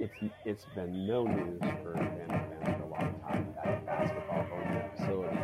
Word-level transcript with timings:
it's 0.00 0.14
it's 0.46 0.64
been 0.74 1.06
no 1.06 1.26
news 1.26 1.60
for 1.82 1.92
Vandal 1.92 2.40
fans 2.48 2.76
for 2.78 2.84
a 2.84 2.88
long 2.88 3.14
time 3.20 3.54
that 3.54 3.68
a 3.68 3.80
basketball 3.84 4.46
only 4.56 4.80
facility 4.96 5.36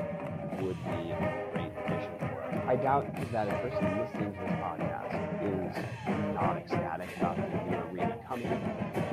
would 0.65 0.81
be 0.81 1.13
a 1.13 1.49
great 1.53 1.73
addition 1.85 2.13
for 2.19 2.41
us. 2.41 2.65
I 2.67 2.77
doubt 2.77 3.05
that 3.33 3.49
a 3.49 3.59
person 3.61 3.85
listening 4.01 4.33
to 4.33 4.41
this 4.41 4.57
podcast 4.57 5.13
is 5.45 6.35
not 6.35 6.57
ecstatic 6.57 7.15
about 7.19 7.37
the 7.37 7.43
new 7.69 7.77
arena 7.93 8.17
coming. 8.27 8.49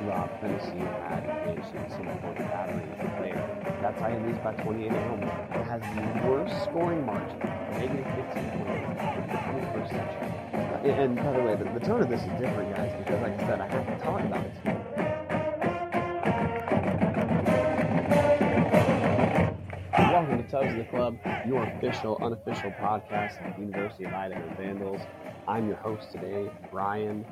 Rob 0.08 0.30
Phenicie 0.40 0.80
had 0.80 1.28
a 1.28 1.90
single 1.90 2.16
point 2.16 2.38
battery 2.38 2.88
there. 3.20 3.78
That's 3.82 4.00
how 4.00 4.08
he 4.08 4.16
lose 4.24 4.38
by 4.38 4.54
28 4.54 4.92
at 4.92 5.06
home. 5.08 5.22
It 5.22 5.64
has 5.68 5.82
the 5.94 6.26
worst 6.26 6.64
scoring 6.64 7.04
margin, 7.04 7.38
negative 7.72 8.06
15 8.32 8.50
points 8.64 9.00
in 9.12 9.26
the 9.28 9.36
21st 9.44 9.88
century. 9.90 10.34
And, 10.84 11.16
and 11.16 11.16
by 11.16 11.32
the 11.32 11.42
way, 11.42 11.54
the, 11.56 11.64
the 11.78 11.84
tone 11.84 12.00
of 12.00 12.08
this 12.08 12.20
is 12.22 12.32
different, 12.40 12.74
guys, 12.74 12.92
because 13.04 13.20
like 13.20 13.38
I 13.40 13.46
said, 13.46 13.60
I 13.60 13.68
have 13.68 13.86
to 13.86 14.04
talk 14.04 14.20
about 14.20 14.44
it 14.44 14.83
of 20.54 20.76
the 20.76 20.84
Club, 20.84 21.18
your 21.48 21.64
official, 21.64 22.16
unofficial 22.22 22.70
podcast 22.80 23.44
of 23.44 23.56
the 23.56 23.62
University 23.62 24.04
of 24.04 24.12
Idaho 24.12 24.54
Vandals. 24.54 25.00
I'm 25.48 25.66
your 25.66 25.76
host 25.76 26.12
today, 26.12 26.48
Brian. 26.70 27.26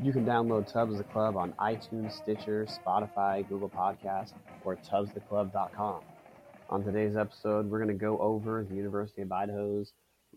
You 0.00 0.12
can 0.12 0.24
download 0.24 0.72
Tubbs 0.72 0.96
the 0.98 1.02
Club 1.02 1.36
on 1.36 1.52
iTunes, 1.54 2.12
Stitcher, 2.12 2.68
Spotify, 2.68 3.46
Google 3.48 3.68
Podcasts, 3.68 4.34
or 4.64 4.76
tubbstheclub.com. 4.76 6.02
On 6.68 6.84
today's 6.84 7.16
episode, 7.16 7.68
we're 7.68 7.84
going 7.84 7.88
to 7.88 7.94
go 7.94 8.16
over 8.20 8.64
the 8.68 8.76
University 8.76 9.22
of 9.22 9.32
Idaho's 9.32 9.92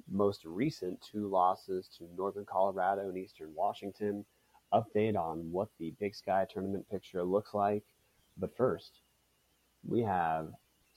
most 0.10 0.44
recent 0.44 1.00
two 1.02 1.28
losses 1.28 1.88
to 2.00 2.08
Northern 2.18 2.46
Colorado 2.46 3.10
and 3.10 3.18
Eastern 3.18 3.54
Washington, 3.54 4.26
update 4.74 5.16
on 5.16 5.52
what 5.52 5.68
the 5.80 5.94
Big 6.00 6.16
Sky 6.16 6.48
tournament 6.52 6.90
picture 6.90 7.24
looks 7.24 7.54
like. 7.54 7.84
But 8.40 8.58
first, 8.58 9.02
we 9.86 10.02
have 10.02 10.48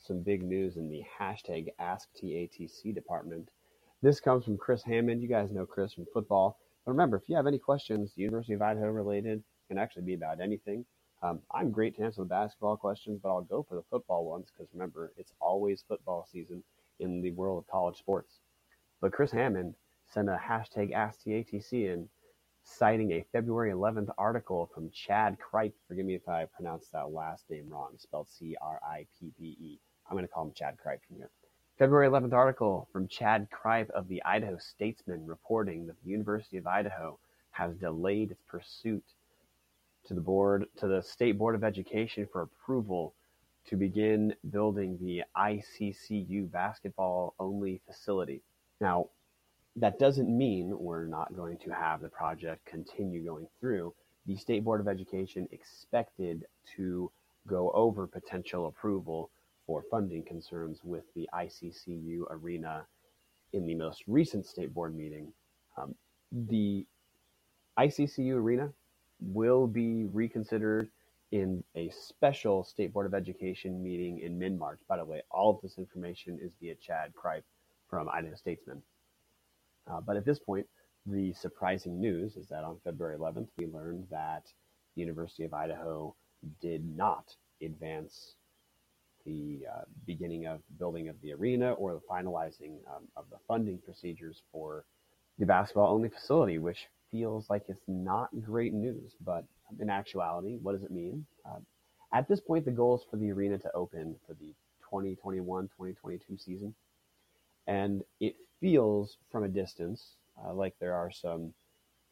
some 0.07 0.21
big 0.21 0.43
news 0.43 0.77
in 0.77 0.89
the 0.89 1.03
hashtag 1.21 1.69
AskTATC 1.81 2.95
department. 2.95 3.51
This 4.03 4.21
comes 4.21 4.45
from 4.45 4.57
Chris 4.57 4.83
Hammond. 4.83 5.21
You 5.21 5.29
guys 5.29 5.51
know 5.51 5.67
Chris 5.67 5.95
from 5.95 6.07
football. 6.13 6.59
But 6.85 6.93
remember, 6.93 7.17
if 7.17 7.29
you 7.29 7.35
have 7.35 7.49
any 7.49 7.59
questions, 7.59 8.13
University 8.15 8.55
of 8.55 8.63
Idaho 8.63 8.87
related, 8.87 9.43
can 9.69 9.79
actually 9.79 10.03
be 10.03 10.15
about 10.15 10.41
anything. 10.41 10.85
Um, 11.23 11.41
I'm 11.53 11.73
great 11.73 11.97
to 11.97 12.03
answer 12.05 12.21
the 12.21 12.27
basketball 12.29 12.77
questions, 12.77 13.19
but 13.21 13.31
I'll 13.31 13.43
go 13.43 13.65
for 13.65 13.75
the 13.75 13.83
football 13.91 14.25
ones 14.25 14.49
because 14.53 14.73
remember, 14.73 15.13
it's 15.17 15.33
always 15.41 15.83
football 15.89 16.29
season 16.31 16.63
in 17.01 17.21
the 17.21 17.33
world 17.33 17.59
of 17.59 17.67
college 17.67 17.97
sports. 17.97 18.39
But 19.01 19.13
Chris 19.13 19.33
Hammond 19.33 19.75
sent 20.07 20.29
a 20.29 20.37
hashtag 20.41 20.95
AskTATC 20.95 21.93
in, 21.93 22.09
citing 22.63 23.13
a 23.13 23.25
February 23.33 23.73
11th 23.73 24.11
article 24.19 24.71
from 24.73 24.91
Chadd 24.91 25.39
Cripe. 25.39 25.75
Forgive 25.89 26.07
me 26.07 26.15
if 26.15 26.29
I 26.29 26.45
pronounced 26.45 26.93
that 26.93 27.11
last 27.11 27.51
name 27.51 27.69
wrong, 27.69 27.95
spelled 27.97 28.29
C 28.29 28.57
R 28.61 28.81
I 28.85 29.07
P 29.19 29.33
P 29.37 29.45
E. 29.45 29.81
I'm 30.09 30.17
going 30.17 30.27
to 30.27 30.33
call 30.33 30.45
him 30.45 30.53
Chadd 30.53 30.79
Cripe 30.79 31.03
from 31.07 31.17
here. 31.17 31.31
February 31.79 32.09
11th 32.09 32.33
article 32.33 32.89
from 32.93 33.09
Chadd 33.09 33.49
Cripe 33.51 33.91
of 33.91 34.09
the 34.09 34.23
Idaho 34.25 34.57
Statesman 34.57 35.27
reporting 35.27 35.87
that 35.87 35.97
the 36.03 36.11
University 36.11 36.57
of 36.57 36.67
Idaho 36.67 37.19
has 37.51 37.75
delayed 37.77 38.31
its 38.31 38.43
pursuit 38.49 39.05
to 40.07 40.15
the 40.15 40.21
board 40.21 40.67
to 40.77 40.87
the 40.87 41.03
State 41.03 41.37
Board 41.37 41.55
of 41.55 41.65
Education 41.65 42.27
for 42.33 42.43
approval 42.43 43.13
to 43.67 43.77
begin 43.77 44.35
building 44.51 44.97
the 45.01 45.25
ICCU 45.37 46.51
basketball 46.51 47.35
only 47.41 47.81
facility. 47.87 48.41
Now, 48.81 49.09
that 49.75 49.99
doesn't 49.99 50.29
mean 50.29 50.79
we're 50.79 51.07
not 51.07 51.35
going 51.35 51.59
to 51.59 51.71
have 51.71 52.01
the 52.01 52.09
project 52.09 52.65
continue 52.65 53.25
going 53.25 53.49
through. 53.61 53.93
The 54.27 54.37
State 54.37 54.65
Board 54.65 54.81
of 54.81 54.89
Education 54.89 55.49
expected 55.51 56.47
to 56.77 57.11
go 57.47 57.71
over 57.73 58.07
potential 58.07 58.67
approval 58.67 59.31
for 59.67 59.85
funding 59.91 60.23
concerns 60.23 60.81
with 60.85 61.05
the 61.15 61.29
ICCU 61.35 62.25
arena 62.31 62.87
in 63.53 63.67
the 63.67 63.75
most 63.75 64.05
recent 64.07 64.47
state 64.47 64.73
board 64.73 64.97
meeting. 64.97 65.33
Um, 65.77 65.95
the 66.33 66.87
ICCU 67.79 68.35
arena 68.35 68.71
will 69.21 69.67
be 69.67 70.05
reconsidered 70.05 70.91
in 71.33 71.63
a 71.75 71.91
special 71.91 72.63
State 72.65 72.93
Board 72.93 73.07
of 73.07 73.15
Education 73.15 73.83
meeting 73.83 74.21
in 74.21 74.39
mid 74.39 74.59
March. 74.59 74.81
By 74.89 74.97
the 74.97 75.05
way, 75.05 75.23
all 75.31 75.51
of 75.51 75.61
this 75.61 75.79
information 75.79 76.39
is 76.41 76.53
via 76.61 76.75
Chadd 76.77 77.15
Cripe 77.15 77.45
from 77.91 78.09
Idaho 78.09 78.35
Statesman. 78.35 78.83
Uh, 79.91 80.01
but 80.01 80.17
at 80.17 80.25
this 80.25 80.39
point, 80.39 80.67
the 81.07 81.33
surprising 81.33 82.01
news 82.01 82.37
is 82.37 82.49
that 82.49 82.65
on 82.65 82.79
February 82.85 83.17
11th, 83.19 83.49
we 83.57 83.67
learned 83.67 84.07
that 84.11 84.45
the 84.95 85.01
University 85.01 85.45
of 85.45 85.55
Idaho 85.55 86.15
did 86.61 86.85
not 86.97 87.35
advance 87.63 88.36
the 89.27 89.61
uh, 89.71 89.83
beginning 90.07 90.47
of 90.47 90.61
building 90.79 91.09
of 91.09 91.21
the 91.21 91.33
arena 91.33 91.73
or 91.73 91.95
the 91.95 92.01
finalizing 92.11 92.77
um, 92.89 93.09
of 93.17 93.25
the 93.31 93.39
funding 93.47 93.79
procedures 93.85 94.43
for 94.53 94.85
the 95.39 95.47
basketball 95.47 95.93
only 95.93 96.09
facility, 96.09 96.59
which 96.59 96.87
feels 97.11 97.51
like 97.51 97.65
it's 97.69 97.83
not 97.87 98.29
great 98.43 98.73
news. 98.73 99.13
But 99.25 99.45
in 99.81 99.91
actuality, 99.91 100.59
what 100.63 100.73
does 100.73 100.83
it 100.83 100.91
mean? 100.91 101.27
Uh, 101.45 101.59
at 102.13 102.29
this 102.29 102.41
point, 102.41 102.65
the 102.65 102.71
goal 102.71 102.97
is 102.97 103.03
for 103.11 103.17
the 103.17 103.31
arena 103.33 103.59
to 103.59 103.73
open 103.75 104.17
for 104.27 104.35
the 104.35 104.55
2021 104.89 105.65
2022 105.65 106.39
season. 106.39 106.75
And 107.67 108.03
it 108.21 108.37
feels 108.61 109.19
from 109.31 109.45
a 109.45 109.49
distance 109.49 110.17
uh, 110.45 110.53
like 110.55 110.75
there 110.81 110.95
are 110.95 111.11
some 111.11 111.53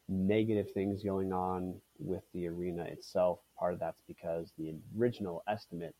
negative 0.07 0.67
things 0.73 1.03
going 1.03 1.33
on 1.33 1.75
with 1.99 2.23
the 2.33 2.47
arena 2.47 2.83
itself. 2.83 3.39
Part 3.57 3.73
of 3.73 3.79
that's 3.79 4.01
because 4.07 4.51
the 4.57 4.73
original 4.97 5.43
estimate 5.47 5.95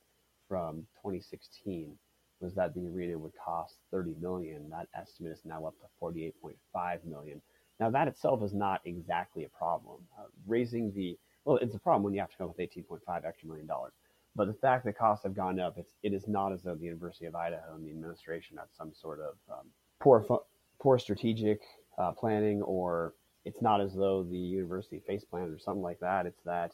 from 0.48 0.88
2016 1.02 1.98
was 2.40 2.54
that 2.56 2.74
the 2.74 2.88
arena 2.88 3.18
would 3.18 3.32
cost 3.44 3.76
30 3.92 4.16
million. 4.20 4.70
That 4.70 4.88
estimate 5.00 5.32
is 5.34 5.42
now 5.46 5.66
up 5.66 5.76
to 5.80 5.88
48.5 6.02 7.06
million. 7.06 7.42
Now 7.80 7.90
that 7.90 8.08
itself 8.08 8.44
is 8.44 8.54
not 8.54 8.82
exactly 8.86 9.46
a 9.46 9.50
problem. 9.50 10.02
Uh, 10.18 10.26
raising 10.48 10.94
the 10.94 11.18
well, 11.46 11.58
it's 11.58 11.76
a 11.76 11.80
problem 11.80 12.04
when 12.04 12.14
you 12.14 12.20
have 12.20 12.32
to 12.32 12.38
come 12.38 12.50
up 12.50 12.58
with 12.58 12.70
18.5 12.72 13.26
extra 13.26 13.48
million 13.48 13.68
dollars. 13.68 13.94
But 14.36 14.48
the 14.48 14.54
fact 14.54 14.84
that 14.86 14.98
costs 14.98 15.24
have 15.24 15.36
gone 15.36 15.60
up, 15.60 15.78
it's, 15.78 15.94
it 16.04 16.12
is 16.14 16.28
not 16.28 16.52
as 16.52 16.64
though 16.64 16.76
the 16.76 16.86
University 16.86 17.26
of 17.26 17.36
Idaho 17.36 17.76
and 17.76 17.86
the 17.86 17.92
administration 17.92 18.58
had 18.58 18.68
some 18.76 18.92
sort 18.94 19.20
of 19.22 19.36
um, 19.50 19.68
poor 20.02 20.24
fu- 20.24 20.44
poor 20.80 21.00
strategic 21.00 21.62
uh, 21.98 22.12
planning, 22.12 22.62
or 22.64 23.14
it's 23.46 23.62
not 23.62 23.80
as 23.80 23.94
though 23.94 24.24
the 24.24 24.38
university 24.38 25.02
face 25.08 25.24
planned 25.24 25.54
or 25.54 25.60
something 25.60 25.84
like 25.84 26.00
that. 26.00 26.26
It's 26.26 26.42
that 26.44 26.72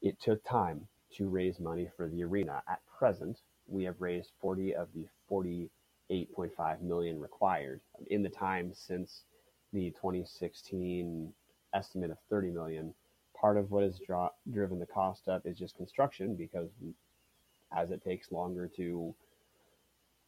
it 0.00 0.18
took 0.20 0.42
time 0.44 0.86
to 1.16 1.28
raise 1.28 1.60
money 1.60 1.88
for 1.96 2.08
the 2.08 2.22
arena. 2.24 2.62
At 2.68 2.80
present, 2.86 3.40
we 3.66 3.84
have 3.84 4.00
raised 4.00 4.32
40 4.40 4.74
of 4.74 4.88
the 4.94 5.06
48.5 5.30 6.82
million 6.82 7.20
required 7.20 7.80
in 8.08 8.22
the 8.22 8.28
time 8.28 8.72
since 8.74 9.24
the 9.72 9.90
2016 9.90 11.32
estimate 11.74 12.10
of 12.10 12.18
30 12.30 12.50
million. 12.50 12.94
Part 13.38 13.56
of 13.56 13.70
what 13.70 13.84
has 13.84 13.98
dro- 13.98 14.30
driven 14.50 14.78
the 14.78 14.86
cost 14.86 15.28
up 15.28 15.46
is 15.46 15.58
just 15.58 15.76
construction 15.76 16.34
because 16.34 16.70
as 17.72 17.90
it 17.90 18.02
takes 18.02 18.32
longer 18.32 18.68
to 18.76 19.14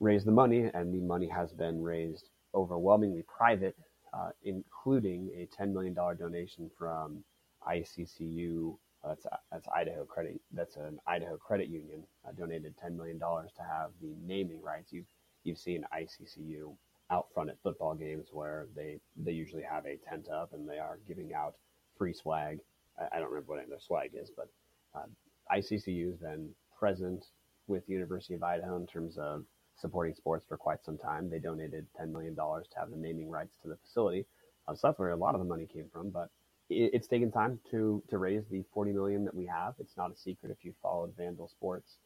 raise 0.00 0.24
the 0.24 0.32
money, 0.32 0.70
and 0.74 0.92
the 0.92 1.00
money 1.00 1.28
has 1.28 1.52
been 1.52 1.82
raised 1.82 2.30
overwhelmingly 2.54 3.22
private, 3.22 3.76
uh, 4.12 4.30
including 4.42 5.30
a 5.34 5.48
$10 5.60 5.72
million 5.72 5.94
donation 5.94 6.70
from 6.78 7.22
ICCU 7.68 8.76
that's 9.04 9.26
that's 9.50 9.66
Idaho 9.74 10.04
Credit. 10.04 10.40
That's 10.52 10.76
an 10.76 10.98
Idaho 11.06 11.36
Credit 11.36 11.68
Union 11.68 12.02
uh, 12.26 12.32
donated 12.32 12.74
ten 12.76 12.96
million 12.96 13.18
dollars 13.18 13.50
to 13.56 13.62
have 13.62 13.90
the 14.00 14.14
naming 14.26 14.60
rights. 14.62 14.92
You've 14.92 15.06
you've 15.44 15.58
seen 15.58 15.84
ICCU 15.94 16.74
out 17.10 17.26
front 17.34 17.50
at 17.50 17.56
football 17.62 17.94
games 17.94 18.28
where 18.32 18.66
they 18.76 19.00
they 19.16 19.32
usually 19.32 19.62
have 19.62 19.86
a 19.86 19.98
tent 20.08 20.28
up 20.28 20.52
and 20.52 20.68
they 20.68 20.78
are 20.78 20.98
giving 21.08 21.32
out 21.34 21.54
free 21.96 22.12
swag. 22.12 22.60
I, 22.98 23.16
I 23.16 23.18
don't 23.20 23.30
remember 23.30 23.54
what 23.54 23.68
their 23.68 23.80
swag 23.80 24.10
is, 24.14 24.30
but 24.36 24.48
uh, 24.94 25.06
ICCU 25.54 26.10
has 26.10 26.16
been 26.18 26.50
present 26.78 27.26
with 27.66 27.86
the 27.86 27.92
University 27.92 28.34
of 28.34 28.42
Idaho 28.42 28.76
in 28.76 28.86
terms 28.86 29.16
of 29.18 29.44
supporting 29.76 30.14
sports 30.14 30.44
for 30.48 30.56
quite 30.56 30.84
some 30.84 30.98
time. 30.98 31.30
They 31.30 31.38
donated 31.38 31.86
$10 32.00 32.10
million 32.12 32.34
to 32.36 32.78
have 32.78 32.90
the 32.90 32.96
naming 32.96 33.30
rights 33.30 33.56
to 33.62 33.68
the 33.68 33.76
facility. 33.76 34.26
Uh, 34.68 34.74
so 34.74 34.88
that's 34.88 34.98
where 34.98 35.10
a 35.10 35.16
lot 35.16 35.34
of 35.34 35.40
the 35.40 35.46
money 35.46 35.66
came 35.66 35.86
from. 35.92 36.10
But 36.10 36.28
it's 36.70 37.08
taken 37.08 37.30
time 37.30 37.58
to 37.70 38.02
to 38.08 38.18
raise 38.18 38.44
the 38.50 38.64
40 38.72 38.92
million 38.92 39.24
that 39.24 39.34
we 39.34 39.46
have. 39.46 39.74
It's 39.78 39.96
not 39.96 40.12
a 40.12 40.16
secret 40.16 40.50
if 40.50 40.64
you 40.64 40.72
followed 40.82 41.14
Vandal 41.16 41.48
Sports 41.48 41.98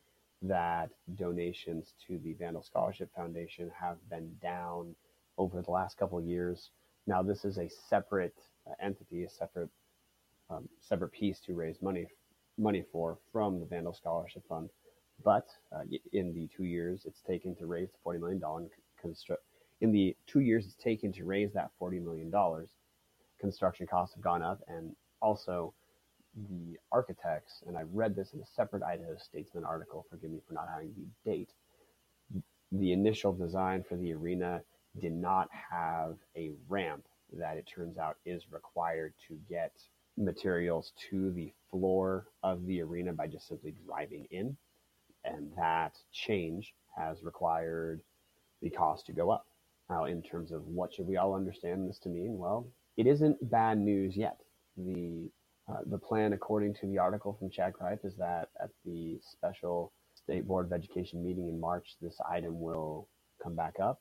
that 0.42 0.90
donations 1.14 1.94
to 2.06 2.18
the 2.18 2.34
Vandal 2.34 2.62
Scholarship 2.62 3.10
Foundation 3.14 3.70
have 3.78 3.96
been 4.10 4.34
down 4.42 4.94
over 5.38 5.62
the 5.62 5.70
last 5.70 5.98
couple 5.98 6.18
of 6.18 6.24
years. 6.24 6.70
Now 7.06 7.22
this 7.22 7.44
is 7.44 7.58
a 7.58 7.68
separate 7.68 8.36
uh, 8.66 8.72
entity, 8.82 9.24
a 9.24 9.30
separate 9.30 9.70
um, 10.50 10.68
separate 10.80 11.12
piece 11.12 11.40
to 11.40 11.54
raise 11.54 11.80
money 11.82 12.06
money 12.58 12.84
for 12.92 13.18
from 13.32 13.60
the 13.60 13.66
Vandal 13.66 13.94
Scholarship 13.94 14.42
Fund. 14.48 14.70
But 15.24 15.46
uh, 15.72 15.82
in 16.12 16.34
the 16.34 16.48
two 16.56 16.64
years 16.64 17.02
it's 17.06 17.20
taken 17.20 17.54
to 17.56 17.66
raise 17.66 17.90
the 17.90 17.98
40 18.02 18.18
million 18.20 18.40
dollar 18.40 18.66
in 19.82 19.92
the 19.92 20.16
two 20.26 20.40
years 20.40 20.64
it's 20.64 20.82
taken 20.82 21.12
to 21.12 21.24
raise 21.24 21.52
that 21.52 21.70
40 21.78 22.00
million 22.00 22.30
dollars 22.30 22.70
construction 23.40 23.86
costs 23.86 24.14
have 24.14 24.24
gone 24.24 24.42
up, 24.42 24.60
and 24.68 24.94
also 25.20 25.74
the 26.48 26.76
architects, 26.90 27.62
and 27.66 27.76
I 27.76 27.82
read 27.92 28.16
this 28.16 28.32
in 28.32 28.40
a 28.40 28.46
separate 28.56 28.82
Idaho 28.82 29.16
Statesman 29.16 29.64
article, 29.64 30.04
forgive 30.10 30.30
me 30.30 30.40
for 30.46 30.54
not 30.54 30.68
having 30.72 30.92
the 30.96 31.30
date, 31.30 31.50
the 32.72 32.92
initial 32.92 33.32
design 33.32 33.84
for 33.88 33.96
the 33.96 34.12
arena 34.12 34.62
did 35.00 35.12
not 35.12 35.48
have 35.70 36.16
a 36.36 36.52
ramp 36.68 37.04
that 37.32 37.56
it 37.56 37.66
turns 37.72 37.98
out 37.98 38.16
is 38.24 38.50
required 38.50 39.14
to 39.28 39.38
get 39.48 39.72
materials 40.16 40.92
to 41.10 41.30
the 41.32 41.52
floor 41.70 42.26
of 42.42 42.64
the 42.66 42.80
arena 42.80 43.12
by 43.12 43.26
just 43.26 43.48
simply 43.48 43.74
driving 43.86 44.26
in. 44.30 44.56
And 45.24 45.50
that 45.56 45.96
change 46.12 46.74
has 46.96 47.22
required 47.22 48.00
the 48.62 48.70
cost 48.70 49.06
to 49.06 49.12
go 49.12 49.30
up. 49.30 49.46
Now, 49.90 50.04
in 50.04 50.22
terms 50.22 50.52
of 50.52 50.66
what 50.66 50.92
should 50.92 51.06
we 51.06 51.16
all 51.16 51.34
understand 51.34 51.88
this 51.88 51.98
to 52.00 52.08
mean? 52.08 52.38
Well, 52.38 52.66
it 52.96 53.06
isn't 53.06 53.50
bad 53.50 53.78
news 53.78 54.16
yet. 54.16 54.38
The 54.76 55.30
uh, 55.68 55.80
the 55.86 55.98
plan, 55.98 56.34
according 56.34 56.74
to 56.74 56.86
the 56.86 56.98
article 56.98 57.34
from 57.38 57.50
Chadd 57.50 57.72
Cripe, 57.74 58.04
is 58.04 58.16
that 58.16 58.50
at 58.62 58.70
the 58.84 59.18
special 59.22 59.92
State 60.14 60.46
Board 60.46 60.66
of 60.66 60.72
Education 60.72 61.24
meeting 61.24 61.48
in 61.48 61.58
March, 61.60 61.96
this 62.02 62.16
item 62.30 62.60
will 62.60 63.08
come 63.42 63.56
back 63.56 63.76
up. 63.80 64.00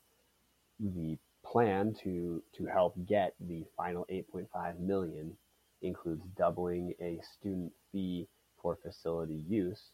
The 0.79 1.17
plan 1.45 1.95
to 2.03 2.43
to 2.57 2.65
help 2.65 2.95
get 3.07 3.35
the 3.39 3.65
final 3.77 4.05
8.5 4.11 4.79
million 4.79 5.37
includes 5.81 6.23
doubling 6.37 6.93
a 7.01 7.19
student 7.39 7.71
fee 7.91 8.27
for 8.61 8.77
facility 8.83 9.43
use. 9.47 9.91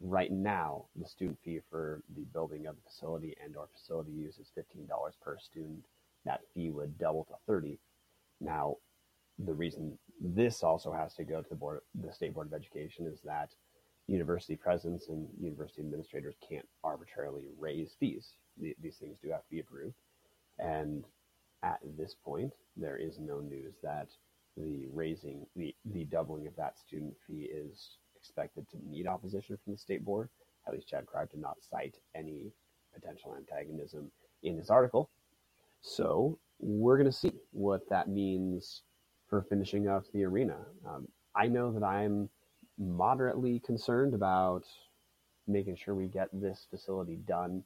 Right 0.00 0.32
now, 0.32 0.86
the 0.96 1.06
student 1.06 1.38
fee 1.44 1.60
for 1.70 2.02
the 2.16 2.22
building 2.32 2.66
of 2.66 2.76
the 2.76 2.82
facility 2.90 3.36
and 3.44 3.56
or 3.56 3.68
facility 3.74 4.12
use 4.12 4.38
is 4.38 4.48
$15 4.58 4.88
per 5.22 5.38
student. 5.38 5.84
That 6.24 6.40
fee 6.54 6.70
would 6.70 6.98
double 6.98 7.24
to 7.26 7.34
30. 7.46 7.78
Now, 8.40 8.76
the 9.38 9.54
reason 9.54 9.98
this 10.20 10.62
also 10.62 10.92
has 10.92 11.14
to 11.14 11.24
go 11.24 11.42
to 11.42 11.48
the 11.48 11.54
board, 11.54 11.80
the 11.94 12.12
state 12.12 12.34
board 12.34 12.48
of 12.48 12.54
education, 12.54 13.06
is 13.06 13.20
that 13.24 13.50
university 14.06 14.56
presidents 14.56 15.08
and 15.08 15.28
university 15.40 15.82
administrators 15.82 16.34
can't 16.46 16.66
arbitrarily 16.82 17.44
raise 17.58 17.94
fees. 17.98 18.34
these 18.58 18.96
things 18.96 19.18
do 19.22 19.30
have 19.30 19.44
to 19.44 19.50
be 19.50 19.60
approved, 19.60 19.94
and 20.58 21.04
at 21.62 21.78
this 21.96 22.14
point, 22.14 22.52
there 22.76 22.96
is 22.96 23.18
no 23.18 23.40
news 23.40 23.74
that 23.82 24.08
the 24.56 24.86
raising, 24.92 25.46
the, 25.56 25.74
the 25.92 26.04
doubling 26.04 26.46
of 26.46 26.56
that 26.56 26.78
student 26.78 27.14
fee 27.26 27.48
is 27.52 27.96
expected 28.16 28.68
to 28.70 28.76
meet 28.88 29.06
opposition 29.06 29.58
from 29.62 29.74
the 29.74 29.78
state 29.78 30.04
board. 30.04 30.28
At 30.66 30.74
least 30.74 30.88
Chadd 30.88 31.06
Cripe 31.06 31.30
did 31.30 31.40
not 31.40 31.56
cite 31.62 31.96
any 32.14 32.52
potential 32.94 33.34
antagonism 33.36 34.10
in 34.42 34.56
his 34.56 34.70
article. 34.70 35.08
So 35.80 36.38
we're 36.60 36.96
going 36.96 37.10
to 37.10 37.16
see 37.16 37.32
what 37.52 37.88
that 37.88 38.08
means 38.08 38.82
for 39.28 39.42
finishing 39.42 39.88
up 39.88 40.04
the 40.12 40.24
arena. 40.24 40.56
Um, 40.86 41.08
I 41.34 41.46
know 41.46 41.72
that 41.72 41.84
I'm 41.84 42.28
moderately 42.78 43.60
concerned 43.60 44.14
about 44.14 44.64
making 45.46 45.76
sure 45.76 45.94
we 45.94 46.06
get 46.06 46.28
this 46.32 46.66
facility 46.70 47.16
done. 47.26 47.62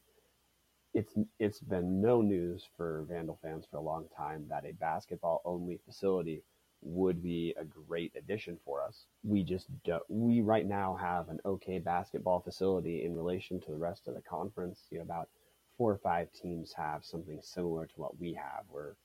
It's 0.93 1.15
it's 1.41 1.59
been 1.61 2.01
no 2.01 2.23
news 2.23 2.69
for 2.77 3.05
Vandal 3.09 3.39
fans 3.43 3.65
for 3.69 3.79
a 3.79 3.83
long 3.83 4.07
time 4.17 4.47
that 4.49 4.65
a 4.65 4.73
basketball 4.73 5.43
only 5.45 5.81
facility 5.85 6.43
would 6.83 7.23
be 7.23 7.55
a 7.59 7.65
great 7.65 8.13
addition 8.17 8.59
for 8.65 8.83
us. 8.83 9.07
We 9.25 9.43
just 9.43 9.69
don't, 9.85 10.03
we 10.09 10.43
right 10.43 10.67
now 10.67 10.97
have 11.01 11.31
an 11.31 11.41
okay 11.45 11.79
basketball 11.79 12.41
facility 12.41 13.05
in 13.05 13.17
relation 13.17 13.59
to 13.61 13.71
the 13.71 13.77
rest 13.77 14.07
of 14.07 14.15
the 14.15 14.21
conference. 14.21 14.83
You 14.91 14.99
know, 14.99 15.05
about 15.05 15.29
four 15.77 15.93
or 15.93 15.99
five 15.99 16.29
teams 16.33 16.73
have 16.73 17.05
something 17.05 17.39
similar 17.43 17.87
to 17.87 17.95
what 17.97 18.19
we 18.19 18.33
have, 18.35 18.65
where 18.69 18.97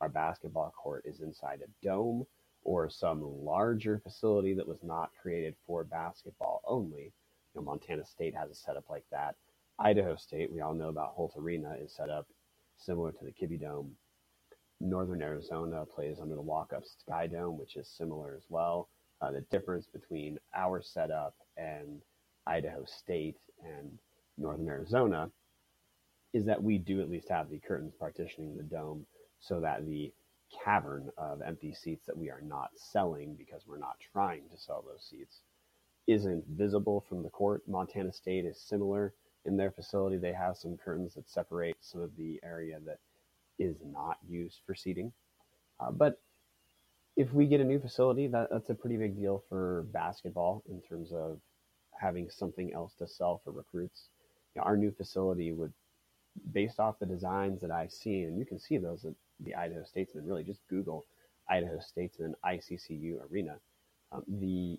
our 0.00 0.08
basketball 0.08 0.72
court 0.76 1.04
is 1.04 1.20
inside 1.20 1.60
a 1.62 1.86
dome 1.86 2.26
or 2.62 2.88
some 2.88 3.22
larger 3.44 3.98
facility 3.98 4.54
that 4.54 4.66
was 4.66 4.82
not 4.82 5.10
created 5.20 5.54
for 5.66 5.84
basketball 5.84 6.62
only. 6.66 7.12
You 7.54 7.60
know, 7.60 7.62
Montana 7.62 8.04
State 8.04 8.34
has 8.34 8.50
a 8.50 8.54
setup 8.54 8.88
like 8.88 9.04
that. 9.10 9.36
Idaho 9.78 10.16
State, 10.16 10.50
we 10.52 10.60
all 10.60 10.74
know 10.74 10.88
about 10.88 11.12
Holt 11.14 11.34
Arena, 11.36 11.76
is 11.80 11.92
set 11.94 12.08
up 12.08 12.26
similar 12.76 13.12
to 13.12 13.24
the 13.24 13.32
Kibbie 13.32 13.60
Dome. 13.60 13.92
Northern 14.80 15.22
Arizona 15.22 15.84
plays 15.86 16.18
under 16.20 16.34
the 16.34 16.42
Walkup 16.42 16.84
Skydome, 16.84 17.58
which 17.58 17.76
is 17.76 17.88
similar 17.88 18.34
as 18.36 18.44
well. 18.48 18.88
Uh, 19.20 19.30
the 19.30 19.40
difference 19.42 19.86
between 19.86 20.38
our 20.54 20.82
setup 20.82 21.34
and 21.56 22.00
Idaho 22.46 22.84
State 22.84 23.36
and 23.64 23.98
Northern 24.36 24.68
Arizona 24.68 25.30
is 26.34 26.44
that 26.44 26.62
we 26.62 26.76
do 26.76 27.00
at 27.00 27.10
least 27.10 27.30
have 27.30 27.48
the 27.48 27.58
curtains 27.58 27.94
partitioning 27.98 28.56
the 28.56 28.62
dome 28.62 29.06
so 29.40 29.60
that 29.60 29.86
the 29.86 30.12
cavern 30.64 31.10
of 31.16 31.40
empty 31.40 31.72
seats 31.72 32.06
that 32.06 32.18
we 32.18 32.30
are 32.30 32.42
not 32.42 32.70
selling 32.76 33.34
because 33.34 33.62
we're 33.66 33.78
not 33.78 33.96
trying 34.12 34.42
to 34.50 34.58
sell 34.58 34.84
those 34.86 35.06
seats 35.08 35.40
isn't 36.06 36.44
visible 36.48 37.04
from 37.08 37.22
the 37.22 37.30
court. 37.30 37.62
Montana 37.66 38.12
State 38.12 38.44
is 38.44 38.60
similar 38.60 39.14
in 39.46 39.56
their 39.56 39.70
facility. 39.70 40.16
They 40.18 40.32
have 40.32 40.56
some 40.56 40.76
curtains 40.76 41.14
that 41.14 41.28
separate 41.30 41.76
some 41.80 42.02
of 42.02 42.16
the 42.16 42.40
area 42.44 42.78
that 42.86 42.98
is 43.58 43.76
not 43.84 44.18
used 44.28 44.60
for 44.66 44.74
seating. 44.74 45.12
Uh, 45.80 45.90
but 45.90 46.20
if 47.16 47.32
we 47.32 47.46
get 47.46 47.60
a 47.60 47.64
new 47.64 47.78
facility, 47.78 48.26
that, 48.28 48.48
that's 48.50 48.70
a 48.70 48.74
pretty 48.74 48.96
big 48.96 49.16
deal 49.16 49.44
for 49.48 49.86
basketball 49.92 50.62
in 50.68 50.80
terms 50.82 51.12
of 51.12 51.38
having 51.98 52.28
something 52.28 52.72
else 52.74 52.92
to 52.98 53.06
sell 53.06 53.40
for 53.44 53.52
recruits. 53.52 54.08
You 54.54 54.60
know, 54.60 54.66
our 54.66 54.76
new 54.76 54.92
facility 54.92 55.52
would, 55.52 55.72
based 56.52 56.80
off 56.80 56.98
the 56.98 57.06
designs 57.06 57.60
that 57.60 57.70
I've 57.70 57.92
seen, 57.92 58.24
and 58.24 58.38
you 58.38 58.46
can 58.46 58.58
see 58.58 58.78
those 58.78 59.04
at 59.04 59.14
the 59.40 59.54
Idaho 59.54 59.84
Statesman. 59.84 60.26
Really, 60.26 60.44
just 60.44 60.66
Google 60.68 61.06
Idaho 61.48 61.78
Statesman 61.80 62.34
ICCU 62.44 63.30
Arena. 63.30 63.56
Um, 64.12 64.24
the 64.28 64.78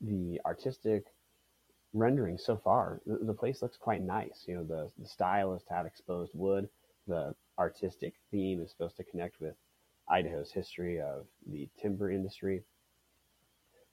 the 0.00 0.40
artistic 0.46 1.04
rendering 1.92 2.38
so 2.38 2.56
far, 2.56 3.00
the, 3.04 3.18
the, 3.18 3.34
place 3.34 3.60
looks 3.60 3.76
quite 3.76 4.02
nice. 4.02 4.44
You 4.46 4.56
know, 4.56 4.64
the 4.64 4.90
the 4.98 5.08
style 5.08 5.54
is 5.54 5.62
to 5.64 5.74
have 5.74 5.86
exposed 5.86 6.32
wood. 6.34 6.68
The 7.06 7.34
artistic 7.58 8.14
theme 8.30 8.62
is 8.62 8.70
supposed 8.70 8.96
to 8.96 9.04
connect 9.04 9.40
with 9.40 9.54
Idaho's 10.08 10.52
history 10.52 11.00
of 11.00 11.26
the 11.46 11.68
timber 11.80 12.10
industry. 12.10 12.62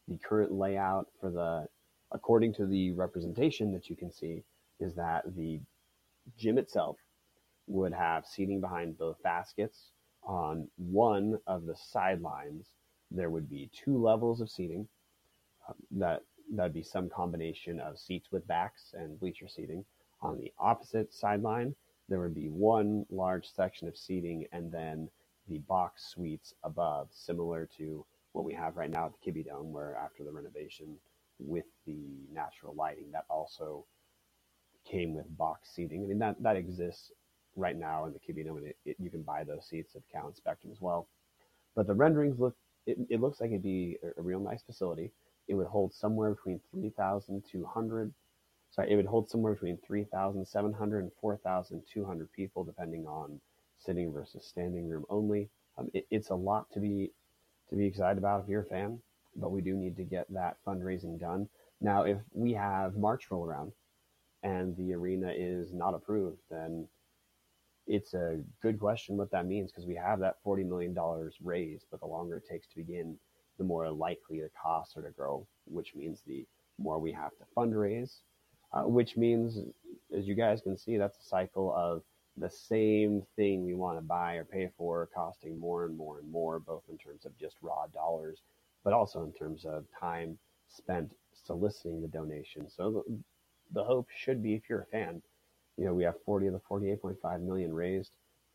The 0.08 0.18
current 0.18 0.52
layout 0.52 1.08
for 1.20 1.30
the, 1.30 1.68
according 2.12 2.54
to 2.56 2.66
the 2.66 2.92
representation 2.92 3.74
that 3.74 3.90
you 3.90 3.96
can 3.96 4.12
see, 4.12 4.44
is 4.80 4.96
that 4.96 5.24
the 5.36 5.60
gym 6.38 6.58
itself 6.58 6.98
would 7.68 7.94
have 7.94 8.26
seating 8.26 8.62
behind 8.62 8.98
both 8.98 9.22
baskets 9.24 9.92
on 10.24 10.68
one 10.78 11.40
of 11.48 11.66
the 11.66 11.76
sidelines, 11.76 12.68
there 13.12 13.30
would 13.30 13.50
be 13.50 13.70
two 13.74 13.98
levels 13.98 14.42
of 14.42 14.50
seating. 14.50 14.88
Uh, 15.68 15.74
that 15.92 16.22
that'd 16.54 16.74
be 16.74 16.84
some 16.84 17.10
combination 17.10 17.80
of 17.80 18.00
seats 18.00 18.32
with 18.32 18.48
backs 18.48 18.94
and 18.94 19.20
bleacher 19.20 19.48
seating. 19.48 19.84
On 20.22 20.38
the 20.38 20.52
opposite 20.60 21.14
sideline, 21.14 21.76
there 22.10 22.20
would 22.20 22.34
be 22.34 22.50
one 22.50 23.06
large 23.10 23.48
section 23.54 23.88
of 23.88 23.98
seating 23.98 24.46
and 24.52 24.72
then 24.72 25.10
the 25.50 25.60
box 25.60 26.06
suites 26.08 26.54
above, 26.64 27.10
similar 27.12 27.70
to 27.78 28.06
what 28.32 28.46
we 28.46 28.54
have 28.54 28.78
right 28.78 28.90
now 28.90 29.06
at 29.06 29.12
the 29.14 29.32
Kibbie 29.32 29.46
Dome, 29.46 29.72
where 29.72 29.96
after 29.96 30.24
the 30.24 30.32
renovation 30.32 30.98
with 31.40 31.66
the 31.86 32.26
natural 32.32 32.74
lighting, 32.76 33.12
that 33.12 33.26
also 33.30 33.86
came 34.90 35.14
with 35.14 35.38
box 35.38 35.70
seating. 35.74 36.04
I 36.04 36.08
mean, 36.08 36.20
that, 36.20 36.42
that 36.42 36.56
exists 36.56 37.12
right 37.56 37.78
now 37.78 38.06
in 38.06 38.14
the 38.14 38.44
Dome, 38.44 38.58
and 38.58 38.68
it, 38.68 38.78
it, 38.86 38.96
you 39.00 39.10
can 39.10 39.24
buy 39.24 39.44
those 39.44 39.68
seats 39.68 39.96
at 39.96 40.04
Cowan 40.14 40.36
Spectrum 40.36 40.72
as 40.72 40.82
well. 40.82 41.08
But 41.76 41.88
the 41.88 41.94
renderings 41.94 42.40
look, 42.40 42.56
it, 42.86 42.98
it 43.10 43.22
looks 43.22 43.42
like 43.42 43.50
it'd 43.50 43.64
be 43.64 43.98
a, 44.04 44.20
a, 44.20 44.24
real 44.24 44.40
nice 44.40 44.64
facility. 44.64 45.12
It 45.48 45.56
would 45.56 45.68
hold 45.68 45.94
somewhere 45.94 46.34
between 46.34 46.60
3,200, 46.72 48.14
sorry, 48.72 48.92
it 48.92 48.96
would 48.96 49.06
hold 49.06 49.30
somewhere 49.30 49.54
between 49.54 49.78
3,700 49.86 51.00
and 51.00 51.12
4,200 51.20 52.32
people, 52.32 52.64
depending 52.64 53.08
on 53.08 53.40
sitting 53.80 54.12
versus 54.12 54.46
standing 54.46 54.88
room 54.88 55.06
only. 55.10 55.50
Um, 55.78 55.90
it, 55.94 56.06
it's 56.10 56.30
a 56.30 56.36
lot 56.36 56.72
to 56.74 56.80
be 56.80 57.12
to 57.70 57.76
be 57.76 57.86
excited 57.86 58.18
about 58.18 58.42
if 58.42 58.50
you're 58.50 58.62
a 58.62 58.66
fan, 58.66 59.00
but 59.36 59.52
we 59.52 59.62
do 59.62 59.76
need 59.76 59.98
to 59.98 60.04
get 60.04 60.26
that 60.34 60.56
fundraising 60.66 61.20
done. 61.20 61.50
Now, 61.82 62.04
if 62.04 62.18
we 62.34 62.54
have 62.54 62.96
March 62.96 63.30
roll 63.30 63.46
around 63.46 63.74
and 64.44 64.76
the 64.78 64.94
arena 64.94 65.34
is 65.36 65.74
not 65.74 65.94
approved, 65.94 66.40
then 66.50 66.88
it's 67.88 68.14
a 68.14 68.40
good 68.62 68.80
question 68.80 69.18
what 69.18 69.32
that 69.32 69.46
means 69.46 69.72
because 69.72 69.88
we 69.88 69.96
have 69.96 70.20
that 70.20 70.36
$40 70.46 70.68
million 70.68 70.96
raised, 71.42 71.86
but 71.90 72.00
the 72.00 72.06
longer 72.06 72.38
it 72.38 72.48
takes 72.50 72.68
to 72.68 72.76
begin, 72.76 73.16
the 73.58 73.64
more 73.64 73.90
likely 73.90 74.42
the 74.42 74.50
costs 74.62 74.96
are 74.98 75.02
to 75.02 75.12
grow, 75.12 75.48
which 75.66 75.96
means 75.96 76.22
the 76.26 76.46
more 76.78 77.00
we 77.00 77.12
have 77.12 77.32
to 77.32 77.46
fundraise, 77.56 78.20
uh, 78.74 78.84
which 78.84 79.18
means, 79.18 79.60
as 80.16 80.28
you 80.28 80.36
guys 80.36 80.62
can 80.62 80.78
see, 80.78 80.98
that's 80.98 81.18
a 81.18 81.28
cycle 81.28 81.74
of 81.76 82.04
the 82.36 82.50
same 82.50 83.24
thing 83.36 83.66
we 83.66 83.74
want 83.74 83.98
to 83.98 84.02
buy 84.02 84.36
or 84.36 84.44
pay 84.44 84.70
for 84.78 85.10
costing 85.16 85.60
more 85.60 85.86
and 85.86 85.98
more 85.98 86.20
and 86.20 86.32
more, 86.32 86.60
both 86.60 86.84
in 86.90 86.98
terms 86.98 87.26
of 87.26 87.36
just 87.40 87.56
raw 87.62 87.88
dollars, 87.94 88.42
but 88.84 88.94
also 88.94 89.24
in 89.24 89.32
terms 89.34 89.66
of 89.66 89.86
time 90.00 90.38
spent 90.68 91.12
soliciting 91.34 92.02
the 92.02 92.08
donation. 92.08 92.70
So 92.70 93.04
the, 93.72 93.84
hope 93.84 94.08
should 94.16 94.42
be, 94.42 94.56
if 94.56 94.64
you're 94.70 94.82
a 94.82 94.86
fan, 94.86 95.22
you 95.78 95.86
know, 95.86 95.94
we 95.94 96.04
have 96.04 96.16
40 96.26 96.48
of 96.48 96.54
the 96.54 96.62
48.5 96.70 97.42
million 97.42 97.74
raised. 97.74 98.12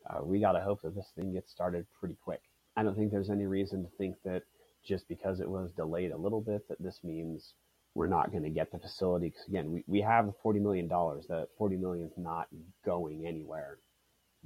Uh, 0.09 0.23
we 0.23 0.39
got 0.39 0.53
to 0.53 0.61
hope 0.61 0.81
that 0.81 0.95
this 0.95 1.11
thing 1.15 1.33
gets 1.33 1.51
started 1.51 1.85
pretty 1.99 2.17
quick. 2.23 2.41
I 2.75 2.83
don't 2.83 2.95
think 2.95 3.11
there's 3.11 3.29
any 3.29 3.45
reason 3.45 3.83
to 3.83 3.89
think 3.97 4.15
that 4.25 4.43
just 4.85 5.07
because 5.07 5.39
it 5.39 5.49
was 5.49 5.71
delayed 5.71 6.11
a 6.11 6.17
little 6.17 6.41
bit 6.41 6.67
that 6.67 6.81
this 6.81 6.99
means 7.03 7.53
we're 7.95 8.07
not 8.07 8.31
going 8.31 8.43
to 8.43 8.49
get 8.49 8.71
the 8.71 8.79
facility. 8.79 9.29
Because 9.29 9.47
again 9.47 9.71
we, 9.71 9.83
we 9.87 10.01
have 10.01 10.25
the 10.25 10.33
$40 10.43 10.61
million 10.61 10.87
that 10.87 11.47
$40 11.59 11.79
million 11.79 12.07
is 12.07 12.17
not 12.17 12.47
going 12.85 13.25
anywhere. 13.25 13.77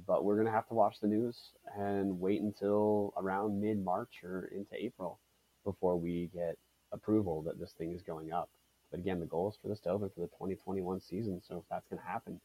But 0.06 0.24
we're 0.24 0.36
going 0.36 0.46
to 0.46 0.52
have 0.52 0.68
to 0.68 0.74
watch 0.74 0.96
the 1.00 1.08
news 1.08 1.36
and 1.76 2.20
wait 2.20 2.40
until 2.40 3.12
around 3.16 3.60
mid-march 3.60 4.20
or 4.22 4.48
into 4.54 4.74
april 4.76 5.18
before 5.64 5.96
we 5.96 6.30
get 6.32 6.56
approval 6.92 7.42
that 7.42 7.58
this 7.58 7.72
thing 7.76 7.92
is 7.92 8.02
going 8.02 8.32
up 8.32 8.48
but 8.90 9.00
again 9.00 9.20
the 9.20 9.26
goal 9.26 9.48
is 9.48 9.58
for 9.60 9.68
this 9.68 9.80
to 9.80 9.90
open 9.90 10.08
for 10.14 10.20
the 10.20 10.26
2021 10.28 11.00
season 11.00 11.40
so 11.46 11.58
if 11.58 11.64
that's 11.70 11.88
going 11.88 12.00
to 12.00 12.08
happen 12.08 12.40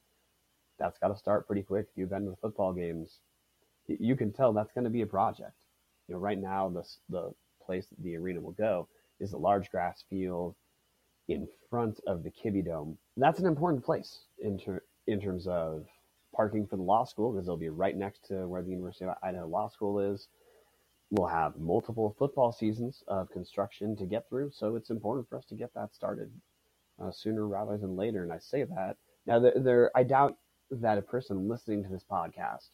that's 0.80 0.98
got 0.98 1.10
to 1.10 1.18
start 1.18 1.48
pretty 1.48 1.62
quick 1.64 1.88
if 1.92 1.98
you've 1.98 2.10
been 2.10 2.26
to 2.26 2.32
the 2.32 2.38
football 2.38 2.74
games 2.74 3.20
you 3.88 4.16
can 4.16 4.32
tell 4.32 4.54
that's 4.54 4.72
going 4.72 4.84
to 4.84 4.90
be 4.90 5.02
a 5.02 5.08
project 5.08 5.58
you 6.08 6.16
know 6.16 6.20
right 6.20 6.40
now 6.40 6.70
the, 6.70 6.84
the 7.10 7.32
place 7.66 7.88
that 7.88 8.02
the 8.04 8.16
arena 8.16 8.40
will 8.40 8.52
go 8.52 8.88
is 9.20 9.34
a 9.34 9.38
large 9.38 9.70
grass 9.70 10.04
field 10.10 10.56
in 11.28 11.48
front 11.70 12.00
of 12.08 12.24
the 12.24 12.32
Kibbie 12.32 12.66
Dome. 12.66 12.98
That's 13.18 13.40
an 13.40 13.46
important 13.46 13.84
place 13.84 14.26
in, 14.40 14.60
ter- 14.60 14.84
in 15.08 15.22
terms 15.22 15.48
of 15.48 15.86
parking 16.36 16.68
for 16.68 16.76
the 16.76 16.84
law 16.84 17.06
school 17.06 17.32
because 17.32 17.48
it'll 17.48 17.58
be 17.58 17.70
right 17.70 17.96
next 17.96 18.26
to 18.28 18.48
where 18.48 18.62
the 18.62 18.72
University 18.72 19.06
of 19.06 19.16
Idaho 19.24 19.48
Law 19.48 19.70
School 19.70 20.00
is. 20.00 20.28
We'll 21.14 21.28
have 21.28 21.58
multiple 21.58 22.16
football 22.18 22.52
seasons 22.52 23.04
of 23.08 23.30
construction 23.30 23.96
to 23.98 24.06
get 24.08 24.28
through, 24.28 24.50
so 24.52 24.76
it's 24.76 24.90
important 24.90 25.30
for 25.30 25.38
us 25.38 25.46
to 25.46 25.56
get 25.56 25.72
that 25.76 25.94
started 25.94 26.32
uh, 27.00 27.12
sooner 27.12 27.48
rather 27.48 27.78
than 27.78 27.96
later. 27.96 28.24
And 28.24 28.34
I 28.34 28.40
say 28.40 28.64
that 28.64 28.98
now. 29.28 29.40
There, 29.40 29.54
there, 29.56 29.92
I 29.96 30.02
doubt 30.02 30.38
that 30.72 30.98
a 30.98 31.04
person 31.04 31.48
listening 31.48 31.84
to 31.84 31.90
this 31.90 32.04
podcast 32.04 32.70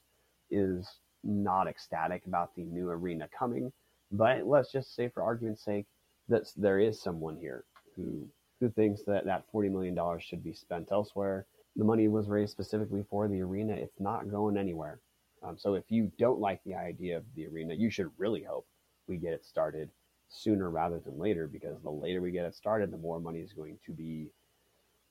is 0.49 0.87
not 1.21 1.67
ecstatic 1.67 2.25
about 2.27 2.55
the 2.55 2.63
new 2.63 2.87
arena 2.87 3.27
coming, 3.37 3.73
but 4.09 4.47
let's 4.47 4.71
just 4.71 4.95
say, 4.95 5.09
for 5.09 5.21
argument's 5.21 5.65
sake, 5.65 5.87
that 6.29 6.49
there 6.55 6.79
is 6.79 7.01
someone 7.01 7.35
here 7.35 7.65
who 7.97 8.25
who 8.61 8.69
thinks 8.69 9.03
that 9.03 9.25
that 9.25 9.43
$40 9.53 9.69
million 9.69 9.97
should 10.21 10.45
be 10.45 10.53
spent 10.53 10.93
elsewhere. 10.93 11.45
The 11.75 11.83
money 11.83 12.07
was 12.07 12.29
raised 12.29 12.53
specifically 12.53 13.03
for 13.09 13.27
the 13.27 13.41
arena. 13.41 13.73
It's 13.73 13.99
not 13.99 14.31
going 14.31 14.55
anywhere. 14.55 15.01
Um, 15.43 15.57
so 15.57 15.75
if 15.75 15.85
you 15.89 16.11
don't 16.17 16.39
like 16.39 16.61
the 16.63 16.75
idea 16.75 17.17
of 17.17 17.23
the 17.35 17.47
arena, 17.47 17.73
you 17.73 17.89
should 17.89 18.11
really 18.17 18.43
hope 18.43 18.67
we 19.07 19.17
get 19.17 19.33
it 19.33 19.45
started 19.45 19.89
sooner 20.27 20.69
rather 20.69 20.99
than 20.99 21.17
later 21.17 21.47
because 21.47 21.81
the 21.81 21.89
later 21.89 22.21
we 22.21 22.31
get 22.31 22.45
it 22.45 22.55
started, 22.55 22.91
the 22.91 22.97
more 22.97 23.19
money 23.19 23.39
is 23.39 23.53
going 23.53 23.77
to 23.85 23.91
be 23.91 24.31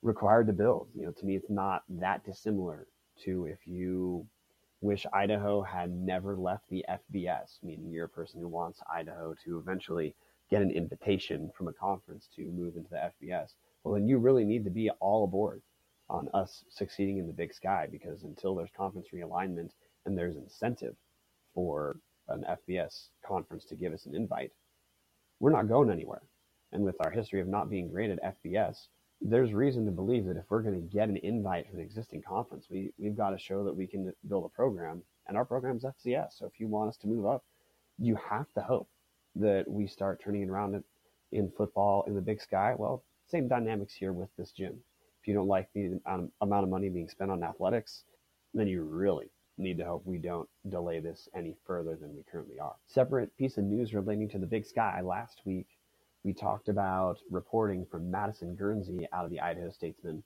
required 0.01 0.47
to 0.47 0.53
build. 0.53 0.87
You 0.95 1.05
know, 1.05 1.11
to 1.11 1.25
me, 1.25 1.35
it's 1.35 1.49
not 1.49 1.83
that 1.89 2.23
dissimilar 2.25 2.87
to 3.23 3.45
if 3.45 3.59
you 3.65 4.25
wish 4.81 5.05
Idaho 5.11 5.61
had 5.61 5.91
never 5.91 6.37
left 6.37 6.69
the 6.69 6.85
FBS, 6.89 7.59
meaning 7.63 7.91
you're 7.91 8.05
a 8.05 8.09
person 8.09 8.39
who 8.39 8.47
wants 8.47 8.79
Idaho 8.91 9.35
to 9.43 9.57
eventually 9.57 10.15
get 10.49 10.61
an 10.61 10.71
invitation 10.71 11.51
from 11.55 11.67
a 11.67 11.73
conference 11.73 12.29
to 12.35 12.45
move 12.45 12.75
into 12.77 12.89
the 12.89 13.11
FBS, 13.25 13.55
well, 13.83 13.93
then 13.93 14.07
you 14.07 14.17
really 14.17 14.45
need 14.45 14.63
to 14.63 14.69
be 14.69 14.89
all 14.99 15.25
aboard 15.25 15.61
on 16.09 16.27
us 16.33 16.63
succeeding 16.69 17.17
in 17.17 17.27
the 17.27 17.33
big 17.33 17.53
sky 17.53 17.87
because 17.91 18.23
until 18.23 18.55
there's 18.55 18.71
conference 18.75 19.09
realignment 19.13 19.71
and 20.05 20.17
there's 20.17 20.35
incentive 20.35 20.95
for 21.53 21.99
an 22.29 22.45
FBS 22.49 23.07
conference 23.25 23.65
to 23.65 23.75
give 23.75 23.93
us 23.93 24.05
an 24.05 24.15
invite, 24.15 24.51
we're 25.39 25.51
not 25.51 25.67
going 25.67 25.89
anywhere. 25.89 26.21
And 26.71 26.83
with 26.83 26.95
our 26.99 27.09
history 27.09 27.41
of 27.41 27.47
not 27.47 27.69
being 27.69 27.89
great 27.89 28.11
at 28.11 28.37
FBS, 28.43 28.87
there's 29.21 29.53
reason 29.53 29.85
to 29.85 29.91
believe 29.91 30.25
that 30.25 30.37
if 30.37 30.45
we're 30.49 30.61
going 30.61 30.79
to 30.79 30.95
get 30.95 31.09
an 31.09 31.17
invite 31.17 31.67
from 31.67 31.79
an 31.79 31.85
existing 31.85 32.21
conference, 32.21 32.67
we, 32.69 32.91
we've 32.97 33.17
got 33.17 33.31
to 33.31 33.37
show 33.37 33.63
that 33.63 33.75
we 33.75 33.87
can 33.87 34.13
build 34.27 34.45
a 34.45 34.55
program. 34.55 35.01
And 35.27 35.37
our 35.37 35.45
program's 35.45 35.83
FCS. 35.83 36.37
So 36.37 36.45
if 36.45 36.59
you 36.59 36.67
want 36.67 36.89
us 36.89 36.97
to 36.97 37.07
move 37.07 37.25
up, 37.25 37.43
you 37.99 38.17
have 38.29 38.51
to 38.53 38.61
hope 38.61 38.89
that 39.35 39.65
we 39.67 39.87
start 39.87 40.21
turning 40.23 40.43
it 40.43 40.49
around 40.49 40.83
in 41.31 41.51
football 41.55 42.03
in 42.07 42.15
the 42.15 42.21
big 42.21 42.41
sky. 42.41 42.73
Well, 42.75 43.03
same 43.27 43.47
dynamics 43.47 43.93
here 43.93 44.11
with 44.11 44.29
this 44.37 44.51
gym. 44.51 44.79
If 45.21 45.27
you 45.27 45.33
don't 45.33 45.47
like 45.47 45.69
the 45.73 45.99
um, 46.05 46.31
amount 46.41 46.63
of 46.63 46.69
money 46.69 46.89
being 46.89 47.09
spent 47.09 47.29
on 47.29 47.43
athletics, 47.43 48.03
then 48.53 48.67
you 48.67 48.83
really 48.83 49.29
need 49.59 49.77
to 49.77 49.85
hope 49.85 50.03
we 50.05 50.17
don't 50.17 50.49
delay 50.69 50.99
this 50.99 51.27
any 51.35 51.55
further 51.65 51.95
than 51.95 52.15
we 52.15 52.23
currently 52.31 52.59
are. 52.59 52.75
Separate 52.87 53.35
piece 53.37 53.57
of 53.57 53.65
news 53.65 53.93
relating 53.93 54.29
to 54.29 54.39
the 54.39 54.47
big 54.47 54.65
sky. 54.65 55.01
Last 55.01 55.41
week, 55.45 55.67
we 56.23 56.33
talked 56.33 56.69
about 56.69 57.19
reporting 57.29 57.85
from 57.85 58.09
Madison 58.09 58.55
Guernsey 58.55 59.07
out 59.13 59.25
of 59.25 59.31
the 59.31 59.39
Idaho 59.39 59.69
Statesman 59.69 60.23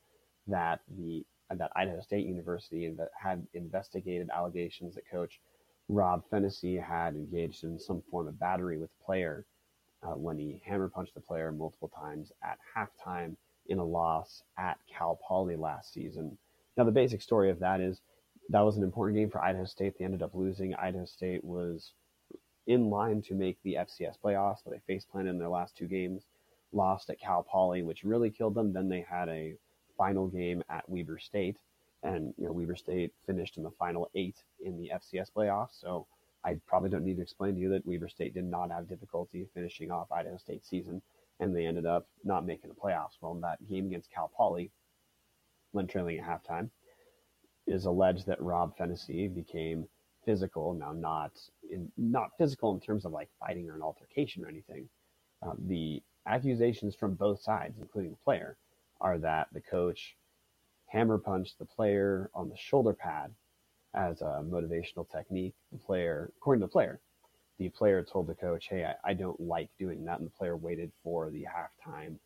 that 0.48 0.82
the 0.98 1.26
that 1.50 1.72
Idaho 1.76 2.02
State 2.02 2.26
University 2.26 2.92
had 3.22 3.46
investigated 3.54 4.30
allegations 4.34 4.96
that 4.96 5.10
coach 5.12 5.40
Rob 5.90 6.24
Phenicie 6.30 6.78
had 6.78 7.16
engaged 7.16 7.64
in 7.64 7.78
some 7.78 8.02
form 8.10 8.28
of 8.28 8.40
battery 8.40 8.78
with 8.78 8.90
the 8.90 9.04
player 9.06 9.46
uh, 10.02 10.16
when 10.16 10.38
he 10.38 10.62
hammer 10.66 10.90
punched 10.90 11.14
the 11.14 11.22
player 11.22 11.52
multiple 11.52 11.90
times 11.90 12.32
at 12.44 12.58
halftime 12.76 13.36
in 13.68 13.78
a 13.80 13.84
loss 13.84 14.44
at 14.58 14.78
Cal 14.88 15.20
Poly 15.28 15.56
last 15.56 15.94
season. 15.94 16.38
Now, 16.76 16.86
the 16.86 16.92
basic 16.92 17.22
story 17.22 17.52
of 17.52 17.60
that 17.60 17.82
is 17.82 18.02
that 18.50 18.62
was 18.62 18.78
an 18.78 18.84
important 18.84 19.18
game 19.18 19.30
for 19.30 19.44
Idaho 19.44 19.66
State. 19.66 19.96
They 19.98 20.06
ended 20.06 20.22
up 20.22 20.36
losing. 20.36 20.76
Idaho 20.76 21.06
State 21.06 21.44
was 21.44 21.94
in 22.68 22.90
line 22.90 23.22
to 23.24 23.34
make 23.34 23.58
the 23.64 23.76
FCS 23.76 24.16
playoffs, 24.24 24.60
but 24.64 24.74
they 24.74 24.80
face 24.88 25.06
planted 25.06 25.32
in 25.32 25.40
their 25.40 25.50
last 25.50 25.76
two 25.76 25.88
games, 25.88 26.26
lost 26.72 27.10
at 27.10 27.20
Cal 27.20 27.44
Poly, 27.44 27.84
which 27.84 28.04
really 28.04 28.30
killed 28.30 28.56
them. 28.56 28.74
Then 28.74 28.90
they 28.90 29.02
had 29.02 29.30
a 29.30 29.56
final 29.98 30.28
game 30.28 30.64
at 30.70 30.88
Weber 30.90 31.20
State 31.20 31.58
and 32.04 32.34
you 32.38 32.46
know 32.46 32.52
Weber 32.52 32.76
State 32.76 33.14
finished 33.26 33.58
in 33.58 33.64
the 33.64 33.72
final 33.72 34.10
eight 34.14 34.44
in 34.64 34.78
the 34.78 34.92
FCS 34.94 35.32
playoffs. 35.36 35.80
So 35.80 36.06
I 36.46 36.60
probably 36.68 36.90
don't 36.90 37.06
need 37.06 37.16
to 37.18 37.22
explain 37.22 37.56
to 37.56 37.62
you 37.62 37.70
that 37.70 37.86
Weber 37.86 38.10
State 38.10 38.34
did 38.34 38.46
not 38.46 38.72
have 38.72 38.90
difficulty 38.90 39.48
finishing 39.54 39.92
off 39.92 40.12
Idaho 40.12 40.38
State 40.38 40.66
season, 40.66 41.02
and 41.40 41.56
they 41.56 41.66
ended 41.66 41.86
up 41.86 42.08
not 42.24 42.46
making 42.46 42.70
the 42.70 42.76
playoffs. 42.76 43.18
Well, 43.22 43.32
in 43.32 43.42
that 43.42 43.66
game 43.70 43.88
against 43.88 44.12
Cal 44.12 44.30
Poly, 44.36 44.72
when 45.72 45.88
trailing 45.88 46.20
at 46.20 46.26
halftime, 46.26 46.70
is 47.68 47.86
alleged 47.86 48.26
that 48.28 48.42
Rob 48.42 48.78
Phenicie 48.78 49.28
became 49.28 49.88
physical. 50.26 50.74
Now, 50.74 50.92
not 50.92 51.32
in 51.70 51.92
not 51.98 52.32
physical 52.38 52.74
in 52.74 52.80
terms 52.80 53.06
of 53.06 53.12
like 53.12 53.30
fighting 53.40 53.70
or 53.70 53.76
an 53.76 53.82
altercation 53.82 54.44
or 54.44 54.50
anything. 54.50 54.90
Uh, 55.42 55.54
the 55.68 56.02
accusations 56.26 56.96
from 56.96 57.16
both 57.16 57.42
sides, 57.42 57.78
including 57.80 58.12
the 58.12 58.18
player, 58.18 58.58
are 59.02 59.18
that 59.18 59.48
the 59.52 59.62
coach 59.62 60.16
hammer 60.88 61.18
punched 61.18 61.58
the 61.60 61.66
player 61.66 62.30
on 62.34 62.50
the 62.50 62.56
shoulder 62.56 62.94
pad 62.94 63.34
as 63.94 64.22
a 64.22 64.44
motivational 64.44 65.10
technique. 65.10 65.56
The 65.72 65.78
player, 65.78 66.32
according 66.38 66.62
to 66.62 66.68
the 66.68 66.72
player, 66.72 67.00
the 67.60 67.70
player 67.70 68.04
told 68.04 68.28
the 68.28 68.36
coach, 68.36 68.68
"Hey, 68.70 68.86
I, 68.86 69.12
I 69.12 69.14
don't 69.14 69.40
like 69.40 69.70
doing 69.78 70.06
that," 70.06 70.20
and 70.20 70.28
the 70.28 70.38
player 70.38 70.58
waited 70.58 70.92
for 71.04 71.30
the 71.30 71.46
halftime 71.46 72.18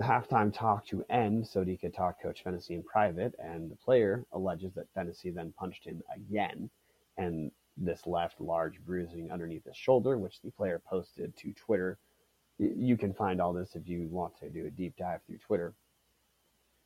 the 0.00 0.06
halftime 0.06 0.52
talk 0.52 0.86
to 0.86 1.04
end 1.10 1.46
so 1.46 1.62
he 1.62 1.76
could 1.76 1.92
talk 1.92 2.22
Coach 2.22 2.42
Phenicie 2.42 2.74
in 2.74 2.82
private. 2.82 3.34
And 3.38 3.70
the 3.70 3.76
player 3.76 4.24
alleges 4.32 4.72
that 4.74 4.86
Phenicie 4.94 5.30
then 5.30 5.52
punched 5.58 5.84
him 5.84 6.02
again, 6.14 6.70
and 7.18 7.50
this 7.76 8.06
left 8.06 8.40
large 8.40 8.80
bruising 8.80 9.30
underneath 9.30 9.66
his 9.66 9.76
shoulder, 9.76 10.16
which 10.16 10.40
the 10.40 10.50
player 10.52 10.80
posted 10.88 11.36
to 11.36 11.52
Twitter. 11.52 11.98
You 12.58 12.96
can 12.96 13.12
find 13.12 13.42
all 13.42 13.52
this 13.52 13.74
if 13.74 13.86
you 13.86 14.08
want 14.10 14.38
to 14.40 14.48
do 14.48 14.66
a 14.66 14.70
deep 14.70 14.96
dive 14.96 15.20
through 15.26 15.38
Twitter. 15.38 15.74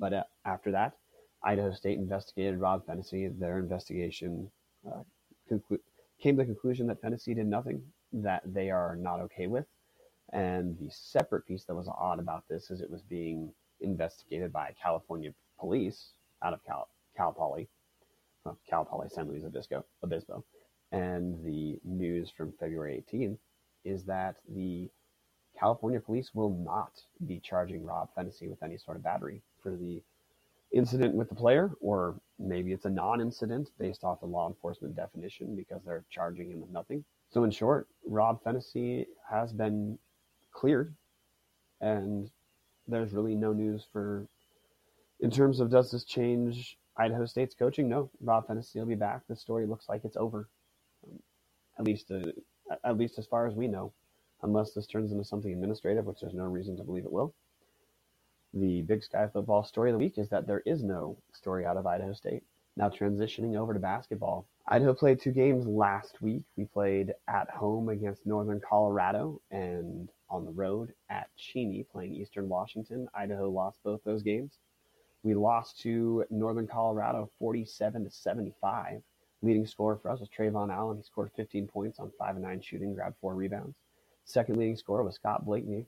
But 0.00 0.12
uh, 0.12 0.24
after 0.44 0.72
that, 0.72 0.96
Idaho 1.44 1.72
State 1.72 1.98
investigated 1.98 2.58
Rob 2.58 2.84
Phenicie. 2.84 3.28
Their 3.28 3.58
investigation 3.60 4.50
uh, 4.88 5.02
conclu- 5.50 5.78
came 6.20 6.36
to 6.36 6.42
the 6.42 6.46
conclusion 6.46 6.88
that 6.88 7.00
Phenicie 7.00 7.34
did 7.34 7.46
nothing 7.46 7.80
that 8.12 8.42
they 8.44 8.70
are 8.70 8.96
not 8.96 9.20
okay 9.20 9.46
with. 9.46 9.66
And 10.32 10.76
the 10.78 10.90
separate 10.90 11.46
piece 11.46 11.64
that 11.64 11.74
was 11.74 11.88
odd 11.88 12.18
about 12.18 12.44
this 12.48 12.70
is 12.70 12.80
it 12.80 12.90
was 12.90 13.02
being 13.02 13.52
investigated 13.80 14.52
by 14.52 14.74
California 14.80 15.32
police 15.58 16.12
out 16.42 16.52
of 16.52 16.64
Cal, 16.64 16.88
Cal 17.16 17.32
Poly, 17.32 17.68
well, 18.44 18.58
Cal 18.68 18.84
Poly 18.84 19.08
San 19.08 19.28
Luis 19.28 19.44
Obispo, 19.44 19.84
Obispo. 20.02 20.44
And 20.92 21.44
the 21.44 21.78
news 21.84 22.30
from 22.36 22.52
February 22.58 23.04
18th 23.12 23.38
is 23.84 24.04
that 24.04 24.36
the 24.48 24.90
California 25.58 26.00
police 26.00 26.34
will 26.34 26.50
not 26.50 26.92
be 27.26 27.40
charging 27.40 27.84
Rob 27.84 28.08
Phenicie 28.14 28.48
with 28.48 28.62
any 28.62 28.76
sort 28.76 28.96
of 28.96 29.02
battery 29.02 29.42
for 29.62 29.76
the 29.76 30.02
incident 30.72 31.14
with 31.14 31.28
the 31.28 31.34
player, 31.34 31.70
or 31.80 32.16
maybe 32.38 32.72
it's 32.72 32.84
a 32.84 32.90
non-incident 32.90 33.70
based 33.78 34.02
off 34.02 34.20
the 34.20 34.26
law 34.26 34.48
enforcement 34.48 34.96
definition 34.96 35.54
because 35.54 35.82
they're 35.84 36.04
charging 36.10 36.50
him 36.50 36.60
with 36.60 36.70
nothing. 36.70 37.04
So 37.30 37.44
in 37.44 37.50
short, 37.50 37.88
Rob 38.06 38.42
Phenicie 38.42 39.06
has 39.30 39.52
been 39.52 39.98
cleared, 40.54 40.94
and 41.80 42.30
there's 42.88 43.12
really 43.12 43.34
no 43.34 43.52
news 43.52 43.86
for. 43.92 44.26
In 45.20 45.30
terms 45.30 45.60
of 45.60 45.70
does 45.70 45.90
this 45.90 46.04
change 46.04 46.78
Idaho 46.96 47.26
State's 47.26 47.54
coaching? 47.54 47.88
No, 47.88 48.10
Rob 48.20 48.46
Phenicie 48.46 48.78
will 48.78 48.86
be 48.86 48.94
back. 48.94 49.22
The 49.28 49.36
story 49.36 49.66
looks 49.66 49.88
like 49.88 50.04
it's 50.04 50.16
over, 50.16 50.48
um, 51.06 51.18
at 51.78 51.84
least 51.84 52.10
uh, 52.10 52.32
at 52.84 52.98
least 52.98 53.18
as 53.18 53.26
far 53.26 53.46
as 53.46 53.54
we 53.54 53.68
know, 53.68 53.92
unless 54.42 54.72
this 54.72 54.86
turns 54.86 55.12
into 55.12 55.24
something 55.24 55.52
administrative, 55.52 56.06
which 56.06 56.20
there's 56.20 56.34
no 56.34 56.44
reason 56.44 56.76
to 56.76 56.84
believe 56.84 57.04
it 57.04 57.12
will 57.12 57.34
the 58.54 58.82
Big 58.82 59.02
Sky 59.02 59.28
football 59.32 59.64
story 59.64 59.90
of 59.90 59.94
the 59.94 60.04
week 60.04 60.16
is 60.16 60.28
that 60.30 60.46
there 60.46 60.62
is 60.64 60.82
no 60.82 61.18
story 61.32 61.66
out 61.66 61.76
of 61.76 61.86
Idaho 61.86 62.12
State. 62.12 62.42
Now 62.76 62.88
transitioning 62.88 63.56
over 63.56 63.74
to 63.74 63.80
basketball, 63.80 64.46
Idaho 64.66 64.94
played 64.94 65.20
two 65.20 65.32
games 65.32 65.66
last 65.66 66.22
week. 66.22 66.42
We 66.56 66.64
played 66.64 67.12
at 67.28 67.50
home 67.50 67.88
against 67.88 68.26
Northern 68.26 68.60
Colorado 68.60 69.40
and 69.50 70.08
on 70.30 70.44
the 70.44 70.52
road 70.52 70.92
at 71.10 71.28
Cheney 71.36 71.84
playing 71.84 72.14
Eastern 72.14 72.48
Washington. 72.48 73.08
Idaho 73.14 73.50
lost 73.50 73.78
both 73.84 74.02
those 74.04 74.22
games. 74.22 74.58
We 75.22 75.34
lost 75.34 75.80
to 75.80 76.24
Northern 76.30 76.66
Colorado 76.66 77.30
47 77.38 78.04
to 78.04 78.10
75. 78.10 79.02
Leading 79.42 79.66
scorer 79.66 79.96
for 79.96 80.10
us 80.10 80.20
was 80.20 80.28
Trevon 80.28 80.72
Allen. 80.72 80.98
He 80.98 81.02
scored 81.02 81.30
15 81.36 81.66
points 81.66 81.98
on 81.98 82.12
5 82.18 82.36
and 82.36 82.44
9 82.44 82.60
shooting, 82.60 82.94
grabbed 82.94 83.16
four 83.20 83.34
rebounds. 83.34 83.78
Second 84.24 84.56
leading 84.56 84.76
scorer 84.76 85.02
was 85.02 85.16
Scott 85.16 85.44
Blakney. 85.46 85.86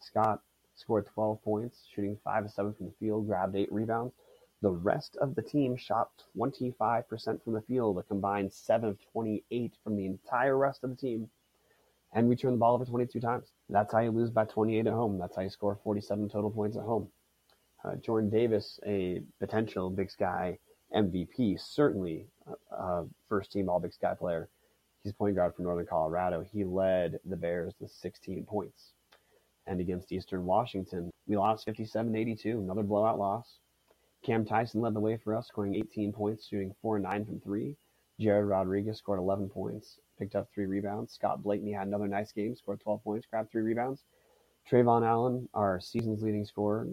Scott 0.00 0.40
scored 0.74 1.06
12 1.06 1.42
points, 1.42 1.84
shooting 1.94 2.18
5 2.24 2.46
of 2.46 2.50
7 2.50 2.74
from 2.74 2.86
the 2.86 2.92
field, 2.98 3.26
grabbed 3.26 3.56
8 3.56 3.72
rebounds. 3.72 4.14
The 4.62 4.70
rest 4.70 5.16
of 5.16 5.34
the 5.34 5.42
team 5.42 5.76
shot 5.76 6.10
25% 6.36 7.42
from 7.42 7.52
the 7.52 7.62
field, 7.62 7.98
a 7.98 8.02
combined 8.04 8.52
7 8.52 8.88
of 8.88 8.98
28 9.12 9.74
from 9.82 9.96
the 9.96 10.06
entire 10.06 10.56
rest 10.56 10.84
of 10.84 10.90
the 10.90 10.96
team. 10.96 11.28
And 12.12 12.28
we 12.28 12.36
turned 12.36 12.54
the 12.54 12.58
ball 12.58 12.74
over 12.74 12.84
22 12.84 13.20
times. 13.20 13.52
That's 13.68 13.92
how 13.92 14.00
you 14.00 14.10
lose 14.10 14.30
by 14.30 14.44
28 14.44 14.86
at 14.86 14.92
home. 14.92 15.18
That's 15.18 15.34
how 15.34 15.42
you 15.42 15.50
score 15.50 15.78
47 15.82 16.28
total 16.28 16.50
points 16.50 16.76
at 16.76 16.82
home. 16.82 17.08
Uh, 17.84 17.96
Jordan 17.96 18.30
Davis, 18.30 18.78
a 18.86 19.22
potential 19.40 19.90
Big 19.90 20.10
Sky 20.10 20.58
MVP, 20.94 21.58
certainly 21.58 22.26
a 22.70 23.04
first 23.28 23.50
team 23.50 23.68
All 23.68 23.80
Big 23.80 23.94
Sky 23.94 24.14
player. 24.14 24.48
He's 25.02 25.12
point 25.12 25.34
guard 25.34 25.54
for 25.56 25.62
Northern 25.62 25.86
Colorado. 25.86 26.44
He 26.52 26.64
led 26.64 27.18
the 27.24 27.36
Bears 27.36 27.74
with 27.80 27.90
16 27.90 28.44
points. 28.44 28.92
And 29.66 29.80
against 29.80 30.12
Eastern 30.12 30.44
Washington, 30.44 31.10
we 31.26 31.36
lost 31.36 31.64
57 31.64 32.14
82, 32.14 32.60
another 32.60 32.82
blowout 32.82 33.18
loss. 33.18 33.58
Cam 34.24 34.44
Tyson 34.44 34.80
led 34.80 34.94
the 34.94 35.00
way 35.00 35.16
for 35.16 35.34
us, 35.34 35.48
scoring 35.48 35.74
18 35.74 36.12
points, 36.12 36.46
shooting 36.46 36.74
4 36.82 36.96
and 36.96 37.04
9 37.04 37.24
from 37.24 37.40
3. 37.40 37.76
Jared 38.22 38.46
Rodriguez 38.46 38.98
scored 38.98 39.18
11 39.18 39.48
points, 39.48 39.98
picked 40.16 40.36
up 40.36 40.48
3 40.54 40.66
rebounds. 40.66 41.12
Scott 41.12 41.42
Blakney 41.42 41.76
had 41.76 41.88
another 41.88 42.06
nice 42.06 42.30
game, 42.30 42.54
scored 42.54 42.80
12 42.80 43.02
points, 43.02 43.26
grabbed 43.26 43.50
3 43.50 43.62
rebounds. 43.62 44.04
Trevon 44.70 45.04
Allen, 45.04 45.48
our 45.54 45.80
season's 45.80 46.22
leading 46.22 46.44
scorer, 46.44 46.86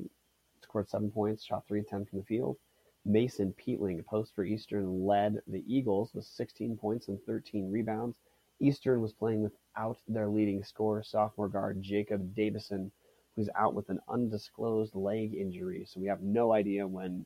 scored 0.64 0.90
7 0.90 1.12
points, 1.12 1.44
shot 1.44 1.68
3 1.68 1.84
10 1.84 2.06
from 2.06 2.18
the 2.18 2.26
field. 2.26 2.58
Mason 3.06 3.54
Peatling, 3.54 4.00
a 4.00 4.04
post 4.04 4.34
for 4.34 4.44
Eastern, 4.44 5.06
led 5.06 5.40
the 5.46 5.64
Eagles 5.68 6.16
with 6.16 6.26
16 6.26 6.76
points 6.78 7.10
and 7.10 7.22
13 7.28 7.70
rebounds. 7.70 8.18
Eastern 8.60 9.00
was 9.00 9.14
playing 9.14 9.44
without 9.44 10.00
their 10.08 10.30
leading 10.30 10.64
scorer, 10.64 11.04
sophomore 11.04 11.48
guard 11.48 11.80
Jacob 11.80 12.34
Davison, 12.34 12.92
who's 13.36 13.50
out 13.56 13.76
with 13.76 13.90
an 13.90 14.00
undisclosed 14.10 14.96
leg 14.96 15.36
injury. 15.36 15.86
So 15.86 16.00
we 16.00 16.08
have 16.08 16.24
no 16.24 16.54
idea 16.54 16.88
when 16.88 17.24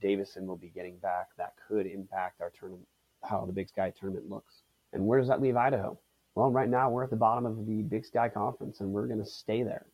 Davison 0.00 0.46
will 0.46 0.56
be 0.56 0.70
getting 0.70 0.98
back. 0.98 1.28
That 1.36 1.54
could 1.68 1.86
impact 1.86 2.40
our 2.40 2.50
tournament, 2.50 2.88
how 3.28 3.44
the 3.44 3.52
Big 3.52 3.68
Sky 3.68 3.92
tournament 3.98 4.28
looks. 4.28 4.62
And 4.92 5.06
where 5.06 5.18
does 5.18 5.28
that 5.28 5.42
leave 5.42 5.56
Idaho? 5.56 5.98
Well, 6.34 6.50
right 6.50 6.68
now 6.68 6.90
we're 6.90 7.04
at 7.04 7.10
the 7.10 7.16
bottom 7.16 7.46
of 7.46 7.66
the 7.66 7.82
Big 7.82 8.04
Sky 8.04 8.28
Conference, 8.28 8.80
and 8.80 8.90
we're 8.90 9.06
going 9.06 9.22
to 9.22 9.26
stay 9.26 9.62
there. 9.62 9.86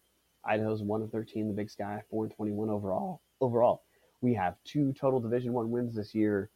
Idaho's 0.44 0.82
one 0.82 1.02
of 1.02 1.10
13 1.10 1.49
the 1.49 1.54
Big 1.54 1.70
Sky, 1.70 2.02
four 2.10 2.25
and 2.25 2.34
21 2.34 2.70
overall. 2.70 3.20
Overall, 3.40 3.82
we 4.20 4.34
have 4.34 4.56
two 4.64 4.92
total 4.94 5.20
Division 5.20 5.52
One 5.52 5.70
wins 5.70 5.94
this 5.94 6.14
year. 6.14 6.50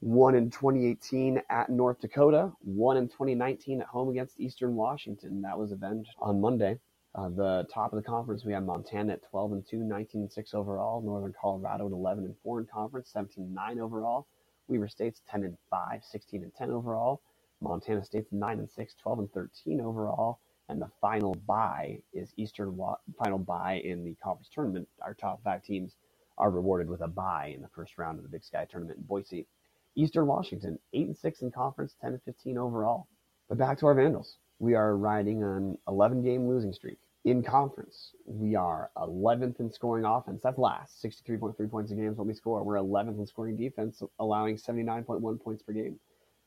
One 0.00 0.34
in 0.34 0.50
2018 0.50 1.42
at 1.48 1.70
North 1.70 2.00
Dakota, 2.00 2.50
one 2.60 2.96
in 2.96 3.08
2019 3.08 3.82
at 3.82 3.86
home 3.86 4.08
against 4.08 4.40
Eastern 4.40 4.74
Washington. 4.74 5.42
That 5.42 5.58
was 5.58 5.70
avenged 5.70 6.10
on 6.18 6.40
Monday. 6.40 6.80
Uh, 7.14 7.28
the 7.28 7.66
top 7.72 7.92
of 7.92 8.02
the 8.02 8.08
conference, 8.08 8.44
we 8.44 8.52
have 8.52 8.64
Montana 8.64 9.12
at 9.12 9.30
12 9.30 9.52
and 9.52 9.66
2, 9.68 9.76
19 9.76 10.22
and 10.22 10.32
6 10.32 10.54
overall. 10.54 11.02
Northern 11.02 11.34
Colorado 11.38 11.86
at 11.86 11.92
11 11.92 12.24
and 12.24 12.34
4 12.42 12.60
in 12.60 12.66
conference, 12.66 13.10
17 13.12 13.44
and 13.44 13.54
9 13.54 13.80
overall. 13.80 14.26
Weber 14.68 14.88
State's 14.88 15.20
10 15.30 15.44
and 15.44 15.56
5, 15.70 16.04
16 16.04 16.42
and 16.42 16.54
10 16.54 16.70
overall. 16.70 17.22
Montana 17.60 18.04
State's 18.04 18.32
9 18.32 18.58
and 18.58 18.70
6, 18.70 18.94
12 19.00 19.18
and 19.20 19.32
13 19.32 19.80
overall. 19.80 20.40
And 20.68 20.80
the 20.80 20.90
final 21.00 21.34
bye 21.46 21.98
is 22.12 22.32
Eastern 22.36 22.78
final 23.22 23.38
bye 23.38 23.80
in 23.84 24.04
the 24.04 24.14
conference 24.22 24.48
tournament. 24.52 24.88
Our 25.02 25.14
top 25.14 25.42
five 25.42 25.62
teams 25.62 25.96
are 26.38 26.50
rewarded 26.50 26.88
with 26.88 27.02
a 27.02 27.08
bye 27.08 27.52
in 27.54 27.62
the 27.62 27.68
first 27.68 27.98
round 27.98 28.18
of 28.18 28.24
the 28.24 28.30
Big 28.30 28.44
Sky 28.44 28.66
tournament 28.70 28.98
in 28.98 29.04
Boise. 29.04 29.46
Eastern 29.94 30.26
Washington, 30.26 30.78
8 30.94 31.08
and 31.08 31.16
6 31.16 31.42
in 31.42 31.50
conference, 31.50 31.94
10 32.00 32.12
and 32.12 32.22
15 32.22 32.56
overall. 32.56 33.08
But 33.48 33.58
back 33.58 33.78
to 33.78 33.86
our 33.86 33.94
Vandals 33.94 34.38
we 34.62 34.76
are 34.76 34.96
riding 34.96 35.42
an 35.42 35.76
11 35.88 36.22
game 36.22 36.48
losing 36.48 36.72
streak. 36.72 36.98
In 37.24 37.42
conference, 37.42 38.14
we 38.26 38.56
are 38.56 38.90
11th 38.96 39.60
in 39.60 39.70
scoring 39.70 40.04
offense. 40.04 40.40
That's 40.42 40.58
last. 40.58 41.00
63.3 41.04 41.70
points 41.70 41.92
a 41.92 41.94
game 41.94 42.10
is 42.10 42.16
what 42.16 42.26
we 42.26 42.34
score. 42.34 42.64
We're 42.64 42.76
11th 42.76 43.18
in 43.18 43.26
scoring 43.26 43.56
defense, 43.56 44.02
allowing 44.18 44.56
79.1 44.56 45.40
points 45.40 45.62
per 45.62 45.72
game. 45.72 46.00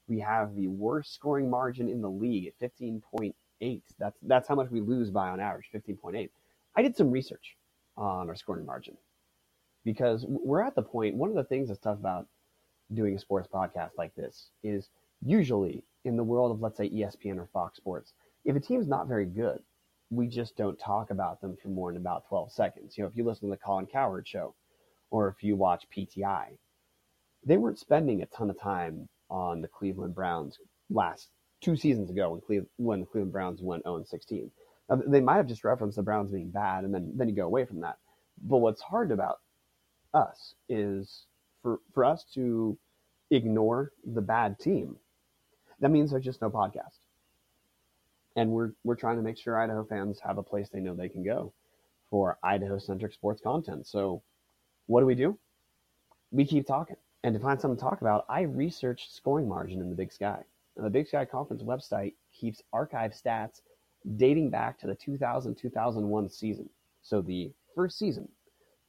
We 0.08 0.20
have 0.20 0.54
the 0.54 0.68
worst 0.68 1.14
scoring 1.14 1.50
margin 1.50 1.88
in 1.88 2.02
the 2.02 2.10
league 2.10 2.48
at 2.48 2.60
15.8. 2.60 3.34
That's 3.98 4.18
that's 4.24 4.48
how 4.50 4.56
much 4.56 4.70
we 4.70 4.82
lose 4.82 5.10
by 5.12 5.30
on 5.30 5.40
average, 5.40 5.70
15.8. 5.74 6.30
I 6.76 6.82
did 6.82 6.96
some 6.98 7.10
research 7.10 7.56
on 7.96 8.28
our 8.30 8.36
scoring 8.36 8.66
margin 8.66 8.98
because 9.86 10.26
we're 10.28 10.62
at 10.62 10.76
the 10.76 10.82
point. 10.82 11.16
One 11.16 11.30
of 11.30 11.36
the 11.36 11.46
things 11.46 11.70
that's 11.70 11.80
tough 11.80 12.00
about 12.00 12.28
doing 12.94 13.16
a 13.16 13.20
sports 13.20 13.48
podcast 13.52 13.92
like 13.98 14.14
this 14.16 14.50
is 14.62 14.90
usually 15.26 15.86
in 16.04 16.18
the 16.18 16.24
world 16.24 16.52
of 16.52 16.62
let's 16.62 16.78
say 16.78 16.90
ESPN 16.90 17.38
or 17.38 17.48
Fox 17.54 17.78
Sports, 17.78 18.14
if 18.44 18.58
a 18.58 18.60
team's 18.60 18.88
not 18.88 19.08
very 19.08 19.26
good, 19.26 19.60
we 20.10 20.28
just 20.28 20.56
don't 20.56 20.80
talk 20.80 21.10
about 21.10 21.42
them 21.42 21.58
for 21.62 21.70
more 21.70 21.92
than 21.92 22.02
about 22.02 22.28
12 22.28 22.52
seconds. 22.52 22.98
You 22.98 23.04
know, 23.04 23.10
if 23.10 23.16
you 23.16 23.24
listen 23.24 23.48
to 23.48 23.52
the 23.52 23.58
Colin 23.58 23.88
Cowherd 23.88 24.28
show 24.28 24.54
or 25.10 25.28
if 25.28 25.44
you 25.44 25.56
watch 25.56 25.86
PTI, 25.96 26.58
they 27.46 27.58
weren't 27.58 27.80
spending 27.80 28.22
a 28.22 28.26
ton 28.28 28.50
of 28.50 28.60
time 28.60 29.08
on 29.30 29.62
the 29.62 29.68
Cleveland 29.68 30.16
Browns 30.16 30.60
last 30.90 31.30
two 31.62 31.76
seasons 31.76 32.10
ago 32.10 32.42
when, 32.48 32.66
when 32.78 33.00
the 33.02 33.06
Cleveland 33.06 33.34
Browns 33.34 33.62
went 33.62 33.84
0 33.84 34.04
16. 34.06 34.52
Now, 34.90 35.02
they 35.08 35.22
might 35.22 35.38
have 35.38 35.48
just 35.48 35.64
referenced 35.64 35.98
the 35.98 36.04
Browns 36.04 36.32
being 36.32 36.52
bad 36.52 36.84
and 36.84 36.94
then, 36.94 37.12
then 37.16 37.28
you 37.28 37.36
go 37.36 37.46
away 37.46 37.66
from 37.66 37.82
that. 37.82 37.98
But 38.44 38.58
what's 38.58 38.82
hard 38.82 39.12
about 39.12 39.40
us 40.14 40.54
is 40.70 41.26
for, 41.62 41.80
for 41.94 42.06
us 42.06 42.26
to 42.36 42.78
ignore 43.32 43.92
the 44.06 44.22
bad 44.22 44.60
team 44.60 44.98
that 45.80 45.92
means 45.92 46.12
there's 46.12 46.24
just 46.24 46.42
no 46.42 46.50
podcast. 46.50 47.00
And 48.36 48.52
we're 48.52 48.72
we're 48.84 48.96
trying 48.96 49.18
to 49.18 49.24
make 49.24 49.38
sure 49.38 49.60
Idaho 49.60 49.86
fans 49.86 50.20
have 50.20 50.38
a 50.38 50.44
place 50.44 50.70
they 50.70 50.80
know 50.80 50.94
they 50.94 51.10
can 51.10 51.24
go 51.24 51.54
for 52.10 52.38
Idaho 52.44 52.78
centric 52.78 53.14
sports 53.14 53.42
content. 53.42 53.88
So 53.88 54.22
what 54.88 55.00
do 55.00 55.06
we 55.06 55.16
do? 55.16 55.38
We 56.32 56.46
keep 56.46 56.68
talking. 56.68 56.98
And 57.24 57.34
to 57.34 57.40
find 57.40 57.60
something 57.60 57.78
to 57.78 57.82
talk 57.82 58.02
about, 58.02 58.26
I 58.30 58.42
researched 58.42 59.16
scoring 59.16 59.48
margin 59.48 59.82
in 59.82 59.90
the 59.90 59.96
Big 59.96 60.12
Sky. 60.12 60.44
And 60.76 60.86
the 60.86 60.90
Big 60.90 61.08
Sky 61.08 61.26
Conference 61.26 61.64
website 61.64 62.14
keeps 62.32 62.62
archive 62.72 63.12
stats 63.12 63.62
dating 64.18 64.52
back 64.52 64.78
to 64.80 64.88
the 64.88 64.96
2000 64.96 65.56
2001 65.56 66.30
season. 66.30 66.70
So 67.02 67.22
the 67.22 67.52
first 67.74 67.98
season 67.98 68.28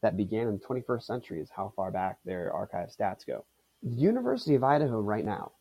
that 0.02 0.16
began 0.16 0.48
in 0.48 0.58
the 0.58 0.64
21st 0.64 1.02
century 1.02 1.40
is 1.40 1.50
how 1.50 1.72
far 1.74 1.90
back 1.90 2.18
their 2.24 2.52
archive 2.52 2.90
stats 2.90 3.26
go. 3.26 3.44
The 3.82 3.96
University 3.96 4.54
of 4.54 4.64
Idaho 4.64 5.00
right 5.00 5.24
now 5.24 5.52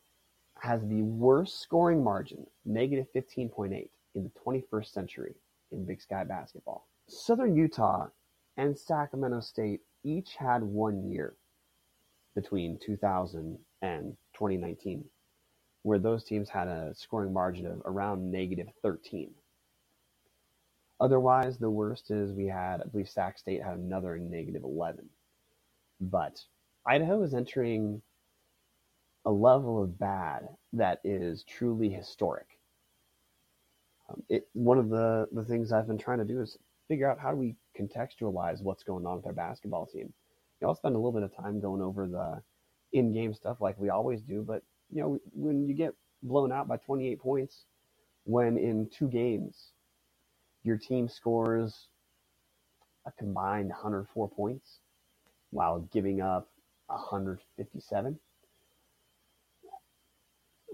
has 0.60 0.82
the 0.88 1.02
worst 1.02 1.62
scoring 1.62 2.04
margin, 2.04 2.46
negative 2.66 3.08
15.8, 3.16 3.90
in 4.16 4.24
the 4.24 4.32
21st 4.46 4.88
century 4.88 5.36
in 5.72 5.86
Big 5.86 6.02
Sky 6.02 6.24
basketball. 6.24 6.88
Southern 7.08 7.56
Utah 7.56 8.08
and 8.58 8.78
Sacramento 8.78 9.42
State 9.42 9.82
each 10.04 10.36
had 10.36 10.64
one 10.64 11.10
year 11.10 11.36
between 12.36 12.80
2000 12.80 13.58
and 13.82 14.18
2019 14.36 15.04
where 15.86 16.00
those 16.00 16.24
teams 16.24 16.50
had 16.50 16.68
a 16.68 16.92
scoring 16.96 17.32
margin 17.32 17.68
of 17.68 17.80
around 17.86 18.32
negative 18.32 18.66
13. 18.82 19.30
Otherwise, 21.00 21.60
the 21.60 21.70
worst 21.70 22.10
is 22.10 22.34
we 22.34 22.48
had, 22.48 22.82
I 22.82 22.86
believe 22.86 23.08
Sac 23.08 23.38
State 23.38 23.62
had 23.62 23.78
another 23.78 24.18
negative 24.18 24.64
11. 24.64 25.08
But 26.02 26.42
Idaho 26.88 27.22
is 27.22 27.36
entering 27.36 28.02
a 29.26 29.32
level 29.32 29.82
of 29.82 29.98
bad 30.00 30.48
that 30.74 31.00
is 31.04 31.44
truly 31.44 31.90
historic. 31.90 32.48
Um, 34.10 34.24
it, 34.30 34.48
one 34.54 34.78
of 34.78 34.90
the, 34.90 35.28
the 35.32 35.44
things 35.44 35.72
I've 35.72 35.88
been 35.88 35.98
trying 35.98 36.20
to 36.20 36.26
do 36.26 36.42
is 36.42 36.58
figure 36.88 37.10
out 37.10 37.20
how 37.20 37.32
do 37.32 37.38
we 37.38 37.56
contextualize 37.80 38.62
what's 38.62 38.84
going 38.84 39.06
on 39.06 39.16
with 39.18 39.26
our 39.26 39.34
basketball 39.34 39.88
team. 39.88 40.14
You 40.62 40.66
know, 40.66 40.70
I'll 40.70 40.76
spend 40.76 40.96
a 40.96 41.00
little 41.00 41.12
bit 41.12 41.24
of 41.24 41.36
time 41.36 41.60
going 41.60 41.82
over 41.82 42.08
the 42.08 42.42
in-game 42.98 43.34
stuff 43.34 43.62
like 43.62 43.80
we 43.80 43.90
always 43.90 44.22
do, 44.22 44.44
but 44.44 44.64
you 44.92 45.02
know, 45.02 45.20
when 45.34 45.68
you 45.68 45.74
get 45.74 45.94
blown 46.24 46.52
out 46.52 46.68
by 46.68 46.78
28 46.78 47.20
points, 47.20 47.66
when 48.26 48.58
in 48.58 48.88
two 48.90 49.08
games 49.08 49.72
your 50.64 50.78
team 50.78 51.08
scores 51.08 51.88
a 53.06 53.12
combined 53.12 53.70
104 53.70 54.30
points 54.30 54.80
while 55.52 55.80
giving 55.92 56.22
up 56.22 56.50
157 56.88 58.20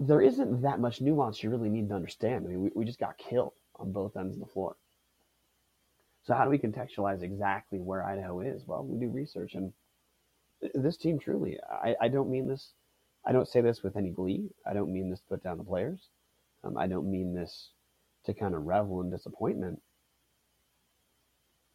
there 0.06 0.20
isn't 0.20 0.62
that 0.62 0.80
much 0.80 1.00
nuance 1.00 1.42
you 1.42 1.50
really 1.50 1.68
need 1.68 1.88
to 1.88 1.94
understand. 1.94 2.44
I 2.46 2.50
mean, 2.50 2.62
we, 2.62 2.70
we 2.74 2.84
just 2.84 3.00
got 3.00 3.18
killed 3.18 3.54
on 3.76 3.92
both 3.92 4.16
ends 4.16 4.34
of 4.34 4.40
the 4.40 4.52
floor. 4.52 4.76
So 6.24 6.34
how 6.34 6.44
do 6.44 6.50
we 6.50 6.58
contextualize 6.58 7.22
exactly 7.22 7.78
where 7.78 8.04
Idaho 8.04 8.40
is? 8.40 8.62
Well, 8.66 8.84
we 8.84 8.98
do 8.98 9.10
research, 9.10 9.54
and 9.54 9.72
this 10.74 10.96
team 10.96 11.18
truly, 11.18 11.58
I, 11.68 11.96
I 12.00 12.08
don't 12.08 12.30
mean 12.30 12.46
this 12.46 12.72
I 13.24 13.32
don't 13.32 13.48
say 13.48 13.60
this 13.60 13.82
with 13.82 13.96
any 13.96 14.10
glee. 14.10 14.50
I 14.66 14.72
don't 14.72 14.92
mean 14.92 15.10
this 15.10 15.20
to 15.20 15.26
put 15.28 15.44
down 15.44 15.58
the 15.58 15.64
players. 15.64 16.08
Um, 16.64 16.76
I 16.76 16.86
don't 16.86 17.10
mean 17.10 17.34
this 17.34 17.70
to 18.24 18.34
kind 18.34 18.54
of 18.54 18.66
revel 18.66 19.00
in 19.00 19.10
disappointment. 19.10 19.80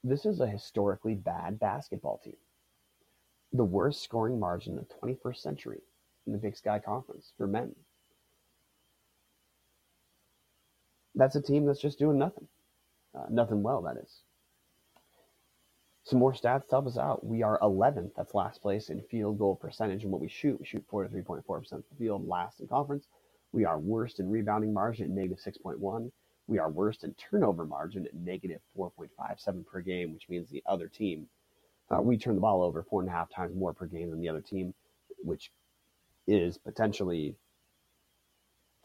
This 0.04 0.26
is 0.26 0.40
a 0.40 0.48
historically 0.48 1.16
bad 1.16 1.60
basketball 1.60 2.20
team. 2.24 2.38
The 3.54 3.64
worst 3.64 4.04
scoring 4.04 4.40
margin 4.40 4.78
of 4.78 4.88
the 4.88 4.96
21st 4.96 5.38
century 5.38 5.82
in 6.26 6.34
the 6.34 6.38
Big 6.38 6.58
Sky 6.58 6.80
Conference 6.80 7.32
for 7.38 7.48
men. 7.48 7.74
That's 11.18 11.36
a 11.36 11.42
team 11.42 11.66
that's 11.66 11.82
just 11.82 12.00
doing 12.00 12.20
nothing. 12.20 12.48
Uh, 13.18 13.26
nothing 13.30 13.64
well, 13.64 13.82
that 13.82 13.98
is. 13.98 14.22
Some 16.04 16.20
more 16.20 16.32
stats 16.32 16.70
help 16.70 16.88
us 16.88 16.98
out. 16.98 17.26
We 17.26 17.44
are 17.44 17.60
11th, 17.60 18.12
that's 18.16 18.34
last 18.34 18.62
place 18.62 18.90
in 18.90 19.02
field 19.02 19.40
goal 19.40 19.56
percentage 19.56 20.04
and 20.04 20.12
what 20.12 20.22
we 20.22 20.30
shoot. 20.30 20.60
We 20.60 20.66
shoot 20.66 20.88
43.4% 20.90 21.72
of 21.74 21.84
the 21.90 21.96
field, 21.98 22.28
last 22.28 22.62
in 22.62 22.68
conference. 22.68 23.08
We 23.52 23.66
are 23.66 23.80
worst 23.80 24.20
in 24.20 24.30
rebounding 24.30 24.74
margin 24.74 25.06
at 25.06 25.12
negative 25.12 25.40
6.1. 25.44 26.12
We 26.48 26.60
are 26.60 26.70
worst 26.70 27.04
in 27.04 27.14
turnover 27.16 27.66
margin 27.66 28.06
at 28.06 28.14
negative 28.14 28.62
4.57 28.78 29.66
per 29.66 29.82
game, 29.82 30.14
which 30.14 30.30
means 30.30 30.50
the 30.50 30.64
other 30.66 30.88
team, 30.88 31.28
uh, 31.90 32.02
we 32.02 32.18
turn 32.18 32.36
the 32.36 32.42
ball 32.42 32.62
over 32.62 32.84
four 32.84 33.02
and 33.02 33.10
a 33.10 33.14
half 33.14 33.30
times 33.30 33.56
more 33.56 33.74
per 33.74 33.88
game 33.88 34.12
than 34.12 34.22
the 34.22 34.30
other 34.30 34.42
team, 34.42 34.74
which 35.18 35.52
is 36.28 36.58
potentially 36.58 37.36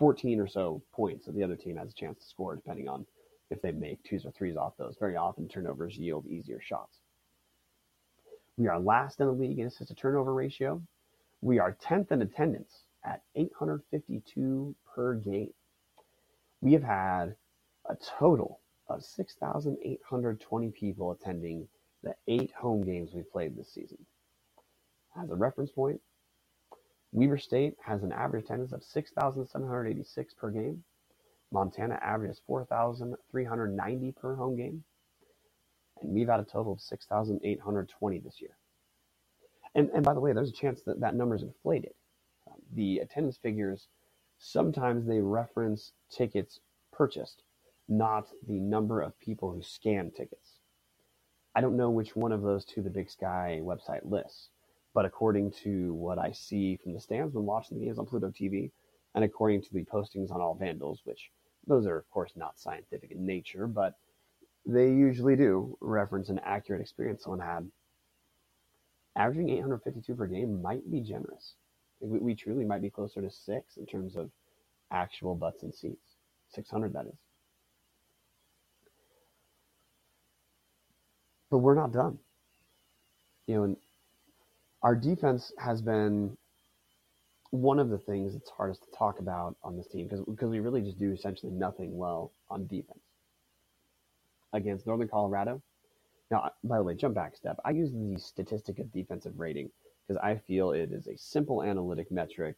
14 0.02 0.40
or 0.40 0.48
so 0.48 0.82
points 0.92 1.26
that 1.26 1.36
the 1.36 1.44
other 1.44 1.54
team 1.54 1.76
has 1.76 1.88
a 1.88 1.94
chance 1.94 2.18
to 2.18 2.26
score, 2.26 2.56
depending 2.56 2.88
on 2.88 3.06
if 3.50 3.62
they 3.62 3.70
make 3.70 4.02
twos 4.02 4.26
or 4.26 4.32
threes 4.32 4.56
off 4.56 4.76
those. 4.76 4.96
Very 4.98 5.14
often, 5.14 5.46
turnovers 5.46 5.96
yield 5.96 6.26
easier 6.26 6.60
shots. 6.60 6.98
We 8.56 8.66
are 8.66 8.80
last 8.80 9.20
in 9.20 9.26
the 9.26 9.32
league 9.32 9.60
in 9.60 9.68
assist 9.68 9.90
to 9.90 9.94
turnover 9.94 10.34
ratio. 10.34 10.82
We 11.40 11.60
are 11.60 11.76
10th 11.80 12.10
in 12.10 12.20
attendance 12.20 12.80
at 13.04 13.22
852 13.36 14.74
per 14.92 15.14
game. 15.14 15.54
We 16.60 16.72
have 16.72 16.82
had 16.82 17.36
a 17.88 17.96
total 18.18 18.58
of 18.88 19.04
6,820 19.04 20.70
people 20.72 21.12
attending 21.12 21.68
the 22.02 22.16
eight 22.26 22.50
home 22.58 22.82
games 22.82 23.12
we've 23.14 23.30
played 23.30 23.56
this 23.56 23.72
season. 23.72 23.98
As 25.16 25.30
a 25.30 25.36
reference 25.36 25.70
point, 25.70 26.00
Weber 27.12 27.38
State 27.38 27.76
has 27.84 28.02
an 28.02 28.12
average 28.12 28.44
attendance 28.44 28.72
of 28.72 28.82
6,786 28.82 30.34
per 30.34 30.50
game. 30.50 30.84
Montana 31.52 31.98
averages 32.02 32.40
4,390 32.46 34.12
per 34.12 34.34
home 34.34 34.56
game 34.56 34.84
and 36.02 36.12
we've 36.12 36.28
had 36.28 36.40
a 36.40 36.44
total 36.44 36.72
of 36.72 36.80
6,820 36.80 38.18
this 38.18 38.40
year. 38.40 38.56
And, 39.74 39.90
and 39.94 40.04
by 40.04 40.14
the 40.14 40.20
way, 40.20 40.32
there's 40.32 40.50
a 40.50 40.52
chance 40.52 40.82
that 40.82 41.00
that 41.00 41.14
number 41.14 41.34
is 41.34 41.42
inflated. 41.42 41.94
Um, 42.50 42.58
the 42.74 42.98
attendance 42.98 43.38
figures, 43.38 43.88
sometimes 44.38 45.06
they 45.06 45.20
reference 45.20 45.92
tickets 46.10 46.60
purchased, 46.92 47.42
not 47.88 48.28
the 48.46 48.58
number 48.58 49.00
of 49.00 49.18
people 49.18 49.52
who 49.52 49.62
scan 49.62 50.10
tickets. 50.10 50.58
I 51.54 51.60
don't 51.60 51.76
know 51.76 51.90
which 51.90 52.16
one 52.16 52.32
of 52.32 52.42
those 52.42 52.64
two 52.64 52.82
the 52.82 52.90
Big 52.90 53.10
Sky 53.10 53.60
website 53.62 54.00
lists, 54.04 54.48
but 54.94 55.04
according 55.04 55.52
to 55.64 55.94
what 55.94 56.18
I 56.18 56.32
see 56.32 56.76
from 56.76 56.92
the 56.92 57.00
stands 57.00 57.34
when 57.34 57.46
watching 57.46 57.78
the 57.78 57.84
games 57.84 57.98
on 57.98 58.06
Pluto 58.06 58.30
TV, 58.30 58.70
and 59.14 59.24
according 59.24 59.62
to 59.62 59.72
the 59.72 59.84
postings 59.84 60.30
on 60.30 60.40
All 60.40 60.54
Vandals, 60.54 61.00
which 61.04 61.30
those 61.66 61.86
are, 61.86 61.96
of 61.96 62.10
course, 62.10 62.32
not 62.36 62.58
scientific 62.58 63.10
in 63.10 63.24
nature, 63.24 63.66
but 63.66 63.94
they 64.66 64.88
usually 64.88 65.36
do 65.36 65.76
reference 65.80 66.28
an 66.28 66.40
accurate 66.44 66.80
experience 66.80 67.24
someone 67.24 67.40
had. 67.40 67.68
Averaging 69.16 69.50
852 69.50 70.14
per 70.14 70.26
game 70.26 70.62
might 70.62 70.90
be 70.90 71.00
generous. 71.00 71.54
We, 72.00 72.18
we 72.18 72.34
truly 72.34 72.64
might 72.64 72.82
be 72.82 72.90
closer 72.90 73.20
to 73.20 73.30
six 73.30 73.76
in 73.76 73.86
terms 73.86 74.16
of 74.16 74.30
actual 74.90 75.34
butts 75.34 75.62
and 75.62 75.74
seats. 75.74 76.16
600, 76.50 76.92
that 76.94 77.06
is. 77.06 77.18
But 81.50 81.58
we're 81.58 81.74
not 81.74 81.92
done. 81.92 82.18
You 83.46 83.54
know, 83.54 83.62
and 83.64 83.76
our 84.82 84.94
defense 84.94 85.52
has 85.58 85.80
been 85.80 86.36
one 87.50 87.78
of 87.78 87.90
the 87.90 87.98
things 87.98 88.32
that's 88.32 88.50
hardest 88.50 88.82
to 88.82 88.90
talk 88.96 89.18
about 89.20 89.56
on 89.62 89.76
this 89.76 89.86
team 89.86 90.08
because 90.08 90.24
because 90.24 90.48
we 90.48 90.60
really 90.60 90.80
just 90.80 90.98
do 90.98 91.12
essentially 91.12 91.52
nothing 91.52 91.96
well 91.96 92.32
on 92.50 92.66
defense 92.66 93.02
against 94.54 94.86
Northern 94.86 95.08
Colorado. 95.08 95.62
Now, 96.30 96.50
by 96.64 96.78
the 96.78 96.82
way, 96.82 96.94
jump 96.94 97.14
back 97.14 97.36
step. 97.36 97.58
I 97.64 97.70
use 97.70 97.92
the 97.92 98.18
statistic 98.18 98.78
of 98.78 98.90
defensive 98.90 99.38
rating 99.38 99.70
because 100.06 100.20
I 100.22 100.36
feel 100.36 100.72
it 100.72 100.92
is 100.92 101.06
a 101.06 101.16
simple 101.16 101.62
analytic 101.62 102.10
metric 102.10 102.56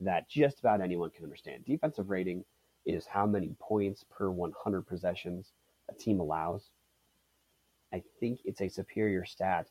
that 0.00 0.28
just 0.28 0.60
about 0.60 0.80
anyone 0.80 1.10
can 1.10 1.24
understand. 1.24 1.66
Defensive 1.66 2.08
rating 2.08 2.44
is 2.86 3.06
how 3.06 3.26
many 3.26 3.54
points 3.60 4.04
per 4.10 4.30
100 4.30 4.82
possessions 4.86 5.52
a 5.90 5.94
team 5.94 6.18
allows. 6.18 6.70
I 7.92 8.02
think 8.20 8.40
it's 8.44 8.62
a 8.62 8.68
superior 8.70 9.26
stat 9.26 9.66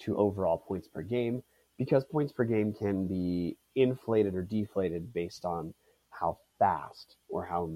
to 0.00 0.16
overall 0.16 0.58
points 0.58 0.88
per 0.88 1.02
game 1.02 1.42
because 1.78 2.04
points 2.04 2.32
per 2.32 2.44
game 2.44 2.72
can 2.72 3.06
be 3.06 3.56
inflated 3.74 4.34
or 4.34 4.42
deflated 4.42 5.12
based 5.12 5.44
on 5.44 5.74
how 6.10 6.38
fast 6.58 7.16
or 7.28 7.44
how 7.44 7.70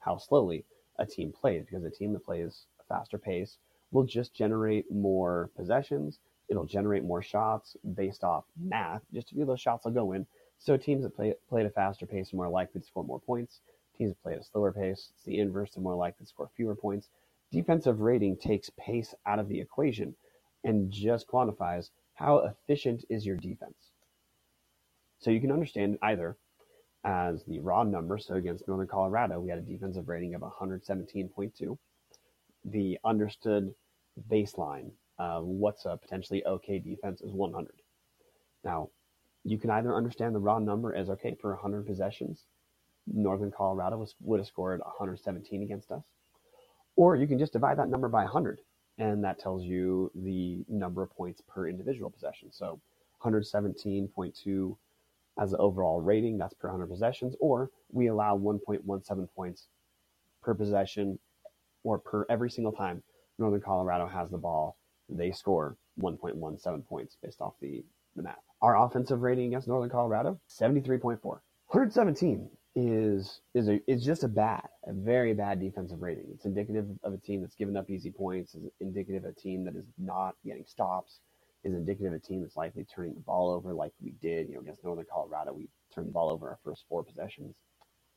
how 0.00 0.18
slowly 0.18 0.64
a 0.98 1.06
team 1.06 1.32
plays 1.32 1.64
because 1.64 1.84
a 1.84 1.90
team 1.90 2.12
that 2.12 2.24
plays 2.24 2.66
a 2.80 2.84
faster 2.84 3.18
pace 3.18 3.58
will 3.90 4.04
just 4.04 4.34
generate 4.34 4.90
more 4.90 5.50
possessions. 5.56 6.18
It'll 6.48 6.66
generate 6.66 7.04
more 7.04 7.22
shots 7.22 7.76
based 7.94 8.22
off 8.22 8.44
math. 8.60 9.02
Just 9.12 9.30
a 9.30 9.34
few 9.34 9.42
of 9.42 9.48
those 9.48 9.60
shots 9.60 9.84
will 9.84 9.92
go 9.92 10.12
in. 10.12 10.26
So 10.58 10.76
teams 10.76 11.04
that 11.04 11.16
play, 11.16 11.34
play 11.48 11.60
at 11.60 11.66
a 11.66 11.70
faster 11.70 12.06
pace 12.06 12.32
are 12.32 12.36
more 12.36 12.48
likely 12.48 12.80
to 12.80 12.86
score 12.86 13.04
more 13.04 13.20
points. 13.20 13.60
Teams 13.96 14.10
that 14.10 14.22
play 14.22 14.34
at 14.34 14.40
a 14.40 14.44
slower 14.44 14.72
pace, 14.72 15.10
it's 15.14 15.24
the 15.24 15.38
inverse, 15.38 15.70
they're 15.74 15.82
more 15.82 15.94
likely 15.94 16.24
to 16.24 16.28
score 16.28 16.50
fewer 16.56 16.74
points. 16.74 17.08
Defensive 17.50 18.00
rating 18.00 18.36
takes 18.36 18.70
pace 18.76 19.14
out 19.26 19.38
of 19.38 19.48
the 19.48 19.60
equation 19.60 20.14
and 20.64 20.90
just 20.90 21.28
quantifies 21.28 21.90
how 22.14 22.38
efficient 22.38 23.04
is 23.08 23.26
your 23.26 23.36
defense. 23.36 23.92
So 25.18 25.30
you 25.30 25.40
can 25.40 25.52
understand 25.52 25.98
either 26.02 26.36
as 27.04 27.44
the 27.44 27.60
raw 27.60 27.82
number. 27.82 28.18
So 28.18 28.34
against 28.34 28.66
Northern 28.66 28.86
Colorado, 28.86 29.40
we 29.40 29.50
had 29.50 29.58
a 29.58 29.62
defensive 29.62 30.08
rating 30.08 30.34
of 30.34 30.42
117.2 30.42 31.78
the 32.64 32.98
understood 33.04 33.74
baseline 34.30 34.90
of 35.18 35.44
what's 35.44 35.84
a 35.84 35.96
potentially 35.96 36.44
okay 36.46 36.78
defense 36.78 37.20
is 37.20 37.32
100. 37.32 37.74
Now, 38.64 38.88
you 39.44 39.58
can 39.58 39.70
either 39.70 39.94
understand 39.94 40.34
the 40.34 40.40
raw 40.40 40.58
number 40.58 40.94
as 40.94 41.10
okay 41.10 41.36
for 41.40 41.52
100 41.52 41.86
possessions. 41.86 42.44
Northern 43.06 43.50
Colorado 43.50 43.98
was, 43.98 44.14
would 44.20 44.40
have 44.40 44.46
scored 44.46 44.80
117 44.80 45.62
against 45.62 45.90
us. 45.90 46.04
Or 46.96 47.16
you 47.16 47.26
can 47.26 47.38
just 47.38 47.52
divide 47.52 47.78
that 47.78 47.90
number 47.90 48.08
by 48.08 48.22
100, 48.22 48.60
and 48.98 49.24
that 49.24 49.38
tells 49.38 49.64
you 49.64 50.10
the 50.14 50.64
number 50.68 51.02
of 51.02 51.10
points 51.10 51.42
per 51.46 51.68
individual 51.68 52.10
possession. 52.10 52.50
So 52.52 52.80
117.2 53.24 54.76
as 55.40 55.50
the 55.50 55.56
overall 55.58 56.00
rating, 56.00 56.38
that's 56.38 56.54
per 56.54 56.68
100 56.68 56.86
possessions, 56.86 57.34
or 57.40 57.70
we 57.90 58.06
allow 58.06 58.38
1.17 58.38 59.28
points 59.34 59.66
per 60.42 60.54
possession 60.54 61.18
or 61.82 61.98
per 61.98 62.24
every 62.28 62.50
single 62.50 62.72
time 62.72 63.02
Northern 63.38 63.60
Colorado 63.60 64.06
has 64.06 64.30
the 64.30 64.38
ball, 64.38 64.76
they 65.08 65.32
score 65.32 65.76
1.17 66.00 66.86
points 66.86 67.16
based 67.22 67.40
off 67.40 67.54
the, 67.60 67.84
the 68.16 68.22
math. 68.22 68.38
Our 68.62 68.80
offensive 68.80 69.22
rating 69.22 69.48
against 69.48 69.68
Northern 69.68 69.90
Colorado, 69.90 70.40
73.4. 70.48 71.20
117 71.22 72.48
is 72.76 73.40
is 73.54 73.68
a 73.68 73.80
is 73.90 74.04
just 74.04 74.24
a 74.24 74.28
bad, 74.28 74.68
a 74.86 74.92
very 74.92 75.34
bad 75.34 75.60
defensive 75.60 76.02
rating. 76.02 76.26
It's 76.34 76.44
indicative 76.44 76.86
of 77.04 77.12
a 77.12 77.18
team 77.18 77.40
that's 77.40 77.54
given 77.54 77.76
up 77.76 77.90
easy 77.90 78.10
points, 78.10 78.54
is 78.54 78.64
indicative 78.80 79.24
of 79.24 79.30
a 79.30 79.40
team 79.40 79.64
that 79.64 79.76
is 79.76 79.86
not 79.98 80.34
getting 80.44 80.64
stops, 80.66 81.20
is 81.64 81.74
indicative 81.74 82.12
of 82.12 82.20
a 82.20 82.22
team 82.22 82.42
that's 82.42 82.56
likely 82.56 82.84
turning 82.84 83.14
the 83.14 83.20
ball 83.20 83.50
over 83.50 83.72
like 83.74 83.92
we 84.02 84.12
did, 84.22 84.48
you 84.48 84.54
know, 84.54 84.60
against 84.60 84.84
Northern 84.84 85.06
Colorado. 85.10 85.52
We 85.52 85.68
turned 85.94 86.08
the 86.08 86.12
ball 86.12 86.30
over 86.30 86.48
our 86.48 86.58
first 86.64 86.84
four 86.88 87.04
possessions. 87.04 87.54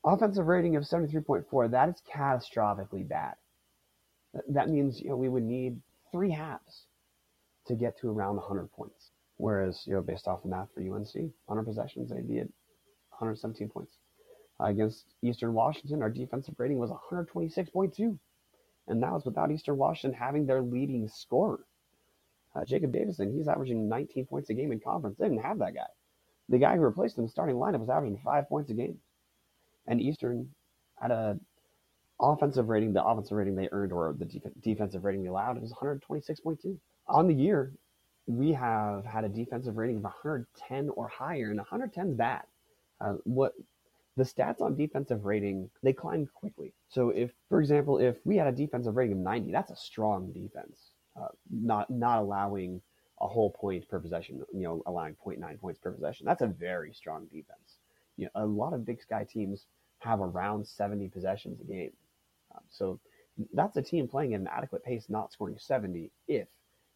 Offensive 0.04 0.46
rating 0.46 0.76
of 0.76 0.84
73.4, 0.84 1.70
that 1.70 1.88
is 1.88 2.02
catastrophically 2.12 3.06
bad 3.08 3.34
that 4.48 4.68
means 4.68 5.00
you 5.00 5.10
know 5.10 5.16
we 5.16 5.28
would 5.28 5.42
need 5.42 5.80
three 6.12 6.30
halves 6.30 6.86
to 7.66 7.74
get 7.74 7.98
to 7.98 8.08
around 8.08 8.36
100 8.36 8.70
points. 8.72 9.10
Whereas 9.36 9.82
you 9.86 9.94
know 9.94 10.02
based 10.02 10.26
off 10.28 10.42
the 10.42 10.48
math 10.48 10.68
for 10.74 10.80
UNC, 10.80 11.14
100 11.46 11.64
possessions, 11.64 12.10
they'd 12.10 12.28
be 12.28 12.40
at 12.40 12.48
117 13.10 13.68
points. 13.68 13.92
Against 14.60 15.14
Eastern 15.22 15.54
Washington, 15.54 16.02
our 16.02 16.10
defensive 16.10 16.54
rating 16.58 16.78
was 16.78 16.90
126.2, 16.90 18.18
and 18.88 19.02
that 19.02 19.12
was 19.12 19.24
without 19.24 19.52
Eastern 19.52 19.76
Washington 19.76 20.18
having 20.18 20.46
their 20.46 20.62
leading 20.62 21.08
scorer. 21.08 21.60
Uh, 22.56 22.64
Jacob 22.64 22.92
Davison, 22.92 23.32
he's 23.32 23.46
averaging 23.46 23.88
19 23.88 24.26
points 24.26 24.50
a 24.50 24.54
game 24.54 24.72
in 24.72 24.80
conference. 24.80 25.16
They 25.18 25.28
didn't 25.28 25.44
have 25.44 25.58
that 25.60 25.74
guy. 25.74 25.86
The 26.48 26.58
guy 26.58 26.74
who 26.76 26.82
replaced 26.82 27.16
him 27.16 27.22
in 27.22 27.26
the 27.26 27.30
starting 27.30 27.56
lineup 27.56 27.80
was 27.80 27.90
averaging 27.90 28.20
five 28.24 28.48
points 28.48 28.70
a 28.70 28.74
game. 28.74 28.98
And 29.86 30.00
Eastern 30.00 30.50
had 31.00 31.10
a 31.12 31.38
offensive 32.20 32.68
rating, 32.68 32.92
the 32.92 33.04
offensive 33.04 33.36
rating 33.36 33.54
they 33.54 33.68
earned 33.70 33.92
or 33.92 34.14
the 34.18 34.24
def- 34.24 34.52
defensive 34.60 35.04
rating 35.04 35.22
they 35.22 35.28
allowed, 35.28 35.60
was 35.60 35.72
126.2. 35.72 36.76
On 37.06 37.28
the 37.28 37.34
year, 37.34 37.72
we 38.26 38.52
have 38.52 39.04
had 39.04 39.24
a 39.24 39.28
defensive 39.28 39.76
rating 39.76 39.98
of 39.98 40.02
110 40.02 40.88
or 40.90 41.08
higher, 41.08 41.50
and 41.50 41.58
110 41.58 42.08
is 42.08 42.14
bad. 42.14 42.42
Uh, 43.00 43.14
what 43.24 43.54
the 44.18 44.24
stats 44.24 44.60
on 44.60 44.74
defensive 44.74 45.24
rating 45.24 45.70
they 45.82 45.92
climb 45.92 46.28
quickly. 46.34 46.74
So 46.88 47.10
if, 47.10 47.30
for 47.48 47.60
example, 47.60 47.98
if 47.98 48.16
we 48.24 48.36
had 48.36 48.48
a 48.48 48.52
defensive 48.52 48.96
rating 48.96 49.18
of 49.18 49.18
90, 49.18 49.52
that's 49.52 49.70
a 49.70 49.76
strong 49.76 50.32
defense. 50.32 50.90
Uh, 51.16 51.28
not 51.50 51.88
not 51.88 52.18
allowing 52.18 52.80
a 53.20 53.26
whole 53.26 53.50
point 53.50 53.88
per 53.88 53.98
possession, 53.98 54.42
you 54.52 54.62
know, 54.62 54.82
allowing 54.86 55.14
0.9 55.14 55.60
points 55.60 55.78
per 55.78 55.92
possession. 55.92 56.26
That's 56.26 56.42
a 56.42 56.46
very 56.46 56.92
strong 56.92 57.26
defense. 57.26 57.78
You 58.16 58.26
know, 58.26 58.42
a 58.42 58.46
lot 58.46 58.72
of 58.72 58.84
Big 58.84 59.00
Sky 59.00 59.24
teams 59.28 59.66
have 60.00 60.20
around 60.20 60.66
70 60.66 61.08
possessions 61.08 61.60
a 61.60 61.64
game. 61.64 61.92
Um, 62.54 62.62
so 62.68 63.00
that's 63.52 63.76
a 63.76 63.82
team 63.82 64.08
playing 64.08 64.34
at 64.34 64.40
an 64.40 64.48
adequate 64.48 64.84
pace, 64.84 65.06
not 65.08 65.32
scoring 65.32 65.56
70 65.58 66.10
if 66.26 66.48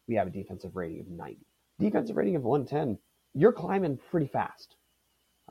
we 0.07 0.15
have 0.15 0.27
a 0.27 0.31
defensive 0.31 0.75
rating 0.75 1.01
of 1.01 1.07
90. 1.07 1.37
Defensive 1.79 2.15
rating 2.15 2.35
of 2.35 2.43
110, 2.43 2.97
you're 3.33 3.53
climbing 3.53 3.97
pretty 4.11 4.27
fast. 4.27 4.75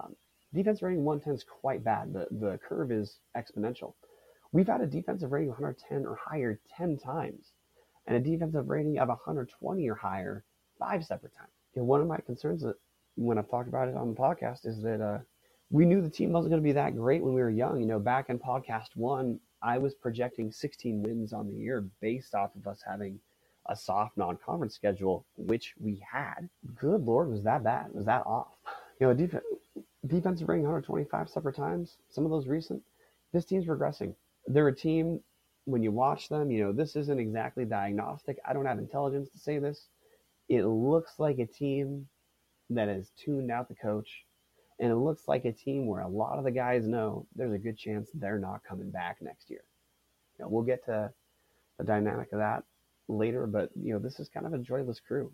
Um, 0.03 0.15
defensive 0.55 0.83
rating 0.83 1.05
110 1.05 1.35
is 1.35 1.45
quite 1.45 1.85
bad. 1.85 2.13
The, 2.13 2.27
the 2.31 2.59
curve 2.59 2.93
is 2.93 3.19
exponential. 3.37 3.95
We've 4.53 4.67
had 4.67 4.83
a 4.83 4.87
defensive 4.87 5.33
rating 5.33 5.49
of 5.49 5.59
110 5.59 6.07
or 6.07 6.17
higher 6.17 6.61
10 6.77 6.99
times, 6.99 7.53
and 8.07 8.17
a 8.17 8.21
defensive 8.21 8.69
rating 8.69 8.99
of 8.99 9.09
120 9.09 9.89
or 9.89 9.95
higher 9.95 10.45
five 10.79 11.05
separate 11.05 11.35
times. 11.35 11.53
Know, 11.75 11.85
one 11.85 12.01
of 12.01 12.07
my 12.07 12.19
concerns 12.19 12.63
that 12.63 12.77
when 13.17 13.39
I've 13.39 13.49
talked 13.49 13.69
about 13.69 13.89
it 13.89 13.97
on 13.97 14.11
the 14.11 14.21
podcast 14.21 14.67
is 14.67 14.83
that 14.83 15.01
uh, 15.01 15.19
we 15.71 15.87
knew 15.87 16.03
the 16.03 16.11
team 16.11 16.33
wasn't 16.33 16.51
going 16.51 16.63
to 16.63 16.67
be 16.67 16.73
that 16.73 16.97
great 16.97 17.23
when 17.23 17.35
we 17.35 17.41
were 17.41 17.51
young. 17.51 17.81
You 17.81 17.87
know, 17.87 17.99
back 17.99 18.29
in 18.29 18.39
podcast 18.39 18.89
one, 18.95 19.41
I 19.63 19.79
was 19.79 19.95
projecting 19.95 20.53
16 20.53 21.03
wins 21.03 21.33
on 21.33 21.47
the 21.47 21.55
year 21.55 21.87
based 22.01 22.35
off 22.35 22.55
of 22.57 22.67
us 22.67 22.83
having 22.87 23.19
a 23.67 23.77
soft 23.77 24.17
non-conference 24.17 24.75
schedule, 24.75 25.25
which 25.37 25.75
we 25.81 26.03
had. 26.11 26.49
Good 26.75 27.03
lord, 27.03 27.31
was 27.31 27.45
that 27.45 27.65
bad? 27.65 27.93
Was 27.93 28.07
that 28.07 28.27
off? 28.27 28.57
You 29.01 29.07
know, 29.07 29.29
defensive 30.07 30.49
rating 30.49 30.65
125 30.65 31.29
separate 31.29 31.57
times. 31.57 31.97
Some 32.09 32.25
of 32.25 32.31
those 32.31 32.49
recent. 32.49 32.83
This 33.33 33.45
team's 33.45 33.67
regressing. 33.67 34.15
They're 34.47 34.69
a 34.69 34.77
team. 34.77 35.21
When 35.65 35.83
you 35.83 35.93
watch 35.93 36.29
them, 36.29 36.51
you 36.51 36.65
know 36.65 36.73
this 36.73 36.97
isn't 36.97 37.21
exactly 37.21 37.65
diagnostic. 37.65 38.39
I 38.45 38.53
don't 38.53 38.67
have 38.67 38.79
intelligence 38.79 39.31
to 39.31 39.39
say 39.39 39.59
this. 39.59 39.89
It 40.49 40.65
looks 40.65 41.15
like 41.19 41.39
a 41.39 41.47
team 41.47 42.09
that 42.71 42.89
has 42.89 43.13
tuned 43.17 43.51
out 43.51 43.69
the 43.69 43.77
coach, 43.77 44.25
and 44.81 44.91
it 44.91 44.97
looks 44.97 45.29
like 45.29 45.45
a 45.45 45.53
team 45.53 45.87
where 45.87 46.01
a 46.01 46.09
lot 46.09 46.39
of 46.39 46.45
the 46.45 46.51
guys 46.51 46.89
know 46.89 47.27
there's 47.37 47.53
a 47.53 47.59
good 47.59 47.79
chance 47.79 48.11
they're 48.13 48.41
not 48.41 48.65
coming 48.69 48.91
back 48.91 49.19
next 49.21 49.51
year. 49.51 49.63
You 50.39 50.45
know, 50.45 50.49
we'll 50.49 50.65
get 50.65 50.85
to 50.87 51.13
the 51.79 51.85
dynamic 51.85 52.33
of 52.33 52.41
that 52.41 52.65
later, 53.09 53.47
but 53.47 53.71
you 53.81 53.93
know 53.93 54.01
this 54.01 54.19
is 54.19 54.29
kind 54.29 54.47
of 54.47 54.55
a 54.55 54.59
joyless 54.59 55.01
crew. 55.01 55.31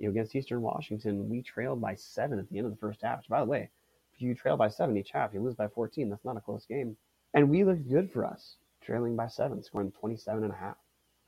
You 0.00 0.06
know, 0.06 0.10
against 0.10 0.34
Eastern 0.34 0.62
Washington, 0.62 1.28
we 1.28 1.42
trailed 1.42 1.80
by 1.80 1.94
seven 1.94 2.38
at 2.38 2.48
the 2.50 2.58
end 2.58 2.66
of 2.66 2.72
the 2.72 2.78
first 2.78 3.02
half. 3.02 3.18
Which, 3.18 3.28
by 3.28 3.40
the 3.40 3.46
way, 3.46 3.70
if 4.14 4.20
you 4.20 4.34
trail 4.34 4.56
by 4.56 4.68
seven 4.68 4.96
each 4.96 5.10
half, 5.12 5.32
you 5.32 5.40
lose 5.40 5.54
by 5.54 5.68
14. 5.68 6.10
That's 6.10 6.24
not 6.24 6.36
a 6.36 6.40
close 6.40 6.66
game. 6.66 6.96
And 7.34 7.48
we 7.48 7.62
looked 7.62 7.88
good 7.88 8.10
for 8.10 8.24
us, 8.24 8.56
trailing 8.82 9.14
by 9.14 9.28
seven, 9.28 9.62
scoring 9.62 9.92
27 9.92 10.42
and 10.42 10.52
a 10.52 10.56
half, 10.56 10.76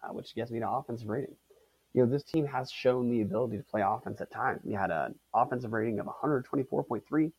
uh, 0.03 0.13
which 0.13 0.35
gets 0.35 0.51
me 0.51 0.59
to 0.59 0.69
offensive 0.69 1.09
rating 1.09 1.37
you 1.95 2.03
know, 2.03 2.11
this 2.11 2.23
team 2.23 2.47
has 2.47 2.71
shown 2.71 3.11
the 3.11 3.21
ability 3.21 3.59
to 3.59 3.63
play 3.65 3.83
offense 3.85 4.21
at 4.21 4.31
times. 4.31 4.61
We 4.65 4.73
had 4.73 4.91
an 4.91 5.15
offensive 5.35 5.73
rating 5.73 6.01
of 6.01 6.07
124.3. 6.07 7.33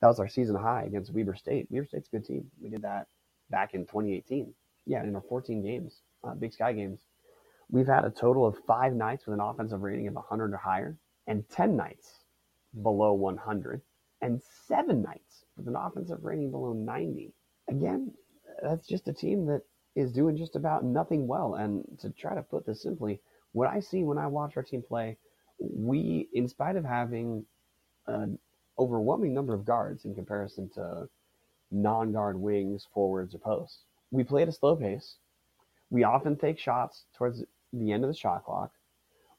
That 0.00 0.08
was 0.08 0.18
our 0.18 0.28
season 0.28 0.56
high 0.56 0.84
against 0.84 1.12
Weber 1.12 1.34
State. 1.34 1.66
Weber 1.70 1.86
State's 1.86 2.08
a 2.08 2.16
good 2.16 2.24
team. 2.24 2.50
We 2.60 2.70
did 2.70 2.82
that 2.82 3.06
back 3.50 3.74
in 3.74 3.82
2018. 3.82 4.52
Yeah, 4.86 5.02
in 5.04 5.14
our 5.14 5.22
14 5.28 5.62
games, 5.62 6.00
uh, 6.24 6.34
Big 6.34 6.52
Sky 6.52 6.72
games. 6.72 7.00
We've 7.72 7.86
had 7.86 8.04
a 8.04 8.10
total 8.10 8.46
of 8.46 8.58
five 8.66 8.92
nights 8.92 9.26
with 9.26 9.32
an 9.32 9.40
offensive 9.40 9.80
rating 9.80 10.06
of 10.06 10.14
100 10.14 10.52
or 10.52 10.56
higher, 10.58 10.98
and 11.26 11.48
10 11.48 11.74
nights 11.74 12.20
below 12.82 13.14
100, 13.14 13.80
and 14.20 14.42
seven 14.66 15.00
nights 15.00 15.46
with 15.56 15.66
an 15.66 15.76
offensive 15.76 16.22
rating 16.22 16.50
below 16.50 16.74
90. 16.74 17.32
Again, 17.68 18.12
that's 18.62 18.86
just 18.86 19.08
a 19.08 19.12
team 19.12 19.46
that 19.46 19.62
is 19.96 20.12
doing 20.12 20.36
just 20.36 20.54
about 20.54 20.84
nothing 20.84 21.26
well. 21.26 21.54
And 21.54 21.82
to 22.00 22.10
try 22.10 22.34
to 22.34 22.42
put 22.42 22.66
this 22.66 22.82
simply, 22.82 23.20
what 23.52 23.68
I 23.68 23.80
see 23.80 24.04
when 24.04 24.18
I 24.18 24.26
watch 24.26 24.56
our 24.56 24.62
team 24.62 24.82
play, 24.86 25.16
we, 25.58 26.28
in 26.34 26.48
spite 26.48 26.76
of 26.76 26.84
having 26.84 27.46
an 28.06 28.38
overwhelming 28.78 29.32
number 29.32 29.54
of 29.54 29.64
guards 29.64 30.04
in 30.04 30.14
comparison 30.14 30.68
to 30.74 31.08
non-guard 31.70 32.38
wings, 32.38 32.86
forwards, 32.92 33.34
or 33.34 33.38
posts, 33.38 33.84
we 34.10 34.24
play 34.24 34.42
at 34.42 34.48
a 34.48 34.52
slow 34.52 34.76
pace. 34.76 35.16
We 35.88 36.04
often 36.04 36.36
take 36.36 36.58
shots 36.58 37.04
towards 37.16 37.42
the 37.72 37.92
end 37.92 38.04
of 38.04 38.10
the 38.10 38.16
shot 38.16 38.44
clock. 38.44 38.72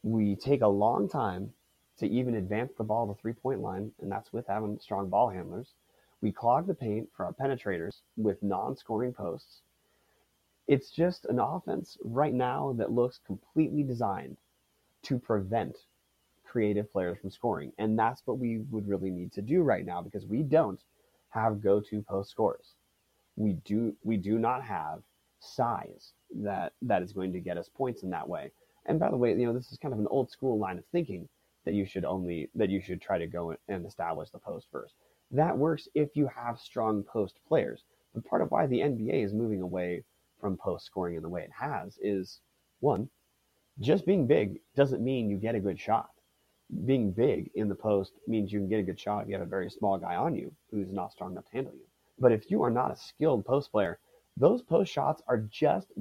We 0.03 0.35
take 0.35 0.61
a 0.61 0.67
long 0.67 1.09
time 1.09 1.53
to 1.99 2.07
even 2.07 2.35
advance 2.35 2.73
the 2.77 2.83
ball 2.83 3.07
to 3.07 3.19
three-point 3.21 3.61
line, 3.61 3.91
and 4.01 4.11
that's 4.11 4.33
with 4.33 4.47
having 4.47 4.79
strong 4.79 5.09
ball 5.09 5.29
handlers. 5.29 5.73
We 6.21 6.31
clog 6.31 6.67
the 6.67 6.73
paint 6.73 7.09
for 7.15 7.25
our 7.25 7.33
penetrators 7.33 8.01
with 8.17 8.41
non-scoring 8.43 9.13
posts 9.13 9.61
it's 10.67 10.91
just 10.91 11.25
an 11.25 11.39
offense 11.39 11.97
right 12.03 12.33
now 12.33 12.73
that 12.77 12.91
looks 12.91 13.19
completely 13.25 13.83
designed 13.83 14.37
to 15.03 15.19
prevent 15.19 15.77
creative 16.45 16.91
players 16.91 17.17
from 17.19 17.31
scoring. 17.31 17.73
And 17.77 17.99
that's 17.99 18.21
what 18.25 18.39
we 18.39 18.59
would 18.71 18.87
really 18.87 19.09
need 19.09 19.33
to 19.33 19.41
do 19.41 19.61
right 19.61 19.85
now 19.85 20.01
because 20.01 20.25
we 20.25 20.43
don't 20.43 20.79
have 21.29 21.61
go-to 21.61 22.01
post 22.01 22.31
scores. 22.31 22.75
We 23.35 23.53
do 23.65 23.95
we 24.03 24.17
do 24.17 24.37
not 24.37 24.63
have 24.63 25.01
size 25.43 26.13
that 26.35 26.73
that 26.81 27.01
is 27.01 27.13
going 27.13 27.33
to 27.33 27.39
get 27.39 27.57
us 27.57 27.69
points 27.69 28.03
in 28.03 28.09
that 28.09 28.27
way. 28.27 28.51
And 28.85 28.99
by 28.99 29.09
the 29.09 29.17
way, 29.17 29.31
you 29.31 29.45
know, 29.45 29.53
this 29.53 29.71
is 29.71 29.77
kind 29.77 29.93
of 29.93 29.99
an 29.99 30.07
old 30.09 30.29
school 30.31 30.57
line 30.57 30.77
of 30.77 30.85
thinking 30.91 31.27
that 31.65 31.73
you 31.73 31.85
should 31.85 32.05
only 32.05 32.49
that 32.55 32.69
you 32.69 32.81
should 32.81 33.01
try 33.01 33.17
to 33.17 33.27
go 33.27 33.55
and 33.67 33.85
establish 33.85 34.29
the 34.29 34.39
post 34.39 34.67
first. 34.71 34.95
That 35.31 35.57
works 35.57 35.87
if 35.95 36.15
you 36.15 36.27
have 36.27 36.59
strong 36.59 37.03
post 37.03 37.39
players. 37.47 37.83
But 38.13 38.25
part 38.25 38.41
of 38.41 38.51
why 38.51 38.67
the 38.67 38.79
NBA 38.79 39.23
is 39.23 39.33
moving 39.33 39.61
away 39.61 40.03
from 40.39 40.57
post 40.57 40.85
scoring 40.85 41.15
in 41.15 41.23
the 41.23 41.29
way 41.29 41.41
it 41.41 41.51
has 41.51 41.97
is 42.01 42.39
one, 42.79 43.09
just 43.79 44.05
being 44.05 44.27
big 44.27 44.59
doesn't 44.75 45.03
mean 45.03 45.29
you 45.29 45.37
get 45.37 45.55
a 45.55 45.59
good 45.59 45.79
shot. 45.79 46.09
Being 46.85 47.11
big 47.11 47.49
in 47.55 47.69
the 47.69 47.75
post 47.75 48.13
means 48.27 48.51
you 48.51 48.59
can 48.59 48.69
get 48.69 48.79
a 48.79 48.83
good 48.83 48.99
shot 48.99 49.23
if 49.23 49.27
you 49.29 49.33
have 49.33 49.41
a 49.41 49.49
very 49.49 49.69
small 49.69 49.97
guy 49.97 50.15
on 50.15 50.35
you 50.35 50.53
who's 50.69 50.91
not 50.91 51.11
strong 51.11 51.31
enough 51.31 51.45
to 51.45 51.51
handle 51.53 51.73
you. 51.73 51.85
But 52.19 52.31
if 52.31 52.51
you 52.51 52.61
are 52.61 52.69
not 52.69 52.91
a 52.91 52.95
skilled 52.95 53.45
post 53.45 53.71
player, 53.71 53.99
those 54.37 54.61
post 54.61 54.91
shots 54.91 55.21
are 55.27 55.37
just 55.37 55.91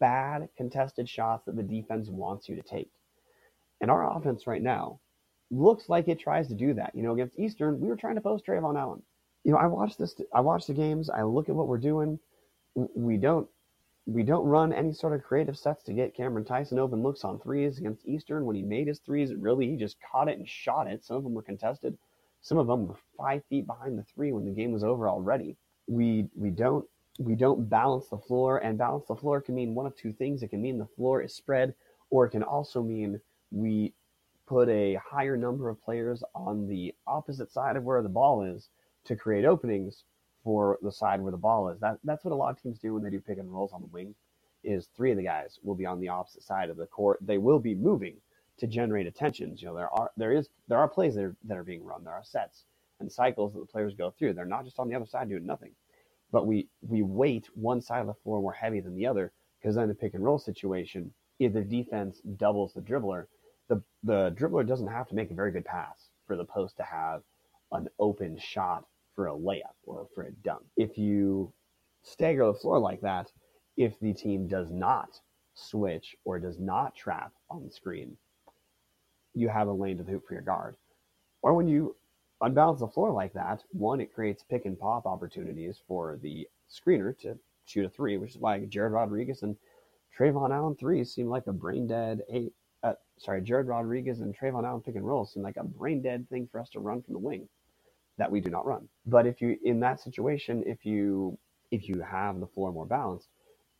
bad 0.00 0.48
contested 0.56 1.08
shots 1.08 1.44
that 1.46 1.56
the 1.56 1.62
defense 1.62 2.08
wants 2.08 2.48
you 2.48 2.56
to 2.56 2.62
take. 2.62 2.90
And 3.80 3.90
our 3.90 4.16
offense 4.16 4.46
right 4.46 4.62
now 4.62 5.00
looks 5.50 5.88
like 5.88 6.08
it 6.08 6.18
tries 6.18 6.48
to 6.48 6.54
do 6.54 6.74
that. 6.74 6.92
You 6.94 7.02
know, 7.02 7.12
against 7.12 7.38
Eastern, 7.38 7.80
we 7.80 7.88
were 7.88 7.96
trying 7.96 8.14
to 8.14 8.20
post 8.20 8.46
Trevon 8.46 8.78
Allen. 8.78 9.02
You 9.44 9.52
know, 9.52 9.58
I 9.58 9.66
watched 9.66 9.98
this. 9.98 10.14
I 10.34 10.40
watched 10.40 10.68
the 10.68 10.74
games. 10.74 11.10
I 11.10 11.22
look 11.22 11.48
at 11.48 11.54
what 11.54 11.68
we're 11.68 11.78
doing. 11.78 12.18
We 12.74 13.16
don't 13.16 13.48
we 14.06 14.22
don't 14.22 14.44
run 14.44 14.72
any 14.72 14.92
sort 14.92 15.12
of 15.12 15.22
creative 15.22 15.56
sets 15.56 15.84
to 15.84 15.92
get 15.92 16.16
Cameron 16.16 16.44
Tyson 16.44 16.78
open 16.78 17.02
looks 17.02 17.24
on 17.24 17.38
threes 17.38 17.78
against 17.78 18.06
Eastern. 18.06 18.44
When 18.44 18.56
he 18.56 18.62
made 18.62 18.88
his 18.88 18.98
threes, 19.00 19.34
really 19.34 19.68
he 19.68 19.76
just 19.76 19.96
caught 20.00 20.28
it 20.28 20.38
and 20.38 20.48
shot 20.48 20.88
it. 20.88 21.04
Some 21.04 21.16
of 21.16 21.22
them 21.24 21.34
were 21.34 21.42
contested. 21.42 21.96
Some 22.40 22.58
of 22.58 22.66
them 22.66 22.88
were 22.88 22.96
five 23.16 23.44
feet 23.48 23.66
behind 23.66 23.96
the 23.98 24.02
three 24.02 24.32
when 24.32 24.44
the 24.44 24.50
game 24.50 24.72
was 24.72 24.82
over 24.82 25.08
already. 25.08 25.56
We 25.86 26.28
we 26.34 26.50
don't 26.50 26.84
we 27.18 27.34
don't 27.34 27.68
balance 27.68 28.08
the 28.08 28.18
floor, 28.18 28.58
and 28.58 28.78
balance 28.78 29.06
the 29.06 29.16
floor 29.16 29.40
can 29.40 29.54
mean 29.54 29.74
one 29.74 29.86
of 29.86 29.96
two 29.96 30.12
things. 30.12 30.42
It 30.42 30.48
can 30.48 30.62
mean 30.62 30.78
the 30.78 30.86
floor 30.86 31.22
is 31.22 31.34
spread, 31.34 31.74
or 32.10 32.26
it 32.26 32.30
can 32.30 32.42
also 32.42 32.82
mean 32.82 33.20
we 33.50 33.92
put 34.46 34.68
a 34.68 34.94
higher 34.94 35.36
number 35.36 35.68
of 35.68 35.82
players 35.82 36.22
on 36.34 36.66
the 36.66 36.94
opposite 37.06 37.50
side 37.50 37.76
of 37.76 37.84
where 37.84 38.02
the 38.02 38.08
ball 38.08 38.42
is 38.42 38.68
to 39.04 39.16
create 39.16 39.44
openings 39.44 40.04
for 40.42 40.78
the 40.82 40.90
side 40.92 41.20
where 41.20 41.30
the 41.30 41.38
ball 41.38 41.68
is. 41.68 41.78
That 41.80 41.98
that's 42.04 42.24
what 42.24 42.32
a 42.32 42.36
lot 42.36 42.50
of 42.50 42.60
teams 42.60 42.78
do 42.78 42.94
when 42.94 43.02
they 43.02 43.10
do 43.10 43.20
pick 43.20 43.38
and 43.38 43.52
rolls 43.52 43.72
on 43.72 43.82
the 43.82 43.88
wing. 43.88 44.14
Is 44.64 44.88
three 44.96 45.10
of 45.10 45.16
the 45.16 45.24
guys 45.24 45.58
will 45.62 45.74
be 45.74 45.86
on 45.86 46.00
the 46.00 46.08
opposite 46.08 46.42
side 46.44 46.70
of 46.70 46.76
the 46.76 46.86
court. 46.86 47.18
They 47.20 47.38
will 47.38 47.58
be 47.58 47.74
moving 47.74 48.16
to 48.58 48.66
generate 48.66 49.06
attentions. 49.06 49.60
You 49.60 49.68
know, 49.68 49.74
there 49.74 49.90
are 49.92 50.10
there 50.16 50.32
is 50.32 50.48
there 50.68 50.78
are 50.78 50.88
plays 50.88 51.14
that 51.16 51.24
are, 51.24 51.36
that 51.44 51.58
are 51.58 51.64
being 51.64 51.84
run. 51.84 52.04
There 52.04 52.12
are 52.12 52.24
sets 52.24 52.64
and 53.00 53.10
cycles 53.10 53.52
that 53.52 53.60
the 53.60 53.66
players 53.66 53.94
go 53.94 54.10
through. 54.10 54.34
They're 54.34 54.44
not 54.44 54.64
just 54.64 54.78
on 54.78 54.88
the 54.88 54.94
other 54.94 55.06
side 55.06 55.28
doing 55.28 55.46
nothing. 55.46 55.72
But 56.32 56.46
we 56.46 56.68
we 56.80 57.02
weight 57.02 57.48
one 57.54 57.80
side 57.80 58.00
of 58.00 58.08
the 58.08 58.14
floor 58.14 58.40
more 58.40 58.52
heavy 58.52 58.80
than 58.80 58.96
the 58.96 59.06
other 59.06 59.32
because 59.60 59.76
then 59.76 59.88
the 59.88 59.94
pick 59.94 60.14
and 60.14 60.24
roll 60.24 60.38
situation, 60.38 61.12
if 61.38 61.52
the 61.52 61.62
defense 61.62 62.20
doubles 62.36 62.72
the 62.74 62.80
dribbler, 62.80 63.26
the 63.68 63.82
the 64.02 64.32
dribbler 64.32 64.66
doesn't 64.66 64.88
have 64.88 65.08
to 65.08 65.14
make 65.14 65.30
a 65.30 65.34
very 65.34 65.52
good 65.52 65.64
pass 65.64 66.10
for 66.26 66.36
the 66.36 66.44
post 66.44 66.76
to 66.78 66.82
have 66.82 67.22
an 67.72 67.88
open 67.98 68.38
shot 68.38 68.84
for 69.14 69.28
a 69.28 69.36
layup 69.36 69.76
or 69.84 70.08
for 70.14 70.24
a 70.24 70.32
dunk. 70.42 70.64
If 70.76 70.98
you 70.98 71.52
stagger 72.02 72.46
the 72.46 72.54
floor 72.54 72.78
like 72.78 73.00
that, 73.02 73.30
if 73.76 73.98
the 74.00 74.12
team 74.14 74.48
does 74.48 74.70
not 74.70 75.20
switch 75.54 76.16
or 76.24 76.38
does 76.38 76.58
not 76.58 76.94
trap 76.96 77.32
on 77.50 77.64
the 77.64 77.70
screen, 77.70 78.16
you 79.34 79.48
have 79.48 79.68
a 79.68 79.72
lane 79.72 79.98
to 79.98 80.02
the 80.02 80.12
hoop 80.12 80.26
for 80.26 80.34
your 80.34 80.42
guard. 80.42 80.76
Or 81.42 81.54
when 81.54 81.68
you 81.68 81.96
unbalance 82.42 82.80
the 82.80 82.88
floor 82.88 83.12
like 83.12 83.32
that, 83.34 83.62
one, 83.70 84.00
it 84.00 84.14
creates 84.14 84.42
pick 84.42 84.66
and 84.66 84.78
pop 84.78 85.06
opportunities 85.06 85.80
for 85.86 86.18
the 86.22 86.46
screener 86.70 87.16
to 87.20 87.38
shoot 87.66 87.84
a 87.84 87.88
three, 87.88 88.18
which 88.18 88.32
is 88.32 88.38
why 88.38 88.60
Jared 88.66 88.92
Rodriguez 88.92 89.42
and 89.42 89.56
Trevon 90.16 90.52
Allen 90.52 90.76
threes 90.76 91.14
seem 91.14 91.28
like 91.28 91.46
a 91.46 91.52
brain 91.52 91.86
dead 91.86 92.22
eight. 92.30 92.52
Uh, 92.82 92.94
sorry, 93.18 93.40
Jared 93.40 93.68
Rodriguez 93.68 94.20
and 94.20 94.36
Trevon 94.36 94.64
Allen 94.66 94.82
pick 94.82 94.96
and 94.96 95.06
roll 95.06 95.24
seem 95.24 95.42
like 95.42 95.56
a 95.56 95.64
brain 95.64 96.02
dead 96.02 96.28
thing 96.28 96.48
for 96.50 96.60
us 96.60 96.68
to 96.70 96.80
run 96.80 97.02
from 97.02 97.14
the 97.14 97.20
wing 97.20 97.48
that 98.18 98.30
we 98.30 98.40
do 98.40 98.50
not 98.50 98.66
run. 98.66 98.88
But 99.06 99.26
if 99.26 99.40
you 99.40 99.56
in 99.64 99.80
that 99.80 100.00
situation, 100.00 100.62
if 100.66 100.84
you 100.84 101.38
if 101.70 101.88
you 101.88 102.00
have 102.02 102.40
the 102.40 102.46
floor 102.46 102.72
more 102.72 102.86
balanced, 102.86 103.28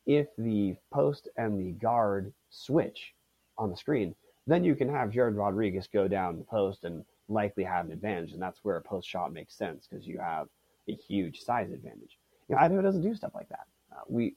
if 0.06 0.28
the 0.38 0.76
post 0.92 1.28
and 1.36 1.58
the 1.58 1.72
guard 1.72 2.32
switch 2.50 3.14
on 3.58 3.70
the 3.70 3.76
screen, 3.76 4.14
then 4.46 4.64
you 4.64 4.74
can 4.74 4.88
have 4.88 5.10
Jared 5.10 5.34
Rodriguez 5.34 5.88
go 5.92 6.08
down 6.08 6.38
the 6.38 6.44
post 6.44 6.84
and 6.84 7.04
likely 7.28 7.64
have 7.64 7.86
an 7.86 7.92
advantage, 7.92 8.32
and 8.32 8.42
that's 8.42 8.60
where 8.62 8.76
a 8.76 8.82
post 8.82 9.08
shot 9.08 9.32
makes 9.32 9.54
sense 9.56 9.86
because 9.88 10.06
you 10.06 10.18
have 10.18 10.48
a 10.88 10.94
huge 10.94 11.40
size 11.40 11.70
advantage. 11.72 12.18
You 12.48 12.54
know, 12.54 12.60
Idaho 12.60 12.82
doesn't 12.82 13.02
do 13.02 13.14
stuff 13.14 13.32
like 13.34 13.48
that. 13.48 13.66
Uh, 13.92 14.02
we, 14.08 14.36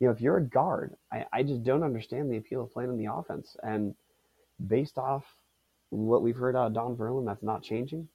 you 0.00 0.08
know, 0.08 0.10
if 0.10 0.20
you're 0.20 0.38
a 0.38 0.42
guard, 0.42 0.94
I, 1.12 1.24
I 1.32 1.42
just 1.42 1.62
don't 1.62 1.84
understand 1.84 2.30
the 2.30 2.36
appeal 2.36 2.62
of 2.62 2.72
playing 2.72 2.90
in 2.90 2.98
the 2.98 3.12
offense. 3.12 3.56
And 3.62 3.94
based 4.66 4.98
off 4.98 5.24
what 5.90 6.22
we've 6.22 6.36
heard 6.36 6.56
out 6.56 6.66
of 6.68 6.74
Don 6.74 6.96
Verlin, 6.96 7.24
that's 7.24 7.42
not 7.42 7.62
changing. 7.62 8.08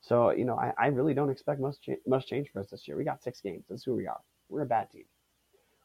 So, 0.00 0.30
you 0.30 0.44
know, 0.44 0.56
I, 0.56 0.72
I 0.78 0.86
really 0.88 1.14
don't 1.14 1.30
expect 1.30 1.60
much, 1.60 1.80
cha- 1.80 1.94
much 2.06 2.26
change 2.26 2.48
for 2.52 2.60
us 2.60 2.70
this 2.70 2.86
year. 2.86 2.96
We 2.96 3.04
got 3.04 3.22
six 3.22 3.40
games. 3.40 3.64
That's 3.68 3.82
who 3.82 3.96
we 3.96 4.06
are. 4.06 4.20
We're 4.48 4.62
a 4.62 4.66
bad 4.66 4.90
team. 4.90 5.04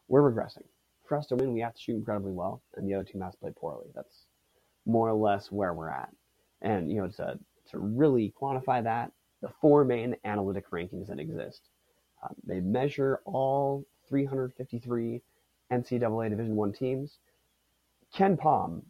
We're 0.08 0.32
regressing. 0.32 0.66
For 1.08 1.18
us 1.18 1.26
to 1.28 1.36
win, 1.36 1.54
we 1.54 1.62
have 1.62 1.74
to 1.74 1.82
shoot 1.82 1.96
incredibly 1.96 2.32
well, 2.32 2.62
and 2.76 2.88
the 2.88 2.94
other 2.94 3.04
team 3.04 3.22
has 3.22 3.34
to 3.34 3.40
play 3.40 3.52
poorly. 3.56 3.88
That's 3.96 4.26
more 4.86 5.10
or 5.10 5.14
less 5.14 5.52
where 5.52 5.74
we're 5.74 5.90
at. 5.90 6.10
And, 6.62 6.92
you 6.92 7.02
know, 7.02 7.08
to, 7.08 7.40
to 7.72 7.80
really 7.80 8.34
quantify 8.40 8.84
that, 8.84 9.12
the 9.42 9.50
four 9.60 9.84
main 9.84 10.16
analytic 10.24 10.70
rankings 10.72 11.08
that 11.08 11.20
exist. 11.20 11.70
Um, 12.24 12.36
they 12.46 12.60
measure 12.60 13.22
all 13.26 13.86
353 14.10 15.22
NCAA 15.72 16.30
Division 16.30 16.56
One 16.56 16.74
teams. 16.74 17.18
KenPom 18.16 18.82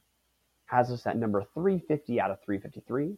has 0.66 0.90
us 0.90 1.06
at 1.06 1.18
number 1.18 1.44
350 1.54 2.20
out 2.20 2.32
of 2.32 2.42
353. 2.44 3.18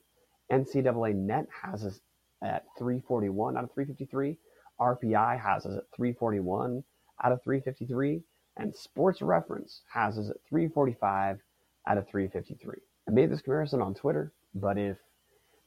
NCAA 0.52 1.15
Net 1.15 1.47
has 1.63 1.86
us 1.86 1.99
at 2.43 2.65
341 2.78 3.58
out 3.58 3.63
of 3.63 3.71
353. 3.71 4.38
RPI 4.80 5.39
has 5.39 5.65
us 5.65 5.78
at 5.78 5.84
341 5.95 6.84
out 7.23 7.32
of 7.32 7.41
353. 7.43 8.21
And 8.58 8.76
Sports 8.76 9.21
Reference 9.21 9.82
has 9.91 10.17
us 10.17 10.30
at 10.30 10.38
345 10.49 11.39
out 11.88 11.97
of 11.97 12.08
353. 12.08 12.76
I 13.08 13.12
made 13.12 13.32
this 13.32 13.41
comparison 13.41 13.82
on 13.82 13.93
Twitter, 13.93 14.32
but 14.56 14.78
if 14.78 14.97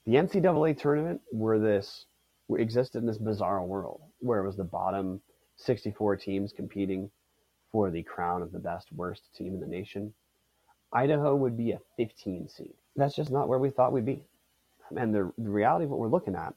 the 0.07 0.15
NCAA 0.15 0.79
tournament 0.79 1.21
were 1.33 1.59
this 1.59 2.07
existed 2.57 2.99
in 2.99 3.07
this 3.07 3.19
bizarre 3.19 3.65
world 3.65 4.01
where 4.21 4.41
it 4.43 4.47
was 4.47 4.57
the 4.57 4.65
bottom 4.65 5.21
64 5.57 6.17
teams 6.17 6.53
competing 6.53 7.11
for 7.73 7.91
the 7.91 8.03
crown 8.03 8.43
of 8.43 8.53
the 8.53 8.59
best 8.59 8.93
worst 8.93 9.23
team 9.35 9.55
in 9.55 9.61
the 9.61 9.67
nation, 9.67 10.13
Idaho 10.93 11.35
would 11.35 11.57
be 11.57 11.73
a 11.73 11.81
15 11.97 12.49
seed. 12.49 12.75
That's 12.95 13.17
just 13.17 13.31
not 13.31 13.49
where 13.49 13.59
we 13.59 13.71
thought 13.71 13.93
we'd 13.93 14.07
be. 14.07 14.23
And 14.97 15.15
the, 15.15 15.33
the 15.39 15.51
reality 15.51 15.85
of 15.85 15.91
what 15.91 15.99
we're 15.99 16.09
looking 16.09 16.37
at 16.37 16.55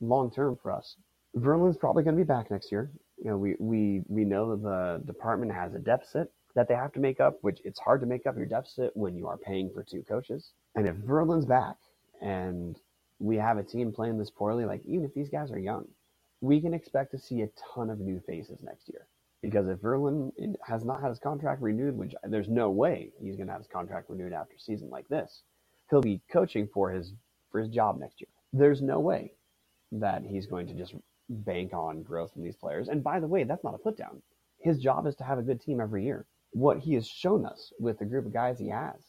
long 0.00 0.30
term 0.30 0.56
for 0.62 0.70
us, 0.70 0.96
Verlin's 1.34 1.76
probably 1.76 2.04
going 2.04 2.16
to 2.16 2.22
be 2.22 2.26
back 2.26 2.50
next 2.50 2.70
year. 2.70 2.90
You 3.18 3.30
know, 3.30 3.36
we, 3.36 3.56
we, 3.58 4.02
we 4.08 4.24
know 4.24 4.50
that 4.50 4.62
the 4.62 5.02
department 5.06 5.52
has 5.52 5.74
a 5.74 5.78
deficit 5.78 6.32
that 6.54 6.68
they 6.68 6.74
have 6.74 6.92
to 6.92 7.00
make 7.00 7.20
up, 7.20 7.38
which 7.42 7.60
it's 7.64 7.78
hard 7.78 8.00
to 8.00 8.06
make 8.06 8.26
up 8.26 8.36
your 8.36 8.46
deficit 8.46 8.92
when 8.94 9.14
you 9.14 9.26
are 9.26 9.36
paying 9.36 9.70
for 9.72 9.82
two 9.82 10.02
coaches. 10.02 10.52
And 10.74 10.86
if 10.86 10.96
Verlin's 10.96 11.44
back 11.44 11.76
and 12.20 12.78
we 13.18 13.36
have 13.36 13.58
a 13.58 13.62
team 13.62 13.92
playing 13.92 14.18
this 14.18 14.30
poorly, 14.30 14.64
like 14.64 14.82
even 14.86 15.04
if 15.04 15.14
these 15.14 15.28
guys 15.28 15.50
are 15.50 15.58
young, 15.58 15.86
we 16.40 16.60
can 16.60 16.74
expect 16.74 17.12
to 17.12 17.18
see 17.18 17.42
a 17.42 17.48
ton 17.74 17.90
of 17.90 18.00
new 18.00 18.20
faces 18.26 18.62
next 18.62 18.88
year. 18.88 19.06
Because 19.42 19.68
if 19.68 19.78
Verlin 19.78 20.32
has 20.66 20.84
not 20.84 21.00
had 21.00 21.08
his 21.08 21.18
contract 21.18 21.62
renewed, 21.62 21.96
which 21.96 22.14
there's 22.24 22.48
no 22.48 22.70
way 22.70 23.10
he's 23.20 23.36
going 23.36 23.46
to 23.46 23.52
have 23.52 23.62
his 23.62 23.70
contract 23.72 24.10
renewed 24.10 24.32
after 24.32 24.54
a 24.54 24.60
season 24.60 24.90
like 24.90 25.08
this, 25.08 25.42
he'll 25.88 26.02
be 26.02 26.20
coaching 26.30 26.68
for 26.72 26.90
his 26.90 27.14
for 27.50 27.60
his 27.60 27.68
job 27.68 27.98
next 27.98 28.20
year. 28.20 28.28
There's 28.52 28.82
no 28.82 29.00
way 29.00 29.32
that 29.92 30.22
he's 30.24 30.46
going 30.46 30.66
to 30.68 30.74
just 30.74 30.94
bank 31.28 31.72
on 31.72 32.02
growth 32.02 32.32
from 32.32 32.42
these 32.42 32.56
players. 32.56 32.88
And 32.88 33.02
by 33.02 33.18
the 33.20 33.26
way, 33.26 33.44
that's 33.44 33.64
not 33.64 33.74
a 33.74 33.78
put 33.78 33.96
down. 33.96 34.22
His 34.58 34.78
job 34.78 35.06
is 35.06 35.16
to 35.16 35.24
have 35.24 35.38
a 35.38 35.42
good 35.42 35.60
team 35.60 35.80
every 35.80 36.04
year. 36.04 36.26
What 36.52 36.78
he 36.78 36.94
has 36.94 37.06
shown 37.06 37.46
us 37.46 37.72
with 37.80 37.98
the 37.98 38.04
group 38.04 38.26
of 38.26 38.32
guys 38.32 38.58
he 38.58 38.68
has 38.68 39.00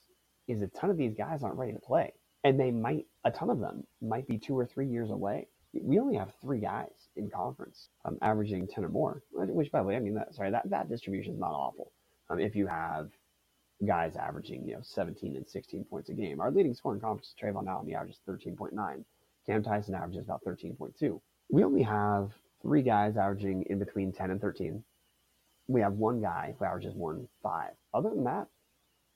is 0.48 0.62
a 0.62 0.68
ton 0.68 0.90
of 0.90 0.98
these 0.98 1.14
guys 1.14 1.44
aren't 1.44 1.58
ready 1.58 1.74
to 1.74 1.80
play 1.80 2.14
and 2.44 2.60
they 2.60 2.72
might 2.72 3.06
a 3.24 3.32
ton 3.32 3.50
of 3.50 3.60
them 3.60 3.86
might 4.02 4.28
be 4.28 4.38
two 4.38 4.58
or 4.58 4.66
three 4.66 4.88
years 4.88 5.12
away. 5.12 5.48
We 5.74 6.00
only 6.00 6.16
have 6.18 6.34
three 6.42 6.60
guys 6.60 6.92
in 7.16 7.30
conference, 7.30 7.90
um, 8.04 8.18
averaging 8.22 8.68
ten 8.68 8.84
or 8.84 8.90
more. 8.90 9.24
Which, 9.32 9.72
by 9.72 9.80
the 9.80 9.86
way, 9.86 9.96
I 9.96 10.00
mean 10.00 10.16
that 10.16 10.34
sorry 10.36 10.52
that 10.52 10.70
that 10.70 10.90
distribution 10.90 11.34
is 11.34 11.40
not 11.40 11.52
awful. 11.52 11.92
Um, 12.30 12.40
if 12.40 12.56
you 12.56 12.68
have 12.68 13.10
guys 13.86 14.16
averaging 14.16 14.68
you 14.68 14.76
know 14.76 14.82
17 14.84 15.36
and 15.36 15.48
16 15.48 15.84
points 15.86 16.10
a 16.10 16.14
game, 16.14 16.40
our 16.40 16.52
leading 16.52 16.74
scorer 16.74 16.96
in 16.96 17.02
conference 17.02 17.30
is 17.30 17.36
Trevon 17.42 17.68
Allen. 17.68 17.88
He 17.88 17.96
averages 17.96 18.20
13.9. 18.28 19.04
Cam 19.46 19.64
Tyson 19.64 19.96
averages 19.96 20.26
about 20.26 20.44
13.2. 20.44 21.20
We 21.50 21.64
only 21.64 21.82
have 21.82 22.32
three 22.62 22.84
guys 22.84 23.18
averaging 23.18 23.66
in 23.70 23.80
between 23.80 24.12
10 24.12 24.32
and 24.32 24.40
13. 24.40 24.84
We 25.68 25.82
have 25.82 25.94
one 25.94 26.22
guy 26.22 26.56
who 26.58 26.66
averages 26.66 26.96
more 26.96 27.14
than 27.14 27.28
five. 27.42 27.72
Other 27.94 28.10
than 28.10 28.24
that, 28.26 28.48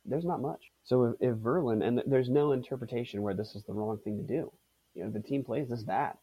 there's 0.06 0.26
not 0.26 0.42
much. 0.42 0.72
So 0.84 1.04
if, 1.04 1.16
if 1.20 1.36
Verlin, 1.38 1.86
and 1.86 2.02
there's 2.06 2.30
no 2.30 2.52
interpretation 2.52 3.22
where 3.22 3.34
this 3.34 3.56
is 3.56 3.64
the 3.64 3.74
wrong 3.74 3.98
thing 4.04 4.18
to 4.18 4.24
do. 4.24 4.52
You 4.94 5.04
know, 5.04 5.10
the 5.10 5.20
team 5.20 5.44
plays 5.44 5.68
this 5.70 5.84
that. 5.84 6.18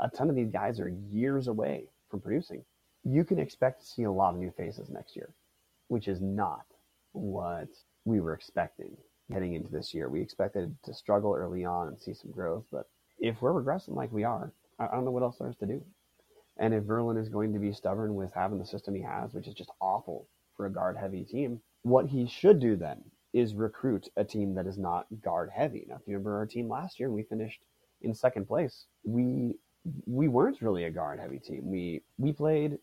A 0.00 0.08
ton 0.08 0.30
of 0.30 0.36
these 0.36 0.50
guys 0.50 0.80
are 0.80 0.94
years 1.10 1.48
away 1.48 1.88
from 2.10 2.20
producing. 2.20 2.64
You 3.04 3.24
can 3.24 3.38
expect 3.38 3.80
to 3.80 3.86
see 3.86 4.04
a 4.04 4.12
lot 4.12 4.34
of 4.34 4.40
new 4.40 4.52
faces 4.56 4.90
next 4.90 5.16
year, 5.16 5.30
which 5.88 6.08
is 6.08 6.20
not 6.20 6.64
what 7.12 7.68
we 8.04 8.20
were 8.20 8.34
expecting 8.34 8.96
heading 9.32 9.54
into 9.54 9.70
this 9.70 9.94
year. 9.94 10.08
We 10.08 10.20
expected 10.20 10.76
to 10.84 10.94
struggle 10.94 11.34
early 11.34 11.64
on 11.64 11.88
and 11.88 12.00
see 12.00 12.14
some 12.14 12.30
growth, 12.30 12.64
but 12.70 12.88
if 13.18 13.40
we're 13.40 13.52
regressing 13.52 13.94
like 13.94 14.12
we 14.12 14.24
are, 14.24 14.52
I 14.78 14.88
don't 14.88 15.04
know 15.04 15.10
what 15.10 15.22
else 15.22 15.38
there 15.38 15.48
is 15.48 15.56
to 15.56 15.66
do. 15.66 15.82
And 16.58 16.74
if 16.74 16.84
Verlin 16.84 17.20
is 17.20 17.28
going 17.28 17.52
to 17.54 17.58
be 17.58 17.72
stubborn 17.72 18.14
with 18.14 18.32
having 18.34 18.58
the 18.58 18.66
system 18.66 18.94
he 18.94 19.02
has, 19.02 19.32
which 19.32 19.48
is 19.48 19.54
just 19.54 19.70
awful 19.80 20.28
for 20.56 20.66
a 20.66 20.72
guard 20.72 20.96
heavy 20.96 21.24
team, 21.24 21.60
what 21.82 22.06
he 22.06 22.26
should 22.26 22.60
do 22.60 22.76
then 22.76 23.02
is 23.32 23.54
recruit 23.54 24.08
a 24.16 24.24
team 24.24 24.54
that 24.54 24.66
is 24.66 24.78
not 24.78 25.06
guard 25.22 25.50
heavy. 25.54 25.86
Now, 25.88 25.96
if 25.96 26.02
you 26.06 26.14
remember 26.14 26.36
our 26.36 26.46
team 26.46 26.68
last 26.68 27.00
year, 27.00 27.10
we 27.10 27.22
finished 27.22 27.60
in 28.02 28.14
second 28.14 28.46
place. 28.46 28.86
We 29.04 29.56
we 30.06 30.28
weren't 30.28 30.62
really 30.62 30.84
a 30.84 30.90
guard 30.90 31.18
heavy 31.18 31.38
team. 31.38 31.62
We 31.64 32.02
we 32.18 32.32
played 32.32 32.78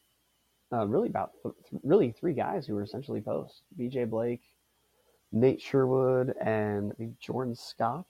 uh, 0.72 0.88
really 0.88 1.08
about 1.10 1.32
th- 1.44 1.56
really 1.84 2.12
three 2.12 2.34
guys 2.34 2.66
who 2.66 2.76
were 2.76 2.84
essentially 2.84 3.22
posts: 3.22 3.62
B.J. 3.78 4.06
Blake, 4.06 4.42
Nate 5.32 5.62
Sherwood, 5.62 6.36
and 6.42 6.92
I 6.92 6.96
think 6.96 7.20
Jordan 7.20 7.56
Scott, 7.56 8.06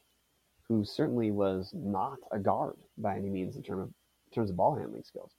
who 0.67 0.84
certainly 0.86 1.32
was 1.32 1.71
not 1.73 2.17
a 2.32 2.39
guard 2.39 2.78
by 2.97 3.17
any 3.17 3.30
means 3.30 3.56
in 3.56 3.63
terms 3.63 3.84
of 3.84 3.88
in 3.89 4.36
terms 4.36 4.49
of 4.49 4.56
ball 4.56 4.75
handling 4.75 5.04
skills. 5.04 5.32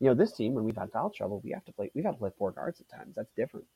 You 0.00 0.08
know, 0.08 0.14
this 0.14 0.32
team 0.32 0.54
when 0.54 0.64
we've 0.64 0.76
had 0.76 0.92
foul 0.92 1.10
trouble, 1.10 1.40
we 1.42 1.52
have 1.52 1.64
to 1.64 1.72
play. 1.72 1.90
We've 1.94 2.04
had 2.04 2.12
to 2.12 2.18
play 2.18 2.30
four 2.36 2.50
guards 2.52 2.80
at 2.80 2.88
times. 2.88 3.14
That's 3.16 3.32
different. 3.34 3.66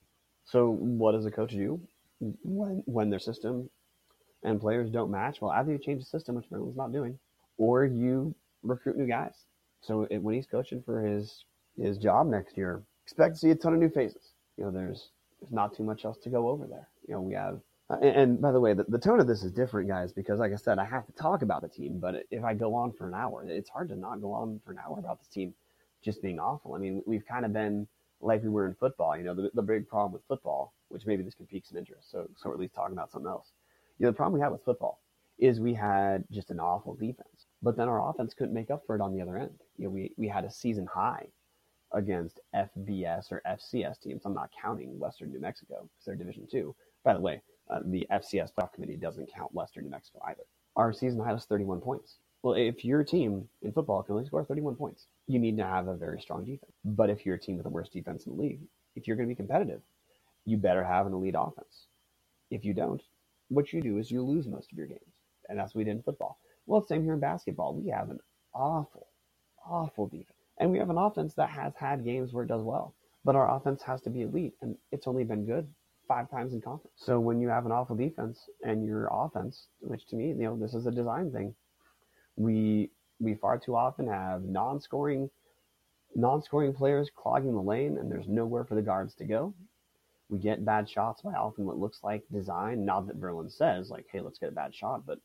So, 0.44 0.70
what 0.70 1.12
does 1.12 1.26
a 1.26 1.30
coach 1.30 1.52
do? 1.52 1.80
When 2.20 2.82
when 2.86 3.10
their 3.10 3.18
system 3.18 3.68
and 4.42 4.60
players 4.60 4.90
don't 4.90 5.10
match, 5.10 5.40
well, 5.40 5.50
either 5.52 5.72
you 5.72 5.78
change 5.78 6.00
the 6.00 6.08
system, 6.08 6.34
which 6.34 6.50
Maryland's 6.50 6.76
not 6.76 6.92
doing, 6.92 7.18
or 7.56 7.84
you 7.84 8.34
recruit 8.62 8.96
new 8.96 9.06
guys. 9.06 9.46
So 9.80 10.06
it, 10.10 10.18
when 10.18 10.34
he's 10.34 10.46
coaching 10.46 10.82
for 10.82 11.02
his 11.02 11.44
his 11.76 11.98
job 11.98 12.26
next 12.28 12.56
year, 12.56 12.82
expect 13.04 13.34
to 13.34 13.40
see 13.40 13.50
a 13.50 13.54
ton 13.54 13.74
of 13.74 13.80
new 13.80 13.88
faces. 13.88 14.32
You 14.56 14.64
know, 14.64 14.70
there's 14.70 15.10
there's 15.40 15.52
not 15.52 15.74
too 15.74 15.84
much 15.84 16.04
else 16.04 16.18
to 16.18 16.30
go 16.30 16.48
over 16.48 16.66
there. 16.66 16.88
You 17.06 17.14
know, 17.14 17.20
we 17.20 17.34
have. 17.34 17.60
Uh, 17.90 17.96
and, 18.02 18.16
and, 18.16 18.40
by 18.40 18.52
the 18.52 18.60
way, 18.60 18.74
the, 18.74 18.84
the 18.88 18.98
tone 18.98 19.18
of 19.18 19.26
this 19.26 19.42
is 19.42 19.50
different, 19.50 19.88
guys, 19.88 20.12
because 20.12 20.40
like 20.40 20.52
I 20.52 20.56
said, 20.56 20.78
I 20.78 20.84
have 20.84 21.06
to 21.06 21.12
talk 21.12 21.40
about 21.40 21.62
the 21.62 21.68
team. 21.68 21.98
But 21.98 22.26
if 22.30 22.44
I 22.44 22.52
go 22.52 22.74
on 22.74 22.92
for 22.92 23.08
an 23.08 23.14
hour, 23.14 23.42
it's 23.48 23.70
hard 23.70 23.88
to 23.88 23.96
not 23.96 24.20
go 24.20 24.30
on 24.32 24.60
for 24.62 24.72
an 24.72 24.78
hour 24.86 24.98
about 24.98 25.20
this 25.20 25.28
team 25.28 25.54
just 26.04 26.20
being 26.20 26.38
awful. 26.38 26.74
I 26.74 26.78
mean, 26.78 27.02
we've 27.06 27.26
kind 27.26 27.46
of 27.46 27.54
been 27.54 27.88
like 28.20 28.42
we 28.42 28.50
were 28.50 28.66
in 28.66 28.74
football. 28.74 29.16
You 29.16 29.24
know, 29.24 29.34
the, 29.34 29.50
the 29.54 29.62
big 29.62 29.88
problem 29.88 30.12
with 30.12 30.22
football 30.28 30.74
which 30.88 31.06
maybe 31.06 31.22
this 31.22 31.34
can 31.34 31.46
pique 31.46 31.66
some 31.66 31.78
interest. 31.78 32.10
So, 32.10 32.28
so 32.36 32.48
we're 32.48 32.54
at 32.54 32.60
least 32.60 32.74
talking 32.74 32.92
about 32.92 33.10
something 33.10 33.30
else. 33.30 33.52
You 33.98 34.06
know, 34.06 34.10
the 34.10 34.16
problem 34.16 34.34
we 34.34 34.42
had 34.42 34.52
with 34.52 34.64
football 34.64 35.00
is 35.38 35.60
we 35.60 35.74
had 35.74 36.24
just 36.30 36.50
an 36.50 36.60
awful 36.60 36.94
defense, 36.94 37.46
but 37.62 37.76
then 37.76 37.88
our 37.88 38.10
offense 38.10 38.34
couldn't 38.34 38.54
make 38.54 38.70
up 38.70 38.82
for 38.86 38.96
it 38.96 39.00
on 39.00 39.14
the 39.14 39.22
other 39.22 39.38
end. 39.38 39.58
You 39.76 39.84
know, 39.84 39.90
we, 39.90 40.12
we 40.16 40.28
had 40.28 40.44
a 40.44 40.50
season 40.50 40.86
high 40.86 41.26
against 41.92 42.40
FBS 42.54 43.32
or 43.32 43.42
FCS 43.46 44.00
teams. 44.00 44.22
I'm 44.24 44.34
not 44.34 44.50
counting 44.60 44.98
Western 44.98 45.30
New 45.30 45.40
Mexico 45.40 45.82
because 45.82 46.04
they're 46.04 46.16
Division 46.16 46.46
Two. 46.50 46.74
By 47.04 47.14
the 47.14 47.20
way, 47.20 47.40
uh, 47.70 47.80
the 47.84 48.06
FCS 48.12 48.50
playoff 48.52 48.72
committee 48.72 48.96
doesn't 48.96 49.32
count 49.32 49.54
Western 49.54 49.84
New 49.84 49.90
Mexico 49.90 50.20
either. 50.26 50.42
Our 50.76 50.92
season 50.92 51.20
high 51.20 51.32
was 51.32 51.44
31 51.44 51.80
points. 51.80 52.18
Well, 52.42 52.54
if 52.54 52.84
your 52.84 53.02
team 53.02 53.48
in 53.62 53.72
football 53.72 54.02
can 54.02 54.14
only 54.14 54.26
score 54.26 54.44
31 54.44 54.76
points, 54.76 55.06
you 55.26 55.38
need 55.38 55.56
to 55.56 55.64
have 55.64 55.88
a 55.88 55.96
very 55.96 56.20
strong 56.20 56.44
defense. 56.44 56.72
But 56.84 57.10
if 57.10 57.26
you're 57.26 57.34
a 57.34 57.40
team 57.40 57.56
with 57.56 57.64
the 57.64 57.70
worst 57.70 57.92
defense 57.92 58.26
in 58.26 58.36
the 58.36 58.40
league, 58.40 58.60
if 58.94 59.06
you're 59.06 59.16
going 59.16 59.28
to 59.28 59.34
be 59.34 59.36
competitive, 59.36 59.80
you 60.48 60.56
better 60.56 60.84
have 60.84 61.06
an 61.06 61.12
elite 61.12 61.34
offense. 61.36 61.86
If 62.50 62.64
you 62.64 62.74
don't, 62.74 63.02
what 63.48 63.72
you 63.72 63.82
do 63.82 63.98
is 63.98 64.10
you 64.10 64.22
lose 64.22 64.46
most 64.46 64.72
of 64.72 64.78
your 64.78 64.86
games. 64.86 65.00
And 65.48 65.58
that's 65.58 65.74
what 65.74 65.80
we 65.80 65.84
did 65.84 65.96
in 65.96 66.02
football. 66.02 66.38
Well, 66.66 66.84
same 66.86 67.02
here 67.02 67.14
in 67.14 67.20
basketball. 67.20 67.74
We 67.74 67.90
have 67.90 68.10
an 68.10 68.18
awful, 68.54 69.08
awful 69.66 70.06
defense. 70.08 70.32
And 70.58 70.70
we 70.70 70.78
have 70.78 70.90
an 70.90 70.98
offense 70.98 71.34
that 71.34 71.50
has 71.50 71.72
had 71.78 72.04
games 72.04 72.32
where 72.32 72.44
it 72.44 72.48
does 72.48 72.62
well. 72.62 72.94
But 73.24 73.36
our 73.36 73.54
offense 73.56 73.82
has 73.82 74.00
to 74.02 74.10
be 74.10 74.22
elite. 74.22 74.54
And 74.62 74.76
it's 74.92 75.06
only 75.06 75.24
been 75.24 75.44
good 75.46 75.68
five 76.06 76.30
times 76.30 76.54
in 76.54 76.60
conference. 76.60 76.96
So 76.96 77.20
when 77.20 77.40
you 77.40 77.48
have 77.48 77.66
an 77.66 77.72
awful 77.72 77.96
defense 77.96 78.40
and 78.62 78.84
your 78.84 79.08
offense, 79.12 79.66
which 79.80 80.06
to 80.08 80.16
me, 80.16 80.28
you 80.28 80.34
know, 80.34 80.58
this 80.58 80.74
is 80.74 80.86
a 80.86 80.90
design 80.90 81.30
thing. 81.30 81.54
We 82.36 82.90
we 83.20 83.34
far 83.34 83.58
too 83.58 83.76
often 83.76 84.06
have 84.06 84.44
non-scoring 84.44 85.28
non-scoring 86.14 86.72
players 86.72 87.10
clogging 87.14 87.54
the 87.54 87.60
lane, 87.60 87.98
and 87.98 88.10
there's 88.10 88.28
nowhere 88.28 88.64
for 88.64 88.74
the 88.74 88.82
guards 88.82 89.14
to 89.16 89.24
go. 89.24 89.54
We 90.28 90.38
get 90.38 90.64
bad 90.64 90.88
shots 90.88 91.22
by 91.22 91.32
often 91.32 91.64
what 91.64 91.78
looks 91.78 92.00
like 92.02 92.22
design. 92.32 92.84
Not 92.84 93.06
that 93.06 93.20
Verlin 93.20 93.50
says 93.50 93.90
like, 93.90 94.06
"Hey, 94.10 94.20
let's 94.20 94.38
get 94.38 94.50
a 94.50 94.52
bad 94.52 94.74
shot," 94.74 95.06
but 95.06 95.18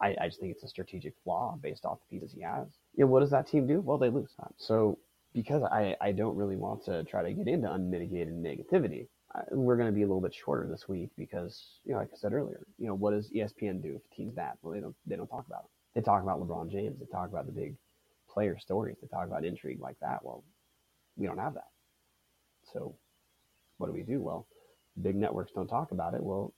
I, 0.00 0.16
I 0.20 0.28
just 0.28 0.40
think 0.40 0.52
it's 0.52 0.64
a 0.64 0.68
strategic 0.68 1.14
flaw 1.24 1.56
based 1.62 1.84
off 1.84 1.98
the 2.00 2.18
pieces 2.18 2.32
he 2.34 2.42
has. 2.42 2.66
Yeah, 2.96 3.06
what 3.06 3.20
does 3.20 3.30
that 3.30 3.46
team 3.48 3.66
do? 3.66 3.80
Well, 3.80 3.98
they 3.98 4.10
lose. 4.10 4.34
So 4.56 4.98
because 5.32 5.62
I, 5.62 5.96
I 6.00 6.12
don't 6.12 6.36
really 6.36 6.56
want 6.56 6.84
to 6.84 7.04
try 7.04 7.22
to 7.22 7.32
get 7.32 7.48
into 7.48 7.70
unmitigated 7.72 8.34
negativity, 8.34 9.08
we're 9.50 9.76
going 9.76 9.88
to 9.88 9.94
be 9.94 10.02
a 10.02 10.06
little 10.06 10.20
bit 10.20 10.34
shorter 10.34 10.66
this 10.68 10.88
week 10.88 11.10
because, 11.16 11.80
you 11.84 11.92
know, 11.92 11.98
like 11.98 12.10
I 12.12 12.16
said 12.16 12.32
earlier, 12.32 12.66
you 12.78 12.86
know, 12.86 12.94
what 12.94 13.12
does 13.12 13.30
ESPN 13.30 13.82
do 13.82 13.96
if 13.96 14.16
team's 14.16 14.34
bad? 14.34 14.54
Well, 14.62 14.74
they 14.74 14.80
don't 14.80 14.96
they 15.06 15.16
don't 15.16 15.28
talk 15.28 15.46
about 15.46 15.64
it. 15.64 15.70
They 15.94 16.00
talk 16.02 16.22
about 16.22 16.40
LeBron 16.40 16.70
James. 16.70 16.98
They 16.98 17.06
talk 17.06 17.28
about 17.28 17.46
the 17.46 17.52
big 17.52 17.76
player 18.30 18.58
stories. 18.58 18.96
They 19.00 19.08
talk 19.08 19.26
about 19.26 19.44
intrigue 19.44 19.80
like 19.80 19.96
that. 20.00 20.24
Well, 20.24 20.44
we 21.16 21.26
don't 21.26 21.38
have 21.38 21.54
that. 21.54 21.68
So, 22.72 22.96
what 23.78 23.86
do 23.86 23.92
we 23.92 24.02
do? 24.02 24.20
Well, 24.20 24.46
big 25.02 25.16
networks 25.16 25.52
don't 25.52 25.68
talk 25.68 25.92
about 25.92 26.14
it. 26.14 26.22
We'll 26.22 26.52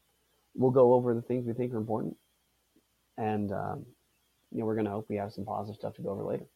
we'll 0.55 0.71
go 0.71 0.95
over 0.95 1.15
the 1.15 1.23
things 1.23 1.47
we 1.47 1.53
think 1.53 1.73
are 1.73 1.79
important, 1.79 2.17
and 3.19 3.53
um, 3.53 3.87
you 4.53 4.61
know, 4.61 4.67
we're 4.67 4.75
going 4.75 4.87
to 4.87 4.91
hope 4.91 5.07
we 5.09 5.17
have 5.17 5.33
some 5.33 5.45
positive 5.45 5.79
stuff 5.79 5.95
to 5.95 6.03
go 6.03 6.11
over 6.11 6.25
later. 6.25 6.47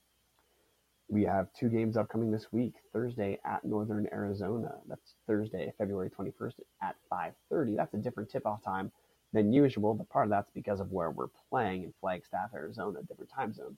We 1.08 1.24
have 1.24 1.48
two 1.58 1.68
games 1.68 1.96
upcoming 1.96 2.30
this 2.30 2.46
week. 2.52 2.74
Thursday 2.92 3.38
at 3.44 3.64
Northern 3.64 4.08
Arizona. 4.12 4.76
That's 4.88 5.14
Thursday, 5.26 5.72
February 5.78 6.10
21st 6.10 6.54
at 6.82 6.96
5:30. 7.12 7.76
That's 7.76 7.94
a 7.94 7.98
different 7.98 8.30
tip-off 8.30 8.64
time 8.64 8.90
than 9.32 9.52
usual, 9.52 9.94
but 9.94 10.08
part 10.08 10.26
of 10.26 10.30
that's 10.30 10.50
because 10.54 10.80
of 10.80 10.92
where 10.92 11.10
we're 11.10 11.28
playing 11.50 11.84
in 11.84 11.92
Flagstaff, 12.00 12.50
Arizona, 12.54 13.02
different 13.02 13.30
time 13.30 13.52
zone. 13.52 13.76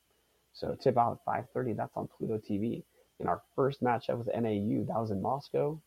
So 0.53 0.75
tip 0.75 0.97
off 0.97 1.19
at 1.19 1.25
5:30. 1.55 1.77
That's 1.77 1.97
on 1.97 2.09
Pluto 2.09 2.39
TV. 2.39 2.85
In 3.19 3.27
our 3.27 3.43
first 3.57 3.83
matchup 3.83 4.19
with 4.19 4.29
NAU, 4.29 4.85
that 4.85 5.01
was 5.01 5.11
in 5.11 5.21
Moscow. 5.21 5.81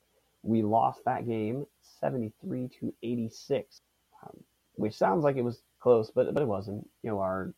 We 0.44 0.62
lost 0.62 1.02
that 1.06 1.28
game 1.28 1.66
73 2.00 2.70
to 2.80 2.94
86, 3.04 3.82
um, 4.24 4.44
which 4.76 4.96
sounds 4.96 5.24
like 5.24 5.36
it 5.36 5.44
was 5.44 5.62
close, 5.80 6.12
but 6.12 6.34
but 6.34 6.44
it 6.44 6.48
wasn't. 6.48 6.88
You 7.04 7.12
know, 7.12 7.20
our 7.20 7.54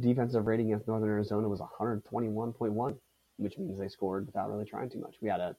defensive 0.00 0.46
rating 0.46 0.66
against 0.66 0.88
Northern 0.88 1.08
Arizona 1.08 1.48
was 1.48 1.60
121.1, 1.60 2.96
which 3.36 3.58
means 3.58 3.78
they 3.78 3.88
scored 3.88 4.26
without 4.26 4.50
really 4.50 4.64
trying 4.64 4.90
too 4.90 5.00
much. 5.00 5.16
We 5.20 5.28
had 5.28 5.40
a 5.40 5.56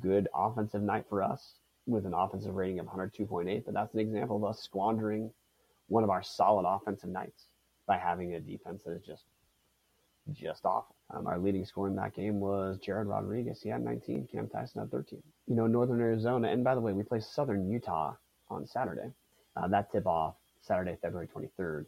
good 0.00 0.28
offensive 0.34 0.82
night 0.82 1.04
for 1.08 1.22
us 1.22 1.54
with 1.86 2.06
an 2.06 2.14
offensive 2.14 2.54
rating 2.54 2.80
of 2.80 2.86
102.8, 2.86 3.64
but 3.64 3.74
that's 3.74 3.94
an 3.94 4.00
example 4.00 4.36
of 4.36 4.44
us 4.44 4.60
squandering 4.60 5.30
one 5.88 6.02
of 6.02 6.10
our 6.10 6.22
solid 6.22 6.66
offensive 6.66 7.10
nights 7.10 7.46
by 7.86 7.96
having 7.96 8.34
a 8.34 8.40
defense 8.40 8.82
that 8.84 8.92
is 8.92 9.02
just 9.06 9.24
just 10.32 10.64
awful. 10.64 10.96
Um, 11.10 11.26
our 11.26 11.38
leading 11.38 11.64
scorer 11.64 11.88
in 11.88 11.96
that 11.96 12.14
game 12.14 12.40
was 12.40 12.78
Jared 12.78 13.06
Rodriguez. 13.08 13.60
He 13.62 13.68
had 13.68 13.82
19. 13.84 14.28
Cam 14.30 14.48
Tyson 14.48 14.80
had 14.80 14.90
13. 14.90 15.22
You 15.46 15.56
know, 15.56 15.66
Northern 15.66 16.00
Arizona, 16.00 16.48
and 16.48 16.64
by 16.64 16.74
the 16.74 16.80
way, 16.80 16.92
we 16.92 17.02
play 17.02 17.20
Southern 17.20 17.70
Utah 17.70 18.14
on 18.48 18.66
Saturday. 18.66 19.12
Uh, 19.56 19.68
that 19.68 19.90
tip 19.92 20.06
off 20.06 20.36
Saturday, 20.60 20.96
February 21.00 21.28
23rd 21.28 21.86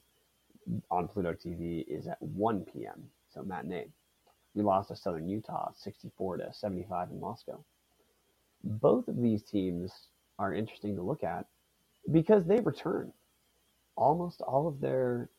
on 0.90 1.08
Pluto 1.08 1.32
TV 1.32 1.84
is 1.88 2.06
at 2.06 2.20
1 2.22 2.66
p.m. 2.72 3.04
So 3.30 3.42
matinee. 3.42 3.86
We 4.54 4.62
lost 4.62 4.88
to 4.88 4.96
Southern 4.96 5.28
Utah 5.28 5.70
64 5.76 6.38
to 6.38 6.52
75 6.52 7.10
in 7.10 7.20
Moscow. 7.20 7.64
Both 8.64 9.08
of 9.08 9.20
these 9.20 9.42
teams 9.42 9.92
are 10.38 10.54
interesting 10.54 10.96
to 10.96 11.02
look 11.02 11.24
at 11.24 11.46
because 12.10 12.46
they 12.46 12.60
return 12.60 13.12
almost 13.96 14.40
all 14.42 14.66
of 14.68 14.80
their 14.80 15.30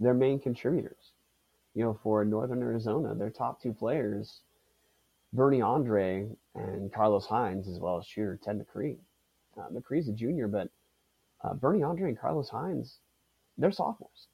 their 0.00 0.14
main 0.14 0.40
contributors. 0.40 1.12
You 1.74 1.84
know, 1.84 1.98
for 2.02 2.24
Northern 2.24 2.62
Arizona, 2.62 3.14
their 3.14 3.30
top 3.30 3.62
two 3.62 3.72
players, 3.72 4.40
Bernie 5.32 5.62
Andre 5.62 6.28
and 6.54 6.92
Carlos 6.92 7.26
Hines, 7.26 7.66
as 7.68 7.78
well 7.78 7.98
as 7.98 8.06
shooter 8.06 8.38
Ted 8.42 8.60
McCree. 8.60 8.98
Uh, 9.56 9.68
McCree's 9.72 10.08
a 10.08 10.12
junior, 10.12 10.48
but 10.48 10.68
uh, 11.42 11.54
Bernie 11.54 11.82
Andre 11.82 12.10
and 12.10 12.18
Carlos 12.18 12.50
Hines, 12.50 12.98
they're 13.56 13.72
sophomores 13.72 14.28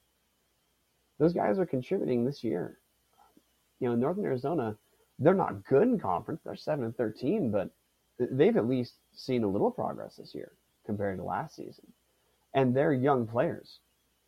those 1.19 1.33
guys 1.33 1.59
are 1.59 1.65
contributing 1.65 2.25
this 2.25 2.43
year. 2.43 2.79
You 3.79 3.89
know, 3.89 3.95
Northern 3.95 4.25
Arizona, 4.25 4.75
they're 5.19 5.33
not 5.33 5.65
good 5.65 5.83
in 5.83 5.99
conference. 5.99 6.41
They're 6.43 6.55
seven 6.55 6.85
and 6.85 6.97
thirteen, 6.97 7.51
but 7.51 7.69
they've 8.17 8.57
at 8.57 8.67
least 8.67 8.95
seen 9.13 9.43
a 9.43 9.47
little 9.47 9.69
progress 9.69 10.15
this 10.15 10.33
year 10.33 10.53
compared 10.85 11.17
to 11.17 11.23
last 11.23 11.55
season. 11.55 11.85
And 12.53 12.75
they're 12.75 12.93
young 12.93 13.27
players 13.27 13.79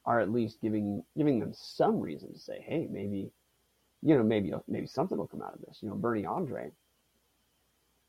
are 0.05 0.19
at 0.19 0.31
least 0.31 0.61
giving 0.61 1.03
giving 1.17 1.39
them 1.39 1.53
some 1.53 1.99
reason 1.99 2.33
to 2.33 2.39
say, 2.39 2.63
hey, 2.67 2.87
maybe, 2.89 3.31
you 4.01 4.17
know, 4.17 4.23
maybe 4.23 4.53
maybe 4.67 4.87
something 4.87 5.17
will 5.17 5.27
come 5.27 5.41
out 5.41 5.53
of 5.53 5.61
this. 5.61 5.79
You 5.81 5.89
know, 5.89 5.95
Bernie 5.95 6.25
Andre 6.25 6.71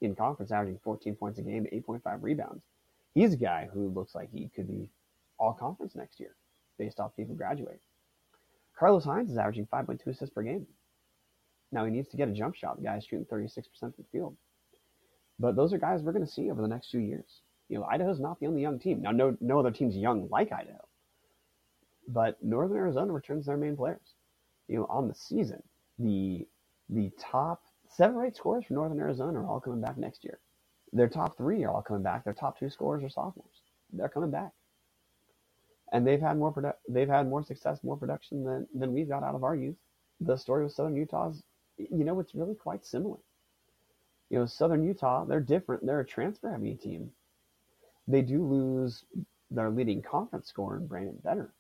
in 0.01 0.15
conference 0.15 0.51
averaging 0.51 0.81
14 0.83 1.15
points 1.15 1.39
a 1.39 1.43
game, 1.43 1.67
8.5 1.73 2.23
rebounds. 2.23 2.65
He's 3.15 3.35
a 3.35 3.37
guy 3.37 3.69
who 3.73 3.89
looks 3.89 4.15
like 4.15 4.31
he 4.33 4.51
could 4.55 4.67
be 4.67 4.91
all 5.39 5.53
conference 5.53 5.95
next 5.95 6.19
year 6.19 6.35
based 6.79 6.99
off 6.99 7.17
people 7.17 7.35
graduate. 7.35 7.81
Carlos 8.77 9.05
Hines 9.05 9.31
is 9.31 9.37
averaging 9.37 9.67
5.2 9.67 10.07
assists 10.07 10.35
per 10.35 10.43
game. 10.43 10.67
Now 11.71 11.85
he 11.85 11.91
needs 11.91 12.09
to 12.09 12.17
get 12.17 12.29
a 12.29 12.33
jump 12.33 12.55
shot. 12.55 12.77
The 12.77 12.83
guy's 12.83 13.05
shooting 13.05 13.27
36% 13.27 13.65
from 13.79 13.95
the 13.97 14.05
field. 14.11 14.37
But 15.39 15.57
those 15.57 15.73
are 15.73 15.79
guys 15.79 16.03
we're 16.03 16.13
going 16.13 16.27
to 16.27 16.31
see 16.31 16.51
over 16.51 16.63
the 16.63 16.69
next 16.69 16.91
few 16.91 17.01
years. 17.01 17.41
You 17.69 17.79
know, 17.79 17.85
Idaho's 17.85 18.21
not 18.21 18.39
the 18.41 18.47
only 18.47 18.61
young 18.61 18.79
team. 18.79 19.03
Now, 19.03 19.13
no, 19.13 19.37
no 19.41 19.59
other 19.59 19.71
team's 19.71 19.97
young 19.97 20.29
like 20.31 20.53
Idaho. 20.53 20.85
But 22.09 22.43
Northern 22.43 22.77
Arizona 22.79 23.13
returns 23.13 23.47
their 23.47 23.57
main 23.57 23.77
players. 23.77 24.15
You 24.69 24.79
know, 24.79 24.87
on 24.91 25.09
the 25.09 25.15
season, 25.15 25.63
the 25.99 26.47
the 26.89 27.11
top 27.19 27.63
seven 27.89 28.17
or 28.17 28.27
eight 28.27 28.37
scorers 28.37 28.65
for 28.67 28.75
Northern 28.75 28.99
Arizona 29.01 29.41
are 29.41 29.47
all 29.47 29.61
coming 29.61 29.81
back 29.81 29.99
next 29.99 30.25
year. 30.25 30.41
Their 30.93 31.09
top 31.09 31.37
three 31.37 31.65
are 31.65 31.71
all 31.71 31.83
coming 31.83 32.03
back. 32.03 32.25
Their 32.25 32.35
top 32.35 32.59
two 32.59 32.71
scorers 32.71 33.03
are 33.05 33.09
sophomores. 33.09 33.63
They're 33.93 34.09
coming 34.09 34.31
back 34.31 34.53
and 35.93 36.07
they've 36.07 36.21
had 36.21 36.39
more 36.39 36.53
produ- 36.53 36.75
they've 36.89 37.09
had 37.09 37.29
more 37.29 37.43
success, 37.45 37.85
more 37.85 37.97
production 37.97 38.45
than 38.45 38.67
than 38.75 38.93
we've 38.93 39.09
got 39.09 39.23
out 39.23 39.35
of 39.35 39.45
our 39.45 39.55
youth. 39.55 39.77
The 40.21 40.37
story 40.37 40.65
with 40.65 40.73
Southern 40.73 40.97
Utah's, 40.97 41.43
you 41.79 42.05
know, 42.05 42.19
it's 42.21 42.35
really 42.35 42.55
quite 42.55 42.85
similar. 42.85 43.19
You 44.31 44.39
know, 44.41 44.47
Southern 44.47 44.85
Utah, 44.85 45.25
they're 45.25 45.41
different. 45.41 45.87
They're 45.87 46.01
a 46.01 46.07
transfer 46.07 46.51
heavy 46.51 46.75
team. 46.75 47.11
They 48.09 48.23
do 48.23 48.45
lose 48.45 49.05
their 49.51 49.71
leading 49.71 50.03
conference 50.03 50.49
scorer, 50.49 50.81
Brandon 50.81 51.19
Benner, 51.23 51.53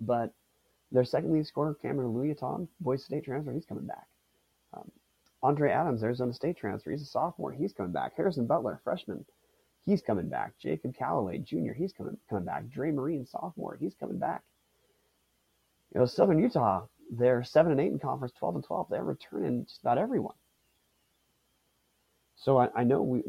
but 0.00 0.32
their 0.92 1.04
second 1.04 1.30
leading 1.30 1.44
scorer, 1.44 1.74
Cameron 1.74 2.12
Oluyitan, 2.12 2.68
Boise 2.80 3.04
State 3.04 3.24
transfer, 3.24 3.52
he's 3.52 3.66
coming 3.66 3.86
back. 3.86 4.06
Um, 4.74 4.90
Andre 5.42 5.70
Adams, 5.70 6.02
Arizona 6.02 6.32
State 6.32 6.56
transfer, 6.56 6.90
he's 6.90 7.02
a 7.02 7.06
sophomore, 7.06 7.52
he's 7.52 7.72
coming 7.72 7.92
back. 7.92 8.14
Harrison 8.16 8.46
Butler, 8.46 8.80
freshman, 8.84 9.24
He's 9.88 10.02
coming 10.02 10.28
back. 10.28 10.52
Jacob 10.58 10.94
Calloway 10.94 11.38
Jr. 11.38 11.72
He's 11.74 11.94
coming 11.94 12.18
coming 12.28 12.44
back. 12.44 12.68
Dre 12.68 12.90
Marin 12.90 13.24
sophomore. 13.24 13.78
He's 13.80 13.94
coming 13.94 14.18
back. 14.18 14.42
You 15.94 16.00
know, 16.00 16.06
Southern 16.06 16.38
Utah, 16.38 16.86
they're 17.10 17.42
seven 17.42 17.72
and 17.72 17.80
eight 17.80 17.92
in 17.92 17.98
conference, 17.98 18.34
twelve 18.38 18.54
and 18.54 18.62
twelve. 18.62 18.88
They're 18.90 19.02
returning 19.02 19.64
just 19.64 19.80
about 19.80 19.96
everyone. 19.96 20.34
So 22.36 22.58
I, 22.58 22.68
I 22.76 22.84
know 22.84 23.00
we 23.00 23.22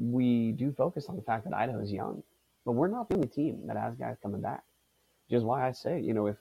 we 0.00 0.50
do 0.50 0.72
focus 0.72 1.06
on 1.08 1.14
the 1.14 1.22
fact 1.22 1.44
that 1.44 1.54
Idaho 1.54 1.78
is 1.80 1.92
young, 1.92 2.24
but 2.64 2.72
we're 2.72 2.88
not 2.88 3.08
the 3.08 3.14
only 3.14 3.28
team 3.28 3.68
that 3.68 3.76
has 3.76 3.94
guys 3.94 4.16
coming 4.20 4.40
back. 4.40 4.64
Which 5.32 5.38
is 5.38 5.44
why 5.44 5.66
I 5.66 5.72
say, 5.72 5.98
you 5.98 6.12
know, 6.12 6.26
if 6.26 6.36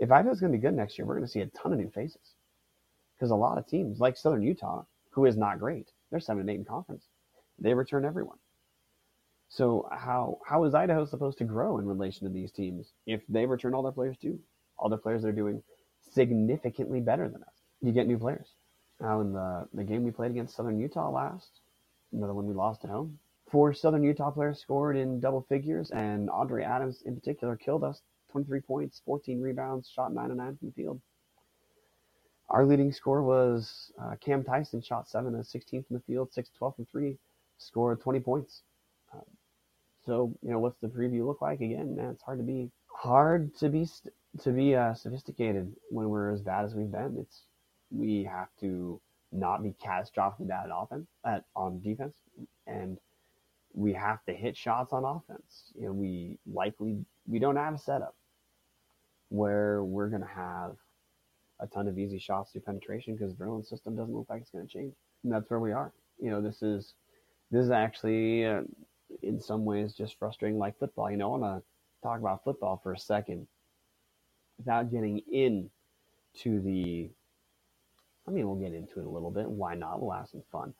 if 0.00 0.10
Idaho's 0.10 0.40
going 0.40 0.50
to 0.50 0.58
be 0.58 0.60
good 0.60 0.74
next 0.74 0.98
year, 0.98 1.06
we're 1.06 1.14
going 1.14 1.24
to 1.24 1.30
see 1.30 1.42
a 1.42 1.46
ton 1.46 1.72
of 1.72 1.78
new 1.78 1.88
faces. 1.88 2.34
Because 3.14 3.30
a 3.30 3.36
lot 3.36 3.58
of 3.58 3.66
teams, 3.68 4.00
like 4.00 4.16
Southern 4.16 4.42
Utah, 4.42 4.82
who 5.10 5.26
is 5.26 5.36
not 5.36 5.60
great, 5.60 5.92
they're 6.10 6.18
seven 6.18 6.40
and 6.40 6.50
eight 6.50 6.56
in 6.58 6.64
conference. 6.64 7.04
They 7.60 7.74
return 7.74 8.04
everyone. 8.04 8.38
So 9.48 9.88
how 9.92 10.40
how 10.44 10.64
is 10.64 10.74
Idaho 10.74 11.04
supposed 11.04 11.38
to 11.38 11.44
grow 11.44 11.78
in 11.78 11.86
relation 11.86 12.26
to 12.26 12.32
these 12.32 12.50
teams 12.50 12.92
if 13.06 13.22
they 13.28 13.46
return 13.46 13.72
all 13.72 13.84
their 13.84 13.92
players 13.92 14.16
too? 14.16 14.40
All 14.78 14.88
their 14.88 14.98
players 14.98 15.24
are 15.24 15.30
doing 15.30 15.62
significantly 16.00 16.98
better 16.98 17.28
than 17.28 17.44
us. 17.44 17.62
You 17.82 17.92
get 17.92 18.08
new 18.08 18.18
players. 18.18 18.48
Now 19.00 19.20
in 19.20 19.32
the 19.32 19.68
the 19.74 19.84
game 19.84 20.02
we 20.02 20.10
played 20.10 20.32
against 20.32 20.56
Southern 20.56 20.80
Utah 20.80 21.08
last, 21.08 21.60
another 22.12 22.34
one 22.34 22.48
we 22.48 22.54
lost 22.54 22.82
at 22.82 22.90
home, 22.90 23.16
four 23.48 23.72
Southern 23.72 24.02
Utah 24.02 24.32
players 24.32 24.58
scored 24.58 24.96
in 24.96 25.20
double 25.20 25.42
figures, 25.42 25.92
and 25.92 26.28
Andre 26.30 26.64
Adams 26.64 27.02
in 27.02 27.14
particular 27.14 27.54
killed 27.54 27.84
us. 27.84 28.02
23 28.34 28.60
points, 28.62 29.00
14 29.06 29.40
rebounds, 29.40 29.88
shot 29.88 30.12
9 30.12 30.32
of 30.32 30.36
9 30.36 30.56
from 30.56 30.68
the 30.68 30.74
field. 30.74 31.00
Our 32.50 32.66
leading 32.66 32.92
score 32.92 33.22
was 33.22 33.92
uh, 34.02 34.16
Cam 34.20 34.42
Tyson, 34.42 34.82
shot 34.82 35.08
7 35.08 35.32
of 35.36 35.46
16 35.46 35.84
from 35.84 35.96
the 35.96 36.02
field, 36.02 36.32
6 36.32 36.50
12 36.58 36.74
from 36.74 36.86
3, 36.86 37.16
scored 37.58 38.00
20 38.00 38.18
points. 38.20 38.62
Um, 39.12 39.22
so, 40.04 40.34
you 40.42 40.50
know, 40.50 40.58
what's 40.58 40.80
the 40.80 40.88
preview 40.88 41.24
look 41.24 41.40
like? 41.42 41.60
Again, 41.60 41.94
man, 41.94 42.10
it's 42.10 42.24
hard 42.24 42.38
to 42.38 42.44
be 42.44 42.72
hard 42.92 43.54
to 43.58 43.68
be 43.68 43.86
to 44.42 44.50
be 44.50 44.74
uh, 44.74 44.94
sophisticated 44.94 45.72
when 45.90 46.08
we're 46.08 46.32
as 46.32 46.40
bad 46.40 46.64
as 46.64 46.74
we've 46.74 46.90
been. 46.90 47.16
It's 47.20 47.42
we 47.92 48.24
have 48.24 48.48
to 48.60 49.00
not 49.30 49.62
be 49.62 49.76
catastrophically 49.80 50.48
bad 50.48 50.66
at 50.66 50.72
offense 50.74 51.06
at 51.24 51.44
on 51.54 51.80
defense, 51.80 52.16
and 52.66 52.98
we 53.74 53.92
have 53.92 54.24
to 54.24 54.34
hit 54.34 54.56
shots 54.56 54.92
on 54.92 55.04
offense. 55.04 55.72
You 55.76 55.86
know, 55.86 55.92
we 55.92 56.38
likely 56.52 57.04
we 57.28 57.38
don't 57.38 57.56
have 57.56 57.74
a 57.74 57.78
setup 57.78 58.16
where 59.34 59.82
we're 59.84 60.08
gonna 60.08 60.26
have 60.26 60.76
a 61.60 61.66
ton 61.66 61.88
of 61.88 61.98
easy 61.98 62.18
shots 62.18 62.52
through 62.52 62.62
penetration 62.62 63.14
because 63.14 63.32
the 63.32 63.44
Verlin's 63.44 63.68
system 63.68 63.96
doesn't 63.96 64.14
look 64.14 64.28
like 64.28 64.42
it's 64.42 64.50
going 64.50 64.66
to 64.66 64.72
change. 64.72 64.94
And 65.22 65.32
that's 65.32 65.48
where 65.50 65.60
we 65.60 65.72
are. 65.72 65.92
You 66.20 66.30
know, 66.30 66.40
this 66.40 66.62
is 66.62 66.94
this 67.50 67.64
is 67.64 67.70
actually 67.70 68.46
uh, 68.46 68.62
in 69.22 69.40
some 69.40 69.64
ways 69.64 69.94
just 69.94 70.18
frustrating 70.18 70.58
like 70.58 70.78
football. 70.78 71.10
You 71.10 71.16
know, 71.16 71.34
I 71.34 71.38
want 71.38 71.62
to 71.62 71.62
talk 72.02 72.18
about 72.18 72.44
football 72.44 72.80
for 72.82 72.92
a 72.92 72.98
second 72.98 73.46
without 74.58 74.90
getting 74.90 75.18
in 75.30 75.70
to 76.40 76.60
the 76.60 77.10
I 78.26 78.30
mean, 78.30 78.46
we'll 78.46 78.56
get 78.56 78.72
into 78.72 79.00
it 79.00 79.06
a 79.06 79.10
little 79.10 79.30
bit. 79.30 79.48
Why 79.48 79.74
not? 79.74 80.00
We'll 80.00 80.16
have 80.16 80.28
some 80.28 80.42
fun. 80.50 80.72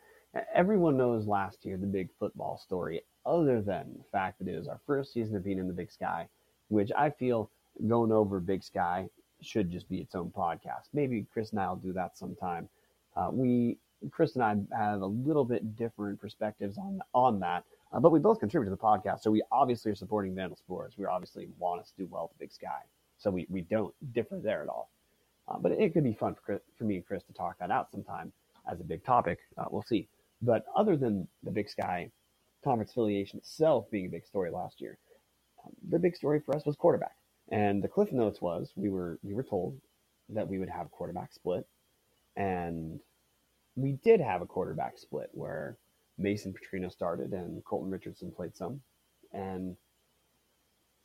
Everyone 0.55 0.97
knows 0.97 1.27
last 1.27 1.65
year 1.65 1.77
the 1.77 1.87
big 1.87 2.09
football 2.19 2.59
story, 2.59 3.03
other 3.27 3.61
than 3.61 3.93
the 3.97 4.05
fact 4.11 4.39
that 4.39 4.49
it 4.49 4.57
was 4.57 4.67
our 4.67 4.81
first 4.87 5.13
season 5.13 5.37
of 5.37 5.45
being 5.45 5.59
in 5.59 5.69
the 5.69 5.75
Big 5.75 5.93
Sky, 5.93 6.27
which 6.69 6.91
I 6.97 7.11
feel 7.11 7.51
going 7.87 8.13
over 8.13 8.41
Big 8.41 8.63
Sky 8.63 9.09
should 9.41 9.71
just 9.71 9.89
be 9.89 9.99
its 9.99 10.15
own 10.15 10.31
podcast. 10.31 10.89
Maybe 10.93 11.27
Chris 11.33 11.51
and 11.51 11.61
I 11.61 11.69
will 11.69 11.77
do 11.77 11.93
that 11.93 12.17
sometime. 12.17 12.69
Uh, 13.17 13.29
we, 13.33 13.79
Chris 14.11 14.37
and 14.37 14.45
I, 14.45 14.57
have 14.77 15.03
a 15.03 15.07
little 15.07 15.45
bit 15.45 15.77
different 15.77 16.21
perspectives 16.21 16.79
on 16.79 17.01
on 17.15 17.41
that, 17.41 17.65
uh, 17.93 18.01
but 18.01 18.13
we 18.13 18.19
both 18.19 18.41
contribute 18.41 18.71
to 18.71 18.77
the 18.77 18.83
podcast, 18.83 19.21
so 19.21 19.31
we 19.31 19.43
obviously 19.53 19.93
are 19.93 19.97
supporting 19.97 20.35
Vandal 20.35 20.57
Sports. 20.57 20.99
We 20.99 21.07
obviously 21.07 21.49
want 21.59 21.81
us 21.81 21.91
to 21.91 22.03
do 22.03 22.09
well 22.11 22.31
at 22.33 22.39
Big 22.39 22.53
Sky, 22.53 22.83
so 23.19 23.31
we 23.31 23.47
we 23.49 23.63
don't 23.63 23.95
differ 24.13 24.39
there 24.39 24.63
at 24.63 24.69
all. 24.69 24.91
Uh, 25.47 25.59
but 25.59 25.73
it 25.73 25.93
could 25.93 26.05
be 26.05 26.15
fun 26.15 26.35
for, 26.35 26.41
Chris, 26.41 26.61
for 26.77 26.85
me 26.85 26.97
and 26.97 27.07
Chris 27.07 27.23
to 27.25 27.33
talk 27.33 27.59
that 27.59 27.71
out 27.71 27.91
sometime 27.91 28.33
as 28.71 28.81
a 28.81 28.85
big 28.85 29.05
topic. 29.05 29.41
Uh, 29.59 29.65
we'll 29.71 29.83
see. 29.83 30.09
But 30.41 30.65
other 30.75 30.97
than 30.97 31.29
the 31.43 31.51
Big 31.51 31.69
Sky 31.69 32.11
conference 32.63 32.91
affiliation 32.91 33.39
itself 33.39 33.91
being 33.91 34.07
a 34.07 34.09
big 34.09 34.25
story 34.27 34.51
last 34.51 34.81
year, 34.81 34.99
um, 35.65 35.73
the 35.91 35.99
big 35.99 36.17
story 36.17 36.41
for 36.41 36.57
us 36.57 36.65
was 36.65 36.77
quarterback. 36.77 37.17
And 37.51 37.83
the 37.83 37.89
cliff 37.89 38.13
notes 38.13 38.41
was 38.41 38.73
we 38.75 38.89
were 38.89 39.19
we 39.23 39.35
were 39.35 39.43
told 39.43 39.79
that 40.31 40.49
we 40.49 40.59
would 40.59 40.71
have 40.71 40.91
quarterback 40.91 41.33
split, 41.33 41.67
and 42.37 43.01
we 43.77 43.93
did 44.05 44.21
have 44.21 44.43
a 44.43 44.47
quarterback 44.47 44.99
split 44.99 45.31
where 45.33 45.77
Mason 46.17 46.55
Petrino 46.55 46.91
started 46.91 47.33
and 47.33 47.65
Colton 47.65 47.91
Richardson 47.91 48.31
played 48.31 48.57
some. 48.57 48.81
And 49.33 49.77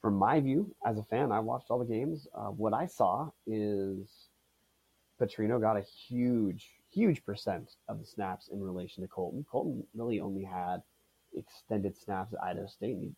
from 0.01 0.15
my 0.15 0.39
view 0.39 0.73
as 0.85 0.97
a 0.97 1.03
fan, 1.03 1.31
I 1.31 1.39
watched 1.39 1.69
all 1.69 1.79
the 1.79 1.85
games. 1.85 2.27
Uh, 2.33 2.47
what 2.47 2.73
I 2.73 2.85
saw 2.85 3.31
is 3.45 4.29
Petrino 5.19 5.59
got 5.59 5.77
a 5.77 5.81
huge, 5.81 6.69
huge 6.91 7.25
percent 7.25 7.71
of 7.89 7.99
the 7.99 8.05
snaps 8.05 8.49
in 8.49 8.61
relation 8.61 9.03
to 9.03 9.09
Colton. 9.09 9.45
Colton 9.51 9.83
really 9.93 10.19
only 10.19 10.43
had 10.43 10.81
extended 11.35 11.97
snaps 11.97 12.33
at 12.33 12.43
Idaho 12.43 12.67
State. 12.67 12.95
And 12.95 13.03
he 13.03 13.11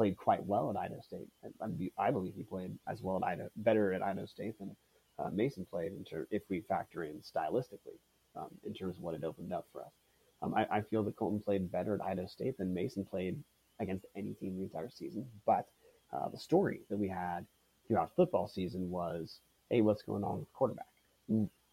played 0.00 0.16
quite 0.16 0.42
well 0.46 0.70
at 0.70 0.78
Idaho 0.78 1.02
State. 1.02 1.28
I, 1.98 2.10
believe 2.10 2.32
he 2.34 2.42
played 2.42 2.72
as 2.88 3.02
well 3.02 3.18
at 3.18 3.22
Idaho, 3.22 3.50
better 3.56 3.92
at 3.92 4.00
Idaho 4.00 4.24
State 4.24 4.58
than 4.58 4.74
uh, 5.18 5.28
Mason 5.30 5.66
played, 5.70 5.92
ter- 6.10 6.26
if 6.30 6.40
we 6.48 6.62
factor 6.62 7.04
in 7.04 7.16
stylistically, 7.16 7.98
um, 8.34 8.48
in 8.64 8.72
terms 8.72 8.96
of 8.96 9.02
what 9.02 9.14
it 9.14 9.24
opened 9.24 9.52
up 9.52 9.66
for 9.70 9.82
us. 9.82 9.92
Um, 10.40 10.54
I, 10.54 10.78
I, 10.78 10.80
feel 10.80 11.02
that 11.02 11.16
Colton 11.16 11.42
played 11.44 11.70
better 11.70 11.94
at 11.94 12.00
Idaho 12.00 12.26
State 12.26 12.56
than 12.56 12.72
Mason 12.72 13.04
played 13.04 13.36
against 13.78 14.06
any 14.16 14.32
team 14.32 14.56
the 14.56 14.62
entire 14.62 14.88
season. 14.88 15.26
But 15.44 15.66
uh, 16.14 16.30
the 16.30 16.38
story 16.38 16.80
that 16.88 16.96
we 16.96 17.08
had 17.10 17.44
throughout 17.86 18.16
football 18.16 18.48
season 18.48 18.88
was, 18.88 19.40
hey, 19.68 19.82
what's 19.82 20.02
going 20.02 20.24
on 20.24 20.38
with 20.38 20.52
quarterback? 20.54 20.86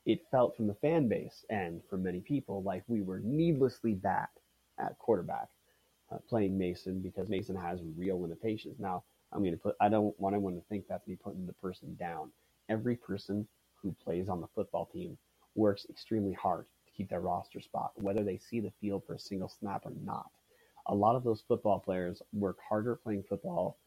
It 0.05 0.19
felt 0.31 0.57
from 0.57 0.67
the 0.67 0.75
fan 0.75 1.07
base 1.07 1.45
and 1.49 1.79
from 1.89 2.03
many 2.03 2.19
people 2.19 2.61
like 2.61 2.83
we 2.87 3.01
were 3.03 3.21
needlessly 3.23 3.93
bad 3.93 4.27
at 4.77 4.99
quarterback 4.99 5.47
uh, 6.11 6.17
playing 6.29 6.57
Mason 6.57 7.01
because 7.01 7.29
Mason 7.29 7.55
has 7.55 7.79
real 7.97 8.21
limitations. 8.21 8.79
Now, 8.79 9.03
I'm 9.31 9.39
going 9.39 9.51
to 9.51 9.57
put, 9.57 9.75
I 9.81 9.89
don't 9.89 10.17
want 10.19 10.35
anyone 10.35 10.55
to 10.55 10.61
think 10.69 10.85
that's 10.87 11.07
me 11.07 11.17
putting 11.21 11.45
the 11.45 11.53
person 11.53 11.95
down. 11.99 12.31
Every 12.69 12.95
person 12.95 13.47
who 13.81 13.95
plays 14.03 14.29
on 14.29 14.41
the 14.41 14.47
football 14.55 14.85
team 14.91 15.17
works 15.55 15.85
extremely 15.89 16.33
hard 16.33 16.65
to 16.85 16.93
keep 16.93 17.09
their 17.09 17.19
roster 17.19 17.59
spot, 17.59 17.91
whether 17.95 18.23
they 18.23 18.37
see 18.37 18.59
the 18.59 18.71
field 18.79 19.03
for 19.05 19.15
a 19.15 19.19
single 19.19 19.49
snap 19.49 19.85
or 19.85 19.93
not. 20.03 20.29
A 20.87 20.95
lot 20.95 21.15
of 21.15 21.23
those 21.23 21.43
football 21.47 21.79
players 21.79 22.21
work 22.31 22.57
harder 22.67 22.95
playing 22.95 23.23
football 23.27 23.77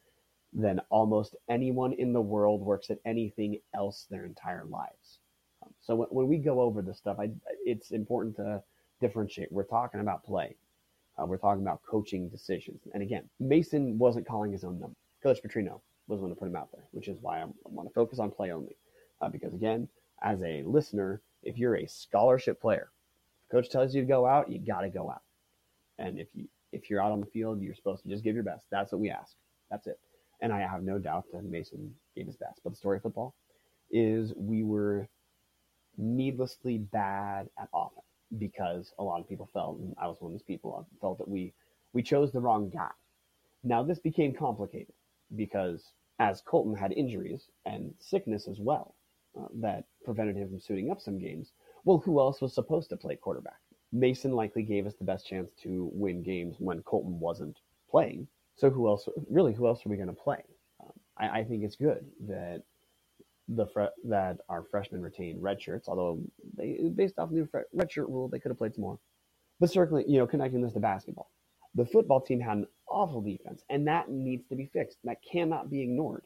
than 0.52 0.80
almost 0.90 1.36
anyone 1.48 1.92
in 1.94 2.12
the 2.12 2.20
world 2.20 2.60
works 2.60 2.90
at 2.90 2.98
anything 3.06 3.58
else 3.74 4.06
their 4.10 4.26
entire 4.26 4.64
lives. 4.64 5.20
Um, 5.62 5.72
so 5.80 5.94
when, 5.94 6.08
when 6.10 6.28
we 6.28 6.38
go 6.38 6.60
over 6.60 6.82
this 6.82 6.98
stuff, 6.98 7.18
I, 7.18 7.30
it's 7.64 7.92
important 7.92 8.36
to 8.36 8.62
differentiate. 9.00 9.52
We're 9.52 9.64
talking 9.64 10.00
about 10.00 10.24
play. 10.24 10.56
Uh, 11.20 11.26
we're 11.26 11.36
talking 11.36 11.62
about 11.62 11.82
coaching 11.82 12.28
decisions. 12.28 12.80
And 12.94 13.02
again, 13.02 13.28
Mason 13.38 13.98
wasn't 13.98 14.26
calling 14.26 14.52
his 14.52 14.64
own 14.64 14.80
number. 14.80 14.96
Coach 15.22 15.40
Petrino 15.42 15.80
was 16.08 16.20
going 16.20 16.32
to 16.32 16.38
put 16.38 16.48
him 16.48 16.56
out 16.56 16.70
there, 16.72 16.84
which 16.92 17.08
is 17.08 17.18
why 17.20 17.40
I 17.40 17.46
want 17.64 17.88
to 17.88 17.94
focus 17.94 18.18
on 18.18 18.30
play 18.30 18.52
only. 18.52 18.76
Uh, 19.20 19.28
because 19.28 19.52
again, 19.52 19.88
as 20.22 20.42
a 20.42 20.62
listener, 20.64 21.20
if 21.42 21.58
you're 21.58 21.76
a 21.76 21.86
scholarship 21.86 22.60
player, 22.60 22.90
coach 23.50 23.68
tells 23.68 23.94
you 23.94 24.00
to 24.00 24.06
go 24.06 24.26
out, 24.26 24.50
you 24.50 24.58
got 24.58 24.80
to 24.80 24.88
go 24.88 25.10
out. 25.10 25.22
And 25.98 26.18
if 26.18 26.28
you 26.34 26.46
if 26.72 26.88
you're 26.88 27.02
out 27.02 27.12
on 27.12 27.20
the 27.20 27.26
field, 27.26 27.60
you're 27.60 27.74
supposed 27.74 28.04
to 28.04 28.08
just 28.08 28.22
give 28.22 28.34
your 28.34 28.44
best. 28.44 28.64
That's 28.70 28.92
what 28.92 29.00
we 29.00 29.10
ask. 29.10 29.34
That's 29.70 29.88
it. 29.88 29.98
And 30.40 30.52
I 30.52 30.60
have 30.60 30.82
no 30.82 30.98
doubt 30.98 31.24
that 31.32 31.44
Mason 31.44 31.94
gave 32.16 32.26
his 32.26 32.36
best. 32.36 32.60
But 32.62 32.70
the 32.70 32.76
story 32.76 32.98
of 32.98 33.02
football 33.02 33.34
is 33.90 34.32
we 34.36 34.62
were 34.62 35.08
needlessly 35.98 36.78
bad 36.78 37.48
at 37.58 37.68
offense 37.74 38.06
because 38.38 38.92
a 38.98 39.02
lot 39.02 39.20
of 39.20 39.28
people 39.28 39.48
felt, 39.52 39.78
and 39.78 39.94
I 40.00 40.06
was 40.06 40.16
one 40.20 40.32
of 40.32 40.38
those 40.38 40.44
people, 40.44 40.86
felt 41.00 41.18
that 41.18 41.28
we 41.28 41.52
we 41.92 42.02
chose 42.02 42.32
the 42.32 42.40
wrong 42.40 42.70
guy. 42.70 42.90
Now 43.64 43.82
this 43.82 43.98
became 43.98 44.32
complicated 44.32 44.94
because 45.36 45.92
as 46.18 46.42
Colton 46.42 46.76
had 46.76 46.92
injuries 46.92 47.48
and 47.64 47.94
sickness 47.98 48.46
as 48.46 48.60
well 48.60 48.94
uh, 49.38 49.46
that 49.54 49.84
prevented 50.04 50.36
him 50.36 50.48
from 50.48 50.60
suiting 50.60 50.90
up 50.90 51.00
some 51.00 51.18
games. 51.18 51.52
Well, 51.84 51.98
who 51.98 52.20
else 52.20 52.40
was 52.40 52.54
supposed 52.54 52.90
to 52.90 52.96
play 52.96 53.16
quarterback? 53.16 53.58
Mason 53.92 54.32
likely 54.32 54.62
gave 54.62 54.86
us 54.86 54.94
the 54.94 55.04
best 55.04 55.26
chance 55.26 55.50
to 55.62 55.90
win 55.92 56.22
games 56.22 56.56
when 56.58 56.82
Colton 56.82 57.18
wasn't 57.18 57.58
playing. 57.90 58.28
So 58.56 58.70
who 58.70 58.86
else? 58.86 59.08
Really, 59.28 59.54
who 59.54 59.66
else 59.66 59.84
are 59.84 59.88
we 59.88 59.96
going 59.96 60.08
to 60.08 60.14
play? 60.14 60.42
Um, 60.80 60.92
I, 61.18 61.40
I, 61.40 61.44
think 61.44 61.64
it's 61.64 61.76
good 61.76 62.04
that 62.28 62.62
the 63.54 63.66
fre- 63.66 63.94
that 64.04 64.38
our 64.48 64.62
freshmen 64.62 65.02
retained 65.02 65.42
red 65.42 65.60
shirts, 65.60 65.88
although 65.88 66.20
they 66.56 66.90
based 66.94 67.18
off 67.18 67.30
the 67.30 67.48
red 67.72 67.90
shirt 67.90 68.08
rule, 68.08 68.28
they 68.28 68.38
could 68.38 68.50
have 68.50 68.58
played 68.58 68.74
some 68.74 68.82
more. 68.82 68.98
But 69.58 69.70
certainly, 69.70 70.04
you 70.06 70.18
know, 70.18 70.26
connecting 70.26 70.62
this 70.62 70.72
to 70.74 70.80
basketball, 70.80 71.30
the 71.74 71.84
football 71.84 72.20
team 72.20 72.40
had 72.40 72.58
an 72.58 72.66
awful 72.88 73.20
defense, 73.20 73.62
and 73.68 73.86
that 73.88 74.08
needs 74.08 74.46
to 74.48 74.56
be 74.56 74.70
fixed. 74.72 74.98
That 75.04 75.18
cannot 75.30 75.70
be 75.70 75.82
ignored 75.82 76.22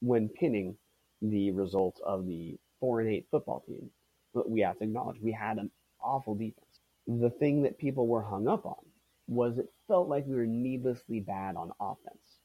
when 0.00 0.28
pinning 0.28 0.76
the 1.22 1.52
results 1.52 2.00
of 2.04 2.26
the 2.26 2.56
four 2.80 3.00
and 3.00 3.10
eight 3.10 3.26
football 3.30 3.62
team. 3.66 3.90
But 4.32 4.50
we 4.50 4.60
have 4.62 4.78
to 4.78 4.84
acknowledge 4.84 5.20
we 5.20 5.32
had 5.32 5.58
an 5.58 5.70
awful 6.02 6.34
defense. 6.34 6.80
The 7.06 7.30
thing 7.30 7.62
that 7.62 7.78
people 7.78 8.06
were 8.08 8.22
hung 8.22 8.48
up 8.48 8.66
on 8.66 8.84
was 9.28 9.58
it 9.58 9.68
felt 9.86 10.08
like 10.08 10.26
we 10.26 10.34
were 10.34 10.46
needlessly 10.46 11.20
bad 11.20 11.56
on 11.56 11.70
offense 11.80 12.40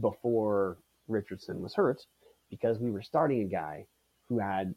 before 0.00 0.78
Richardson 1.08 1.60
was 1.60 1.74
hurt 1.74 2.02
because 2.52 2.78
we 2.78 2.90
were 2.90 3.00
starting 3.00 3.40
a 3.40 3.46
guy 3.46 3.86
who 4.28 4.38
had 4.38 4.74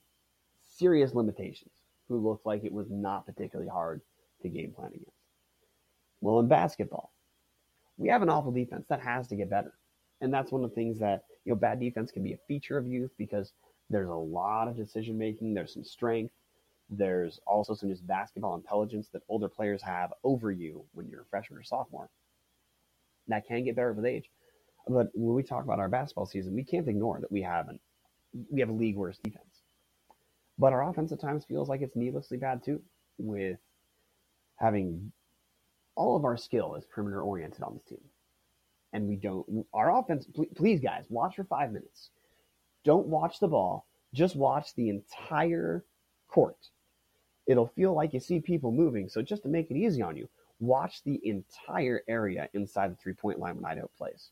serious 0.65 1.13
limitations, 1.13 1.73
who 2.07 2.17
looked 2.17 2.45
like 2.45 2.63
it 2.63 2.71
was 2.71 2.89
not 2.89 3.25
particularly 3.25 3.69
hard 3.69 4.01
to 4.41 4.47
game 4.47 4.71
plan 4.71 4.91
against. 4.93 5.11
Well, 6.21 6.39
in 6.39 6.47
basketball, 6.47 7.11
we 7.97 8.07
have 8.07 8.21
an 8.21 8.29
awful 8.29 8.53
defense 8.53 8.85
that 8.87 9.01
has 9.01 9.27
to 9.27 9.35
get 9.35 9.49
better. 9.49 9.73
And 10.21 10.33
that's 10.33 10.53
one 10.53 10.63
of 10.63 10.69
the 10.69 10.75
things 10.75 10.97
that, 10.99 11.25
you 11.43 11.51
know, 11.51 11.57
bad 11.57 11.81
defense 11.81 12.11
can 12.11 12.23
be 12.23 12.31
a 12.31 12.39
feature 12.47 12.77
of 12.77 12.87
youth 12.87 13.11
because 13.17 13.51
there's 13.89 14.07
a 14.07 14.13
lot 14.13 14.69
of 14.69 14.77
decision 14.77 15.17
making, 15.17 15.53
there's 15.53 15.73
some 15.73 15.83
strength, 15.83 16.33
there's 16.89 17.41
also 17.45 17.73
some 17.73 17.89
just 17.89 18.07
basketball 18.07 18.55
intelligence 18.55 19.09
that 19.11 19.23
older 19.27 19.49
players 19.49 19.81
have 19.81 20.13
over 20.23 20.49
you 20.49 20.85
when 20.93 21.09
you're 21.09 21.23
a 21.23 21.25
freshman 21.25 21.59
or 21.59 21.63
sophomore. 21.63 22.09
That 23.27 23.45
can 23.45 23.65
get 23.65 23.75
better 23.75 23.91
with 23.91 24.05
age. 24.05 24.29
But 24.87 25.09
when 25.13 25.35
we 25.35 25.43
talk 25.43 25.63
about 25.63 25.79
our 25.79 25.89
basketball 25.89 26.25
season, 26.25 26.53
we 26.53 26.63
can't 26.63 26.87
ignore 26.87 27.19
that 27.19 27.31
we 27.31 27.41
have 27.41 27.67
an 27.69 27.79
we 28.51 28.59
have 28.59 28.69
a 28.69 28.73
league 28.73 28.97
worst 28.97 29.23
defense. 29.23 29.63
But 30.57 30.73
our 30.73 30.87
offense 30.87 31.11
at 31.11 31.19
times 31.19 31.45
feels 31.45 31.69
like 31.69 31.81
it's 31.81 31.95
needlessly 31.95 32.37
bad 32.37 32.63
too, 32.63 32.81
with 33.17 33.59
having 34.57 35.11
all 35.95 36.15
of 36.15 36.25
our 36.25 36.37
skill 36.37 36.75
is 36.75 36.85
perimeter 36.85 37.21
oriented 37.21 37.63
on 37.63 37.73
this 37.73 37.83
team. 37.83 38.01
And 38.93 39.07
we 39.07 39.15
don't, 39.15 39.65
our 39.73 39.97
offense, 39.97 40.27
please 40.55 40.79
guys, 40.79 41.05
watch 41.09 41.35
for 41.35 41.43
five 41.43 41.71
minutes. 41.71 42.11
Don't 42.85 43.07
watch 43.07 43.39
the 43.39 43.47
ball, 43.47 43.85
just 44.13 44.35
watch 44.35 44.73
the 44.75 44.89
entire 44.89 45.83
court. 46.29 46.69
It'll 47.47 47.67
feel 47.67 47.93
like 47.93 48.13
you 48.13 48.19
see 48.19 48.39
people 48.39 48.71
moving. 48.71 49.09
So 49.09 49.21
just 49.21 49.43
to 49.43 49.49
make 49.49 49.69
it 49.69 49.77
easy 49.77 50.01
on 50.01 50.15
you, 50.15 50.29
watch 50.59 51.03
the 51.03 51.19
entire 51.23 52.01
area 52.07 52.47
inside 52.53 52.91
the 52.91 52.95
three 52.95 53.13
point 53.13 53.39
line 53.39 53.55
when 53.55 53.65
Idaho 53.65 53.89
plays 53.97 54.31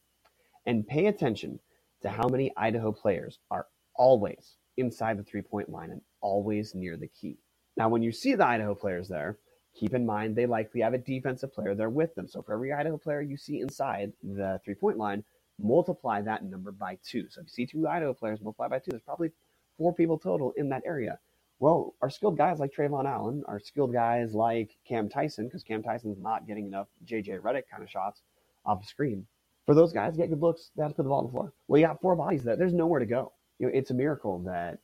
and 0.66 0.88
pay 0.88 1.07
attention 1.07 1.59
to 2.01 2.09
how 2.09 2.28
many 2.28 2.51
Idaho 2.57 2.91
players 2.91 3.39
are 3.51 3.68
always 3.95 4.57
inside 4.78 5.18
the 5.18 5.24
three 5.24 5.41
point 5.41 5.70
line 5.70 5.91
and 5.91 6.01
always 6.22 6.76
near 6.76 6.97
the 6.97 7.07
key. 7.07 7.38
Now, 7.78 7.89
when 7.89 8.03
you 8.03 8.11
see 8.11 8.36
the 8.36 8.45
Idaho 8.45 8.76
players 8.76 9.07
there, 9.07 9.38
keep 9.76 9.93
in 9.93 10.05
mind 10.05 10.36
they 10.36 10.45
likely 10.45 10.82
have 10.82 10.93
a 10.93 10.99
defensive 10.99 11.53
player 11.53 11.76
there 11.76 11.89
with 11.89 12.14
them. 12.16 12.28
So 12.28 12.41
for 12.41 12.53
every 12.53 12.72
Idaho 12.72 12.97
player 12.97 13.22
you 13.22 13.38
see 13.38 13.61
inside 13.61 14.14
the 14.22 14.59
three 14.64 14.76
point 14.76 14.97
line, 14.97 15.24
multiply 15.59 16.22
that 16.22 16.43
number 16.43 16.72
by 16.72 16.97
two. 17.03 17.28
So 17.30 17.41
if 17.41 17.47
you 17.47 17.51
see 17.51 17.66
two 17.66 17.88
Idaho 17.88 18.14
players, 18.14 18.41
multiply 18.41 18.68
by 18.68 18.80
two. 18.80 18.91
There's 18.91 19.03
probably 19.03 19.32
four 19.78 19.93
people 19.93 20.18
total 20.18 20.53
in 20.57 20.70
that 20.70 20.84
area. 20.86 21.20
Well, 21.59 21.93
our 22.01 22.09
skilled 22.09 22.38
guys 22.38 22.59
like 22.59 22.74
Trevon 22.74 23.05
Allen, 23.05 23.43
our 23.47 23.59
skilled 23.59 23.93
guys 23.93 24.34
like 24.34 24.76
Cam 24.88 25.07
Tyson, 25.07 25.45
because 25.45 25.64
Cam 25.64 25.82
Tyson's 25.82 26.20
not 26.20 26.47
getting 26.47 26.68
enough 26.68 26.88
JJ 27.05 27.39
Redick 27.39 27.64
kind 27.72 27.84
of 27.84 27.89
shots 27.89 28.22
off 28.66 28.82
the 28.82 28.88
screen. 28.88 29.26
For 29.66 29.74
those 29.76 29.93
guys, 29.93 30.18
get 30.18 30.30
good 30.30 30.41
looks. 30.41 30.72
They 30.76 30.84
have 30.84 30.91
to 30.91 30.95
put 30.95 31.03
the 31.03 31.09
ball 31.09 31.20
on 31.20 31.26
the 31.26 31.32
floor. 31.32 31.53
Well, 31.68 31.80
you 31.80 31.88
got 31.88 32.01
four 32.01 32.16
bodies 32.16 32.43
that 32.43 32.57
there's 32.57 32.74
nowhere 32.74 32.99
to 32.99 33.05
go. 33.05 33.32
You 33.59 33.68
know, 33.68 33.74
it's 33.74 33.91
a 33.91 33.93
miracle 33.93 34.39
that 34.39 34.80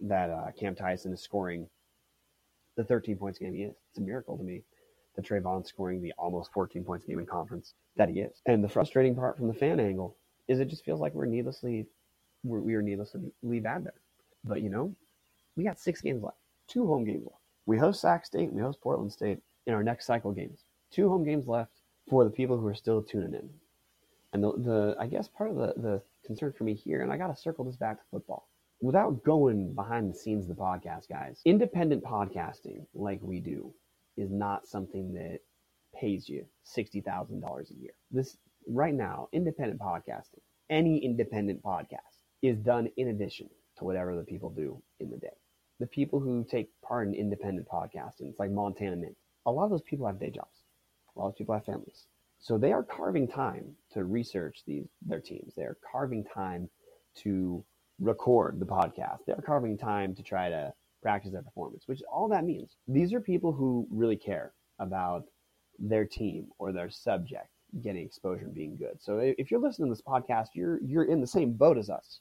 that 0.00 0.30
uh, 0.30 0.50
Cam 0.58 0.74
Tyson 0.74 1.12
is 1.12 1.22
scoring 1.22 1.66
the 2.76 2.84
13 2.84 3.16
points 3.16 3.38
game 3.38 3.54
he 3.54 3.62
is. 3.62 3.74
It's 3.90 3.98
a 3.98 4.02
miracle 4.02 4.36
to 4.36 4.44
me 4.44 4.62
that 5.16 5.24
Trevon's 5.24 5.68
scoring 5.68 6.00
the 6.02 6.12
almost 6.18 6.52
14 6.52 6.84
points 6.84 7.04
game 7.04 7.18
in 7.18 7.26
conference 7.26 7.74
that 7.96 8.08
he 8.08 8.20
is. 8.20 8.40
And 8.46 8.62
the 8.62 8.68
frustrating 8.68 9.14
part 9.14 9.36
from 9.36 9.48
the 9.48 9.54
fan 9.54 9.80
angle 9.80 10.16
is 10.48 10.60
it 10.60 10.68
just 10.68 10.84
feels 10.84 11.00
like 11.00 11.14
we're 11.14 11.26
needlessly 11.26 11.86
we're, 12.44 12.60
we 12.60 12.74
are 12.74 12.82
needlessly 12.82 13.20
bad 13.42 13.84
there. 13.84 14.00
But 14.44 14.62
you 14.62 14.70
know, 14.70 14.94
we 15.56 15.64
got 15.64 15.80
six 15.80 16.00
games 16.00 16.22
left, 16.22 16.38
two 16.68 16.86
home 16.86 17.04
games 17.04 17.24
left. 17.24 17.42
We 17.66 17.78
host 17.78 18.00
Sac 18.00 18.26
State, 18.26 18.52
we 18.52 18.60
host 18.60 18.80
Portland 18.80 19.12
State 19.12 19.38
in 19.66 19.74
our 19.74 19.82
next 19.82 20.06
cycle 20.06 20.32
games. 20.32 20.64
Two 20.90 21.08
home 21.08 21.24
games 21.24 21.46
left 21.46 21.80
for 22.08 22.24
the 22.24 22.30
people 22.30 22.58
who 22.58 22.66
are 22.66 22.74
still 22.74 23.02
tuning 23.02 23.34
in. 23.34 23.48
And 24.32 24.42
the, 24.42 24.52
the 24.52 24.96
I 24.98 25.06
guess 25.06 25.28
part 25.28 25.50
of 25.50 25.56
the, 25.56 25.74
the 25.76 26.02
concern 26.24 26.52
for 26.52 26.64
me 26.64 26.74
here, 26.74 27.02
and 27.02 27.12
I 27.12 27.16
got 27.16 27.28
to 27.28 27.40
circle 27.40 27.64
this 27.64 27.76
back 27.76 27.98
to 27.98 28.04
football. 28.10 28.48
Without 28.80 29.22
going 29.22 29.74
behind 29.74 30.10
the 30.10 30.18
scenes 30.18 30.48
of 30.48 30.56
the 30.56 30.60
podcast, 30.60 31.08
guys, 31.08 31.40
independent 31.44 32.02
podcasting 32.02 32.84
like 32.94 33.20
we 33.22 33.38
do 33.40 33.72
is 34.16 34.30
not 34.30 34.66
something 34.66 35.12
that 35.14 35.38
pays 35.94 36.28
you 36.28 36.44
$60,000 36.76 37.70
a 37.70 37.74
year. 37.74 37.92
This 38.10 38.36
right 38.66 38.94
now, 38.94 39.28
independent 39.32 39.80
podcasting, 39.80 40.40
any 40.70 40.98
independent 40.98 41.62
podcast 41.62 42.22
is 42.42 42.58
done 42.58 42.88
in 42.96 43.08
addition 43.08 43.48
to 43.78 43.84
whatever 43.84 44.16
the 44.16 44.24
people 44.24 44.50
do 44.50 44.82
in 45.00 45.10
the 45.10 45.16
day. 45.16 45.36
The 45.78 45.86
people 45.86 46.20
who 46.20 46.44
take 46.50 46.68
part 46.82 47.08
in 47.08 47.14
independent 47.14 47.68
podcasting, 47.68 48.30
it's 48.30 48.38
like 48.38 48.50
Montana 48.50 48.96
Mint. 48.96 49.16
A 49.46 49.50
lot 49.50 49.64
of 49.64 49.70
those 49.70 49.82
people 49.82 50.06
have 50.06 50.18
day 50.20 50.30
jobs. 50.30 50.62
A 51.14 51.20
lot 51.20 51.28
of 51.28 51.36
people 51.36 51.54
have 51.54 51.64
families. 51.64 52.06
So 52.42 52.58
they 52.58 52.72
are 52.72 52.82
carving 52.82 53.28
time 53.28 53.64
to 53.92 54.04
research 54.04 54.62
these 54.66 54.88
their 55.06 55.20
teams. 55.20 55.54
They 55.56 55.62
are 55.62 55.78
carving 55.90 56.24
time 56.24 56.68
to 57.18 57.64
record 58.00 58.58
the 58.58 58.66
podcast. 58.66 59.18
They're 59.26 59.36
carving 59.36 59.78
time 59.78 60.12
to 60.16 60.24
try 60.24 60.48
to 60.48 60.74
practice 61.02 61.30
their 61.30 61.42
performance, 61.42 61.84
which 61.86 62.02
all 62.10 62.28
that 62.28 62.44
means. 62.44 62.74
These 62.88 63.12
are 63.12 63.20
people 63.20 63.52
who 63.52 63.86
really 63.90 64.16
care 64.16 64.54
about 64.80 65.24
their 65.78 66.04
team 66.04 66.48
or 66.58 66.72
their 66.72 66.90
subject 66.90 67.46
getting 67.80 68.04
exposure 68.04 68.44
and 68.44 68.54
being 68.54 68.76
good. 68.76 69.00
So 69.00 69.18
if 69.18 69.50
you're 69.50 69.60
listening 69.60 69.88
to 69.88 69.94
this 69.94 70.02
podcast, 70.02 70.48
you're 70.54 70.82
you're 70.82 71.04
in 71.04 71.20
the 71.20 71.26
same 71.28 71.52
boat 71.52 71.78
as 71.78 71.88
us. 71.88 72.20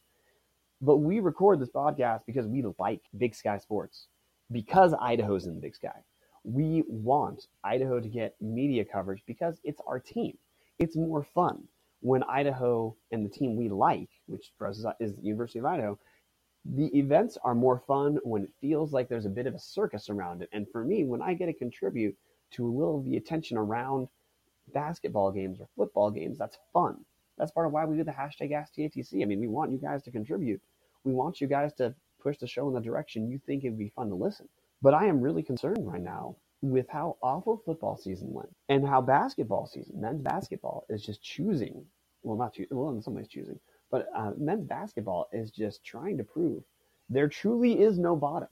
But 0.82 0.98
we 0.98 1.20
record 1.20 1.60
this 1.60 1.70
podcast 1.70 2.22
because 2.28 2.46
we 2.46 2.64
like 2.78 3.02
Big 3.18 3.34
Sky 3.34 3.58
sports. 3.58 4.08
Because 4.52 4.94
Idaho's 5.02 5.48
in 5.48 5.56
the 5.56 5.62
Big 5.62 5.76
Sky. 5.76 6.04
We 6.44 6.84
want 6.88 7.48
Idaho 7.64 8.00
to 8.00 8.08
get 8.08 8.36
media 8.42 8.84
coverage 8.86 9.24
because 9.28 9.60
it's 9.64 9.82
our 9.86 10.00
team. 10.00 10.38
It's 10.80 10.96
more 10.96 11.24
fun 11.24 11.68
when 12.02 12.24
Idaho 12.24 12.96
and 13.12 13.24
the 13.24 13.30
team 13.30 13.56
we 13.56 13.70
like, 13.70 14.10
which 14.26 14.52
for 14.58 14.68
us 14.68 14.84
is 15.00 15.16
the 15.16 15.22
University 15.22 15.60
of 15.60 15.66
Idaho, 15.66 15.98
the 16.66 16.96
events 16.98 17.38
are 17.44 17.56
more 17.56 17.80
fun 17.88 18.20
when 18.24 18.44
it 18.44 18.52
feels 18.60 18.92
like 18.92 19.08
there's 19.08 19.26
a 19.26 19.30
bit 19.30 19.48
of 19.48 19.56
a 19.56 19.60
circus 19.60 20.10
around 20.10 20.42
it. 20.42 20.50
And 20.52 20.68
for 20.72 20.84
me, 20.84 21.06
when 21.06 21.22
I 21.22 21.34
get 21.34 21.46
to 21.46 21.54
contribute 21.54 22.16
to 22.52 22.68
a 22.68 22.70
little 22.70 23.00
of 23.00 23.06
the 23.06 23.18
attention 23.18 23.58
around 23.58 24.08
basketball 24.74 25.32
games 25.32 25.60
or 25.60 25.68
football 25.76 26.12
games, 26.12 26.38
that's 26.38 26.58
fun. 26.74 26.98
That's 27.38 27.52
part 27.52 27.68
of 27.68 27.72
why 27.72 27.86
we 27.86 27.98
do 27.98 28.04
the 28.04 28.12
hashtag 28.12 28.52
AskTATC. 28.52 29.22
I 29.22 29.26
mean, 29.26 29.40
we 29.40 29.48
want 29.48 29.72
you 29.72 29.78
guys 29.78 30.04
to 30.04 30.12
contribute. 30.12 30.62
We 31.04 31.14
want 31.14 31.42
you 31.42 31.48
guys 31.48 31.74
to 31.76 31.96
push 32.22 32.38
the 32.38 32.48
show 32.48 32.68
in 32.68 32.74
the 32.74 32.82
direction 32.82 33.30
you 33.30 33.40
think 33.46 33.64
it'd 33.64 33.78
be 33.78 33.90
fun 33.90 34.10
to 34.10 34.16
listen. 34.16 34.48
But 34.82 34.94
I 34.94 35.06
am 35.06 35.22
really 35.22 35.44
concerned 35.44 35.80
right 35.92 36.02
now 36.02 36.38
with 36.62 36.88
how 36.90 37.18
awful 37.24 37.62
football 37.66 37.98
season 37.98 38.34
went 38.34 38.50
and 38.70 38.88
how 38.88 39.02
basketball 39.02 39.68
season, 39.68 40.02
men's 40.02 40.22
basketball, 40.22 40.86
is 40.90 41.04
just 41.06 41.24
choosing. 41.24 41.86
Well, 42.24 42.38
not 42.38 42.54
choosing. 42.54 42.78
Well, 42.78 42.92
in 42.92 43.02
some 43.02 43.16
ways 43.16 43.28
choosing 43.28 43.60
but 43.92 44.08
uh, 44.16 44.32
men's 44.38 44.66
basketball 44.66 45.28
is 45.34 45.52
just 45.52 45.84
trying 45.86 46.18
to 46.18 46.24
prove 46.24 46.64
there 47.10 47.28
truly 47.28 47.82
is 47.82 48.00
no 48.00 48.16
bottom 48.16 48.48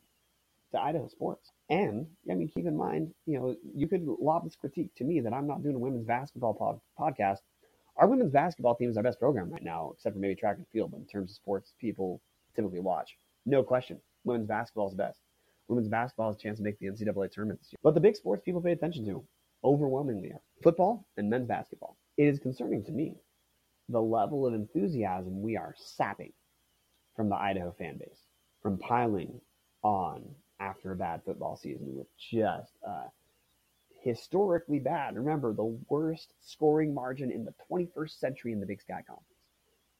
to 0.74 0.82
Idaho 0.82 1.08
sports. 1.08 1.52
And 1.70 2.08
I 2.30 2.36
mean, 2.36 2.50
keep 2.50 2.66
in 2.66 2.78
mind, 2.78 3.14
you 3.26 3.40
know, 3.40 3.56
you 3.76 3.88
could 3.88 4.06
lob 4.06 4.44
this 4.44 4.56
critique 4.56 4.94
to 4.98 5.04
me 5.04 5.22
that 5.22 5.34
I'm 5.34 5.48
not 5.48 5.64
doing 5.64 5.76
a 5.76 5.80
women's 5.80 6.06
basketball 6.06 6.54
pod- 6.54 6.82
podcast. 7.00 7.40
Our 7.98 8.08
women's 8.08 8.32
basketball 8.32 8.76
team 8.76 8.90
is 8.90 8.98
our 8.98 9.04
best 9.04 9.20
program 9.20 9.50
right 9.52 9.64
now, 9.64 9.92
except 9.94 10.16
for 10.16 10.20
maybe 10.20 10.36
track 10.36 10.58
and 10.58 10.68
field. 10.70 10.92
But 10.92 11.02
in 11.02 11.08
terms 11.08 11.32
of 11.32 11.36
sports, 11.36 11.74
people 11.80 12.22
typically 12.56 12.80
watch. 12.82 13.18
No 13.46 13.64
question, 13.64 14.00
women's 14.26 14.48
basketball 14.48 14.90
is 14.90 14.96
best. 14.96 15.20
Women's 15.70 15.88
basketball 15.88 16.32
has 16.32 16.36
a 16.36 16.40
chance 16.40 16.58
to 16.58 16.64
make 16.64 16.80
the 16.80 16.88
NCAA 16.88 17.32
tournament 17.32 17.60
this 17.62 17.72
year. 17.72 17.80
But 17.84 17.94
the 17.94 18.00
big 18.00 18.16
sports 18.16 18.42
people 18.44 18.62
pay 18.62 18.72
attention 18.72 19.06
to 19.06 19.24
overwhelmingly 19.64 20.32
are 20.32 20.42
football 20.64 21.06
and 21.16 21.30
men's 21.30 21.48
basketball. 21.48 21.96
It 22.18 22.26
is 22.26 22.40
concerning 22.40 22.84
to 22.86 22.92
me 22.92 23.16
the 23.88 24.02
level 24.02 24.48
of 24.48 24.54
enthusiasm 24.54 25.42
we 25.42 25.58
are 25.58 25.76
sapping 25.78 26.34
from 27.16 27.30
the 27.30 27.36
Idaho 27.36 27.72
fan 27.78 27.98
base, 27.98 28.24
from 28.62 28.80
piling 28.80 29.40
on 29.84 30.24
after 30.60 30.92
a 30.92 30.96
bad 30.96 31.22
football 31.24 31.56
season 31.56 31.96
with 31.96 32.08
just 32.18 32.74
uh, 32.88 33.08
historically 34.04 34.80
bad. 34.80 35.16
Remember, 35.16 35.54
the 35.54 35.78
worst 35.90 36.34
scoring 36.42 36.94
margin 36.94 37.32
in 37.32 37.46
the 37.46 37.54
21st 37.72 38.20
century 38.20 38.54
in 38.54 38.60
the 38.60 38.66
Big 38.66 38.82
Sky 38.82 39.04
Conference. 39.06 39.26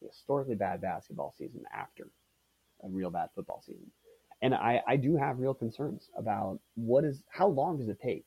Historically 0.02 0.56
bad 0.56 0.82
basketball 0.82 1.34
season 1.38 1.62
after 1.74 2.08
a 2.84 2.90
real 2.90 3.10
bad 3.10 3.30
football 3.36 3.62
season. 3.62 3.92
And 4.42 4.54
I, 4.54 4.82
I 4.88 4.96
do 4.96 5.18
have 5.18 5.40
real 5.40 5.54
concerns 5.54 6.10
about 6.18 6.60
what 6.76 7.04
is 7.04 7.24
how 7.30 7.48
long 7.48 7.78
does 7.78 7.90
it 7.90 8.00
take 8.02 8.26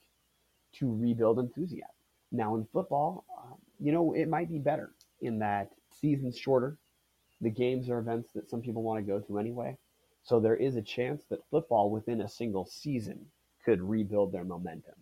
to 0.75 0.95
rebuild 0.95 1.39
enthusiasm. 1.39 1.89
Now 2.31 2.55
in 2.57 2.67
football, 2.73 3.25
um, 3.43 3.55
you 3.81 3.93
know, 3.93 4.13
it 4.13 4.29
might 4.29 4.51
be 4.51 4.59
better 4.59 4.93
in 5.21 5.39
that 5.39 5.71
season's 6.01 6.37
shorter. 6.37 6.77
The 7.41 7.51
games 7.51 7.89
are 7.89 7.99
events 7.99 8.31
that 8.35 8.51
some 8.51 8.61
people 8.61 8.83
want 8.83 9.05
to 9.05 9.11
go 9.11 9.21
to 9.21 9.39
anyway. 9.39 9.77
So 10.23 10.39
there 10.39 10.57
is 10.57 10.77
a 10.77 10.83
chance 10.83 11.25
that 11.31 11.41
football 11.51 11.91
within 11.91 12.21
a 12.21 12.29
single 12.29 12.65
season 12.67 13.27
could 13.65 13.83
rebuild 13.83 14.33
their 14.33 14.45
momentum. 14.45 14.95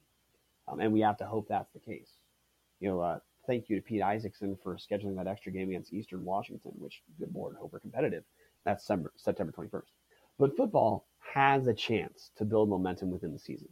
Um, 0.69 0.81
and 0.81 0.93
we 0.93 1.01
have 1.01 1.19
to 1.19 1.27
hope 1.27 1.49
that's 1.49 1.73
the 1.73 1.81
case. 1.81 2.11
You 2.81 2.89
know, 2.89 3.01
uh, 3.01 3.19
thank 3.47 3.69
you 3.69 3.77
to 3.77 3.83
Pete 3.83 4.03
Isaacson 4.03 4.57
for 4.63 4.77
scheduling 4.77 5.17
that 5.17 5.27
extra 5.27 5.53
game 5.53 5.69
against 5.69 5.93
Eastern 5.93 6.25
Washington, 6.25 6.73
which, 6.79 7.03
good 7.19 7.35
lord, 7.35 7.57
hope 7.57 7.73
we're 7.73 7.81
competitive. 7.81 8.25
That's 8.65 8.87
September, 8.87 9.13
September 9.17 9.53
21st. 9.53 9.83
But 10.41 10.57
football 10.57 11.07
has 11.35 11.67
a 11.69 11.75
chance 11.75 12.33
to 12.39 12.47
build 12.47 12.71
momentum 12.71 13.11
within 13.11 13.33
the 13.33 13.39
season 13.39 13.69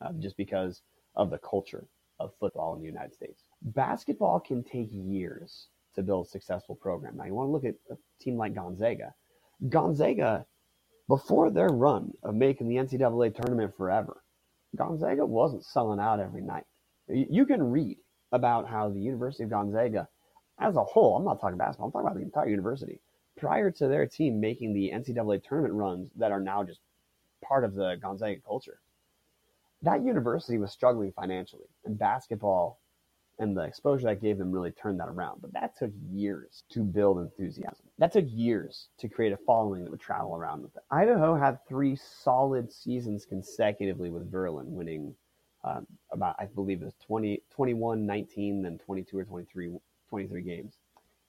uh, 0.00 0.12
just 0.20 0.36
because 0.36 0.82
of 1.16 1.30
the 1.30 1.38
culture 1.38 1.88
of 2.20 2.32
football 2.38 2.76
in 2.76 2.80
the 2.80 2.86
United 2.86 3.14
States. 3.14 3.42
Basketball 3.62 4.40
can 4.40 4.62
take 4.62 4.88
years 4.92 5.68
to 5.96 6.02
build 6.02 6.26
a 6.26 6.30
successful 6.30 6.76
program. 6.76 7.16
Now, 7.16 7.24
you 7.24 7.34
want 7.34 7.48
to 7.48 7.52
look 7.52 7.64
at 7.64 7.74
a 7.90 7.98
team 8.22 8.36
like 8.36 8.54
Gonzaga. 8.54 9.12
Gonzaga, 9.68 10.46
before 11.08 11.50
their 11.50 11.68
run 11.68 12.12
of 12.22 12.36
making 12.36 12.68
the 12.68 12.76
NCAA 12.76 13.34
tournament 13.34 13.76
forever, 13.76 14.22
Gonzaga 14.76 15.26
wasn't 15.26 15.64
selling 15.64 16.00
out 16.00 16.20
every 16.20 16.42
night. 16.42 16.64
You 17.08 17.44
can 17.44 17.72
read 17.72 17.98
about 18.32 18.68
how 18.68 18.88
the 18.88 19.00
University 19.00 19.44
of 19.44 19.50
Gonzaga, 19.50 20.08
as 20.60 20.76
a 20.76 20.84
whole, 20.84 21.16
I'm 21.16 21.24
not 21.24 21.40
talking 21.40 21.58
basketball, 21.58 21.86
I'm 21.86 21.92
talking 21.92 22.06
about 22.06 22.16
the 22.16 22.24
entire 22.24 22.48
university, 22.48 23.00
prior 23.44 23.70
to 23.70 23.88
their 23.88 24.06
team 24.06 24.40
making 24.40 24.72
the 24.72 24.90
NCAA 24.90 25.42
tournament 25.44 25.74
runs 25.74 26.10
that 26.16 26.32
are 26.32 26.40
now 26.40 26.64
just 26.64 26.80
part 27.42 27.62
of 27.62 27.74
the 27.74 27.96
Gonzaga 28.00 28.40
culture. 28.40 28.78
That 29.82 30.02
university 30.02 30.56
was 30.56 30.72
struggling 30.72 31.12
financially, 31.12 31.68
and 31.84 31.98
basketball 31.98 32.80
and 33.38 33.54
the 33.54 33.62
exposure 33.62 34.06
that 34.06 34.22
gave 34.22 34.38
them 34.38 34.50
really 34.50 34.70
turned 34.70 34.98
that 35.00 35.08
around. 35.08 35.42
But 35.42 35.52
that 35.52 35.76
took 35.76 35.90
years 36.10 36.62
to 36.70 36.82
build 36.82 37.18
enthusiasm. 37.18 37.84
That 37.98 38.12
took 38.12 38.24
years 38.28 38.88
to 38.98 39.08
create 39.08 39.32
a 39.32 39.36
following 39.36 39.84
that 39.84 39.90
would 39.90 40.00
travel 40.00 40.34
around 40.34 40.62
with 40.62 40.74
it. 40.76 40.82
Idaho 40.90 41.36
had 41.36 41.58
three 41.68 41.96
solid 41.96 42.72
seasons 42.72 43.26
consecutively 43.26 44.08
with 44.08 44.30
Verlin, 44.32 44.68
winning 44.68 45.14
um, 45.64 45.86
about, 46.12 46.36
I 46.38 46.46
believe 46.46 46.80
it 46.80 46.86
was 46.86 46.94
20, 47.04 47.42
21, 47.50 48.06
19, 48.06 48.62
then 48.62 48.78
22 48.78 49.18
or 49.18 49.24
23, 49.24 49.76
23 50.08 50.42
games 50.42 50.78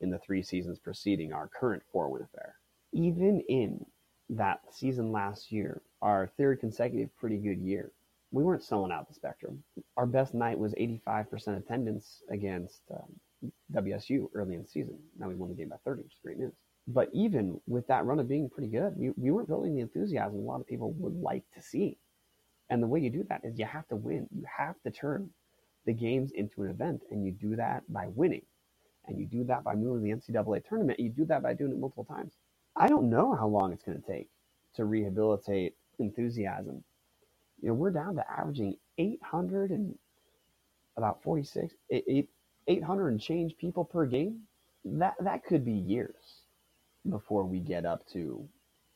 in 0.02 0.10
the 0.10 0.20
three 0.20 0.44
seasons 0.44 0.80
preceding 0.80 1.34
our 1.34 1.48
current 1.48 1.84
four 1.92 2.10
win 2.10 2.22
affair. 2.24 2.56
Even 2.94 3.42
in 3.50 3.86
that 4.30 4.60
season 4.72 5.12
last 5.12 5.52
year, 5.52 5.82
our 6.02 6.32
third 6.38 6.60
consecutive 6.60 7.16
pretty 7.18 7.38
good 7.38 7.60
year, 7.60 7.92
we 8.32 8.44
weren't 8.44 8.64
selling 8.64 8.92
out 8.92 9.08
the 9.08 9.14
spectrum. 9.14 9.64
Our 9.98 10.06
best 10.06 10.34
night 10.34 10.58
was 10.58 10.74
85% 10.74 11.58
attendance 11.58 12.22
against 12.30 12.82
um, 12.92 13.52
WSU 13.74 14.28
early 14.34 14.56
in 14.56 14.64
the 14.64 14.68
season. 14.68 14.98
Now 15.18 15.28
we 15.28 15.36
won 15.36 15.50
the 15.50 15.56
game 15.56 15.70
by 15.70 15.78
30, 15.86 16.04
which 16.04 16.14
is 16.14 16.20
great 16.24 16.38
news. 16.38 16.54
But 16.88 17.10
even 17.14 17.60
with 17.68 17.88
that 17.88 18.06
run 18.06 18.20
of 18.20 18.28
being 18.28 18.50
pretty 18.50 18.70
good, 18.70 18.94
we, 18.96 19.10
we 19.18 19.32
weren't 19.32 19.48
building 19.48 19.76
the 19.76 19.82
enthusiasm 19.82 20.40
a 20.40 20.42
lot 20.42 20.62
of 20.62 20.68
people 20.68 20.92
would 20.94 21.16
like 21.16 21.44
to 21.56 21.62
see. 21.62 21.98
And 22.70 22.82
the 22.82 22.88
way 22.88 23.00
you 23.00 23.10
do 23.10 23.26
that 23.30 23.42
is 23.44 23.58
you 23.58 23.66
have 23.66 23.88
to 23.88 23.96
win. 23.96 24.28
You 24.36 24.46
have 24.58 24.76
to 24.84 24.92
turn 24.92 25.30
the 25.86 25.94
games 25.94 26.32
into 26.32 26.64
an 26.64 26.70
event, 26.70 27.02
and 27.12 27.26
you 27.26 27.32
do 27.32 27.56
that 27.56 27.84
by 27.92 28.08
winning. 28.08 28.42
And 29.08 29.20
you 29.20 29.26
do 29.26 29.44
that 29.46 29.64
by 29.64 29.76
moving 29.76 30.04
the 30.04 30.16
NCAA 30.16 30.68
tournament. 30.68 31.00
You 31.00 31.10
do 31.10 31.26
that 31.26 31.44
by 31.44 31.54
doing 31.54 31.72
it 31.72 31.80
multiple 31.80 32.06
times. 32.06 32.34
I 32.76 32.88
don't 32.88 33.10
know 33.10 33.36
how 33.36 33.48
long 33.48 33.72
it's 33.72 33.84
going 33.84 34.02
to 34.02 34.08
take 34.08 34.30
to 34.76 34.86
rehabilitate 34.86 35.76
enthusiasm. 36.00 36.84
You 37.62 37.70
know, 37.70 37.74
we're 37.76 37.92
down 37.92 38.16
to 38.16 38.32
averaging 38.32 38.76
800 38.98 39.72
and 39.72 39.96
about 40.98 41.24
46, 41.24 41.74
800 42.68 43.10
and 43.10 43.22
change 43.22 43.58
people 43.58 43.86
per 43.86 44.06
game. 44.06 44.42
That 44.86 45.16
that 45.22 45.46
could 45.46 45.66
be 45.66 45.74
years 45.74 46.16
before 47.10 47.44
we 47.44 47.60
get 47.60 47.86
up 47.86 48.08
to, 48.14 48.48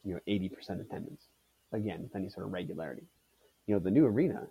you 0.03 0.13
know, 0.13 0.19
80% 0.27 0.81
attendance. 0.81 1.23
Again, 1.71 2.01
with 2.03 2.15
any 2.15 2.29
sort 2.29 2.47
of 2.47 2.51
regularity. 2.51 3.03
You 3.67 3.75
know, 3.75 3.79
the 3.79 3.91
new 3.91 4.05
arena 4.05 4.47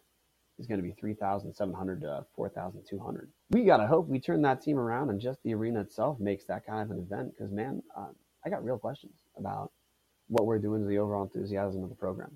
is 0.58 0.66
going 0.66 0.78
to 0.78 0.86
be 0.86 0.92
3,700 0.92 2.00
to 2.02 2.26
4,200. 2.34 3.30
We 3.50 3.64
got 3.64 3.78
to 3.78 3.86
hope 3.86 4.08
we 4.08 4.18
turn 4.18 4.42
that 4.42 4.60
team 4.60 4.78
around 4.78 5.10
and 5.10 5.20
just 5.20 5.42
the 5.42 5.54
arena 5.54 5.80
itself 5.80 6.18
makes 6.18 6.44
that 6.46 6.66
kind 6.66 6.82
of 6.82 6.90
an 6.96 7.02
event. 7.02 7.32
Because, 7.36 7.52
man, 7.52 7.82
uh, 7.96 8.08
I 8.44 8.50
got 8.50 8.64
real 8.64 8.78
questions 8.78 9.14
about 9.36 9.72
what 10.28 10.46
we're 10.46 10.58
doing 10.58 10.82
to 10.82 10.88
the 10.88 10.98
overall 10.98 11.22
enthusiasm 11.22 11.82
of 11.82 11.88
the 11.88 11.94
program. 11.94 12.30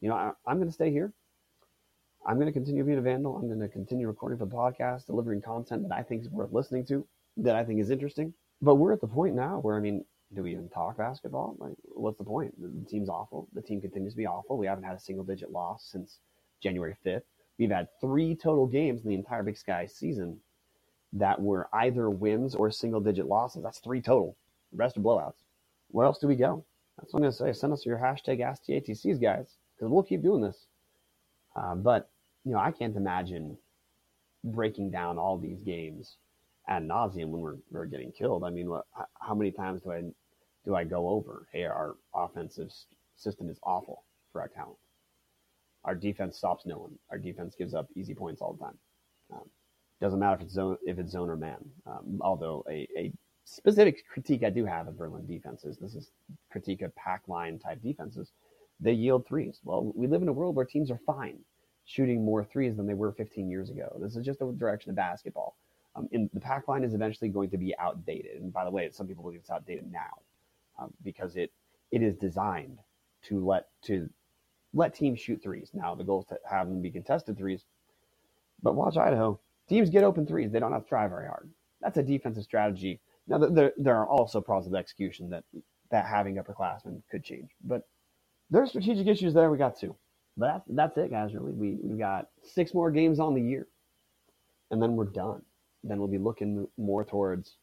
You 0.00 0.08
know, 0.08 0.16
I, 0.16 0.32
I'm 0.46 0.56
going 0.56 0.68
to 0.68 0.74
stay 0.74 0.90
here. 0.90 1.12
I'm 2.26 2.36
going 2.36 2.46
to 2.46 2.52
continue 2.52 2.84
being 2.84 2.98
a 2.98 3.02
vandal. 3.02 3.36
I'm 3.36 3.46
going 3.46 3.60
to 3.60 3.68
continue 3.68 4.06
recording 4.06 4.38
for 4.38 4.46
the 4.46 4.54
podcast, 4.54 5.06
delivering 5.06 5.42
content 5.42 5.86
that 5.88 5.94
I 5.94 6.02
think 6.02 6.22
is 6.22 6.30
worth 6.30 6.52
listening 6.52 6.86
to, 6.86 7.06
that 7.36 7.54
I 7.54 7.64
think 7.64 7.80
is 7.80 7.90
interesting. 7.90 8.32
But 8.62 8.76
we're 8.76 8.92
at 8.92 9.02
the 9.02 9.06
point 9.06 9.34
now 9.34 9.58
where, 9.60 9.76
I 9.76 9.80
mean, 9.80 10.04
do 10.34 10.42
we 10.42 10.52
even 10.52 10.68
talk 10.70 10.96
basketball? 10.96 11.56
Like, 11.58 11.74
what's 11.84 12.18
the 12.18 12.24
point? 12.24 12.54
The 12.60 12.90
team's 12.90 13.10
awful. 13.10 13.48
The 13.52 13.62
team 13.62 13.80
continues 13.80 14.14
to 14.14 14.16
be 14.16 14.26
awful. 14.26 14.56
We 14.56 14.66
haven't 14.66 14.84
had 14.84 14.96
a 14.96 15.00
single 15.00 15.24
digit 15.24 15.50
loss 15.50 15.88
since 15.90 16.18
January 16.62 16.96
5th. 17.04 17.22
We've 17.58 17.70
had 17.70 17.88
three 18.00 18.34
total 18.34 18.66
games 18.66 19.02
in 19.02 19.08
the 19.08 19.14
entire 19.14 19.42
Big 19.42 19.56
Sky 19.56 19.86
season 19.86 20.40
that 21.12 21.40
were 21.40 21.68
either 21.72 22.10
wins 22.10 22.54
or 22.54 22.70
single 22.70 23.00
digit 23.00 23.26
losses. 23.26 23.62
That's 23.62 23.78
three 23.78 24.00
total. 24.00 24.36
The 24.72 24.78
rest 24.78 24.96
are 24.96 25.00
blowouts. 25.00 25.44
Where 25.90 26.06
else 26.06 26.18
do 26.18 26.26
we 26.26 26.34
go? 26.34 26.64
That's 26.98 27.12
what 27.12 27.18
I'm 27.18 27.22
going 27.22 27.32
to 27.32 27.38
say. 27.38 27.52
Send 27.52 27.72
us 27.72 27.86
your 27.86 27.98
hashtag 27.98 28.40
AskTATCs, 28.40 29.20
guys, 29.20 29.46
because 29.74 29.90
we'll 29.90 30.02
keep 30.02 30.22
doing 30.22 30.42
this. 30.42 30.66
Uh, 31.54 31.76
but, 31.76 32.10
you 32.44 32.52
know, 32.52 32.58
I 32.58 32.72
can't 32.72 32.96
imagine 32.96 33.56
breaking 34.42 34.90
down 34.90 35.18
all 35.18 35.38
these 35.38 35.62
games 35.62 36.16
ad 36.68 36.82
nauseum 36.82 37.28
when 37.28 37.40
we're, 37.40 37.56
we're 37.70 37.86
getting 37.86 38.10
killed. 38.10 38.42
I 38.44 38.50
mean, 38.50 38.68
what, 38.68 38.86
how 39.20 39.34
many 39.34 39.50
times 39.50 39.82
do 39.82 39.92
I 39.92 40.02
do 40.64 40.74
I 40.74 40.84
go 40.84 41.08
over? 41.10 41.46
Hey, 41.52 41.64
our 41.64 41.96
offensive 42.14 42.70
system 43.16 43.50
is 43.50 43.58
awful 43.62 44.02
for 44.32 44.40
our 44.40 44.48
talent. 44.48 44.78
Our 45.84 45.94
defense 45.94 46.36
stops 46.36 46.66
no 46.66 46.78
one. 46.78 46.98
Our 47.10 47.18
defense 47.18 47.54
gives 47.56 47.74
up 47.74 47.88
easy 47.94 48.14
points 48.14 48.40
all 48.40 48.54
the 48.54 48.64
time. 48.64 48.78
Um, 49.32 49.48
doesn't 50.00 50.18
matter 50.18 50.36
if 50.36 50.42
it's 50.42 50.54
zone 50.54 50.76
if 50.84 50.98
it's 50.98 51.12
zone 51.12 51.30
or 51.30 51.36
man. 51.36 51.58
Um, 51.86 52.18
although 52.20 52.64
a, 52.68 52.88
a 52.96 53.12
specific 53.44 54.02
critique 54.08 54.42
I 54.42 54.50
do 54.50 54.64
have 54.64 54.88
of 54.88 54.94
Verlin 54.94 55.26
defenses, 55.26 55.78
this 55.78 55.94
is 55.94 56.10
critique 56.50 56.82
of 56.82 56.94
pack 56.96 57.22
line 57.28 57.58
type 57.58 57.82
defenses. 57.82 58.32
They 58.80 58.92
yield 58.92 59.26
threes. 59.26 59.60
Well, 59.64 59.92
we 59.94 60.06
live 60.06 60.22
in 60.22 60.28
a 60.28 60.32
world 60.32 60.56
where 60.56 60.64
teams 60.64 60.90
are 60.90 61.00
fine 61.06 61.38
shooting 61.84 62.24
more 62.24 62.44
threes 62.44 62.76
than 62.76 62.86
they 62.86 62.94
were 62.94 63.12
15 63.12 63.48
years 63.50 63.70
ago. 63.70 63.96
This 64.00 64.16
is 64.16 64.24
just 64.24 64.38
the 64.38 64.50
direction 64.52 64.90
of 64.90 64.96
basketball. 64.96 65.56
Um, 65.96 66.08
and 66.12 66.28
the 66.32 66.40
pack 66.40 66.66
line 66.66 66.82
is 66.82 66.94
eventually 66.94 67.28
going 67.28 67.50
to 67.50 67.58
be 67.58 67.74
outdated. 67.78 68.40
And 68.40 68.52
by 68.52 68.64
the 68.64 68.70
way, 68.70 68.88
some 68.90 69.06
people 69.06 69.22
believe 69.22 69.40
it's 69.40 69.50
outdated 69.50 69.90
now 69.92 70.18
um, 70.78 70.92
because 71.04 71.36
it 71.36 71.52
it 71.92 72.02
is 72.02 72.16
designed 72.16 72.78
to 73.24 73.44
let 73.44 73.68
to 73.82 74.08
let 74.74 74.94
teams 74.94 75.20
shoot 75.20 75.40
threes. 75.42 75.70
Now 75.72 75.94
the 75.94 76.04
goal 76.04 76.20
is 76.20 76.26
to 76.26 76.38
have 76.50 76.68
them 76.68 76.82
be 76.82 76.90
contested 76.90 77.38
threes. 77.38 77.64
But 78.62 78.74
watch 78.74 78.96
Idaho. 78.96 79.38
Teams 79.68 79.88
get 79.88 80.04
open 80.04 80.26
threes. 80.26 80.50
They 80.50 80.58
don't 80.58 80.72
have 80.72 80.82
to 80.82 80.88
try 80.88 81.06
very 81.08 81.26
hard. 81.26 81.48
That's 81.80 81.96
a 81.96 82.02
defensive 82.02 82.44
strategy. 82.44 83.00
Now 83.28 83.38
there, 83.38 83.72
there 83.78 83.96
are 83.96 84.08
also 84.08 84.40
problems 84.40 84.70
with 84.70 84.78
execution 84.78 85.30
that 85.30 85.44
that 85.90 86.06
having 86.06 86.36
upperclassmen 86.36 87.00
could 87.10 87.22
change. 87.24 87.50
But 87.62 87.86
there 88.50 88.62
are 88.62 88.66
strategic 88.66 89.06
issues 89.06 89.32
there. 89.32 89.50
We 89.50 89.58
got 89.58 89.78
two. 89.78 89.94
But 90.36 90.46
that's, 90.46 90.64
that's 90.68 90.98
it, 90.98 91.10
guys. 91.10 91.34
Really, 91.34 91.52
we 91.52 91.78
we 91.82 91.96
got 91.96 92.28
six 92.42 92.74
more 92.74 92.90
games 92.90 93.20
on 93.20 93.34
the 93.34 93.40
year, 93.40 93.68
and 94.70 94.82
then 94.82 94.96
we're 94.96 95.04
done. 95.04 95.42
Then 95.84 95.98
we'll 95.98 96.08
be 96.08 96.18
looking 96.18 96.66
more 96.76 97.04
towards 97.04 97.56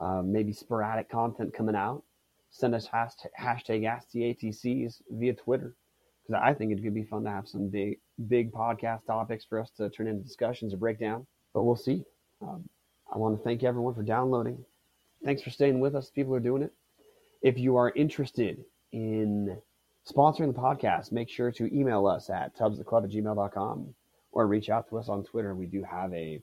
uh, 0.00 0.22
maybe 0.24 0.52
sporadic 0.52 1.08
content 1.08 1.54
coming 1.54 1.76
out. 1.76 2.02
Send 2.50 2.74
us 2.74 2.88
hashtag, 2.88 3.28
hashtag 3.38 3.82
AskTATCs 3.82 5.02
via 5.10 5.34
Twitter 5.34 5.76
because 6.26 6.40
I 6.42 6.54
think 6.54 6.72
it 6.72 6.82
could 6.82 6.94
be 6.94 7.04
fun 7.04 7.24
to 7.24 7.30
have 7.30 7.46
some 7.46 7.68
big, 7.68 7.98
big 8.28 8.52
podcast 8.52 9.06
topics 9.06 9.44
for 9.44 9.60
us 9.60 9.70
to 9.76 9.88
turn 9.90 10.06
into 10.08 10.22
discussions 10.22 10.74
or 10.74 10.76
break 10.76 10.98
down. 10.98 11.26
But 11.54 11.62
we'll 11.62 11.76
see. 11.76 12.04
Um, 12.42 12.68
I 13.12 13.18
want 13.18 13.36
to 13.36 13.42
thank 13.42 13.62
everyone 13.62 13.94
for 13.94 14.02
downloading. 14.02 14.64
Thanks 15.24 15.42
for 15.42 15.50
staying 15.50 15.80
with 15.80 15.94
us. 15.94 16.10
People 16.10 16.34
are 16.34 16.40
doing 16.40 16.62
it. 16.62 16.72
If 17.42 17.58
you 17.58 17.76
are 17.76 17.90
interested 17.90 18.64
in 18.92 19.56
sponsoring 20.08 20.52
the 20.52 20.60
podcast, 20.60 21.12
make 21.12 21.28
sure 21.28 21.50
to 21.52 21.74
email 21.74 22.06
us 22.06 22.30
at 22.30 22.56
tubstheclub 22.56 23.04
at 23.04 23.10
gmail.com 23.10 23.94
or 24.32 24.46
reach 24.46 24.68
out 24.68 24.88
to 24.88 24.98
us 24.98 25.08
on 25.08 25.24
Twitter. 25.24 25.54
We 25.54 25.66
do 25.66 25.82
have 25.82 26.12
a 26.12 26.40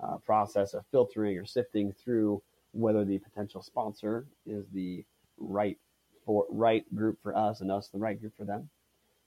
uh, 0.00 0.18
process 0.18 0.74
of 0.74 0.84
filtering 0.90 1.36
or 1.38 1.44
sifting 1.44 1.92
through 1.92 2.42
whether 2.72 3.04
the 3.04 3.18
potential 3.18 3.62
sponsor 3.62 4.26
is 4.44 4.66
the 4.72 5.04
right 5.38 5.78
for 6.24 6.46
right 6.50 6.84
group 6.94 7.18
for 7.22 7.36
us 7.36 7.60
and 7.60 7.70
us 7.70 7.88
the 7.88 7.98
right 7.98 8.20
group 8.20 8.36
for 8.36 8.44
them. 8.44 8.68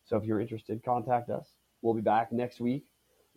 So 0.09 0.17
if 0.17 0.23
you're 0.23 0.41
interested, 0.41 0.83
contact 0.83 1.29
us. 1.29 1.53
We'll 1.83 1.93
be 1.93 2.01
back 2.01 2.31
next 2.31 2.59
week. 2.59 2.83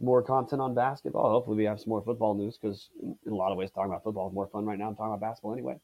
More 0.00 0.22
content 0.22 0.62
on 0.62 0.74
basketball. 0.74 1.30
Hopefully, 1.30 1.58
we 1.58 1.64
have 1.64 1.78
some 1.78 1.90
more 1.90 2.02
football 2.02 2.34
news 2.34 2.58
because, 2.60 2.88
in 3.26 3.32
a 3.32 3.34
lot 3.34 3.52
of 3.52 3.58
ways, 3.58 3.70
talking 3.70 3.90
about 3.90 4.02
football 4.02 4.28
is 4.28 4.34
more 4.34 4.48
fun 4.48 4.64
right 4.64 4.78
now. 4.78 4.88
I'm 4.88 4.96
talking 4.96 5.12
about 5.12 5.20
basketball 5.20 5.52
anyway. 5.52 5.76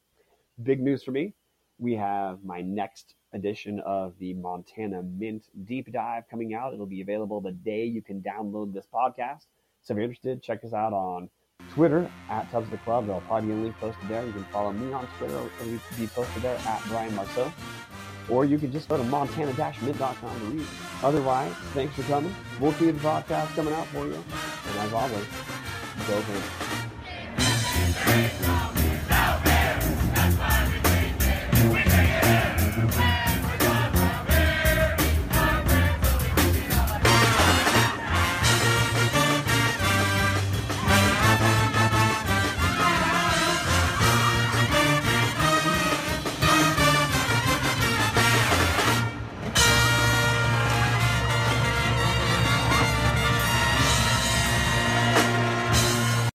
Big 0.63 0.81
news 0.81 1.03
for 1.03 1.11
me. 1.11 1.35
We 1.77 1.93
have 1.93 2.43
my 2.43 2.61
next 2.61 3.13
edition 3.33 3.79
of 3.81 4.17
the 4.17 4.33
Montana 4.33 5.03
Mint 5.03 5.45
Deep 5.65 5.93
Dive 5.93 6.23
coming 6.27 6.55
out. 6.55 6.73
It'll 6.73 6.87
be 6.87 7.01
available 7.01 7.39
the 7.39 7.51
day 7.51 7.85
you 7.85 8.01
can 8.01 8.21
download 8.21 8.73
this 8.73 8.87
podcast. 8.91 9.45
So 9.83 9.93
if 9.93 9.97
you're 9.97 10.05
interested, 10.05 10.41
check 10.41 10.63
us 10.63 10.73
out 10.73 10.91
on 10.91 11.29
Twitter 11.69 12.09
at 12.31 12.49
Tubs 12.51 12.65
of 12.65 12.71
the 12.71 12.77
Club. 12.79 13.05
There'll 13.05 13.21
probably 13.21 13.49
be 13.49 13.53
a 13.53 13.63
link 13.63 13.77
posted 13.77 14.09
there. 14.09 14.25
You 14.25 14.33
can 14.33 14.43
follow 14.45 14.73
me 14.73 14.91
on 14.91 15.07
Twitter. 15.19 15.39
It'll 15.61 15.79
be 15.99 16.07
posted 16.07 16.41
there 16.41 16.57
at 16.57 16.83
Brian 16.87 17.13
Marceau 17.15 17.53
or 18.29 18.45
you 18.45 18.57
can 18.57 18.71
just 18.71 18.87
go 18.89 18.97
to 18.97 19.03
montana-mint.com 19.03 20.39
to 20.39 20.45
read. 20.45 20.67
Otherwise, 21.03 21.53
thanks 21.73 21.95
for 21.95 22.03
coming. 22.03 22.35
We'll 22.59 22.73
keep 22.73 22.95
the 22.95 23.01
podcast 23.01 23.55
coming 23.55 23.73
out 23.73 23.87
for 23.87 24.05
you. 24.05 24.13
And 24.13 24.79
as 24.79 24.93
always, 24.93 25.25
go 26.07 26.17
it. 28.85 28.98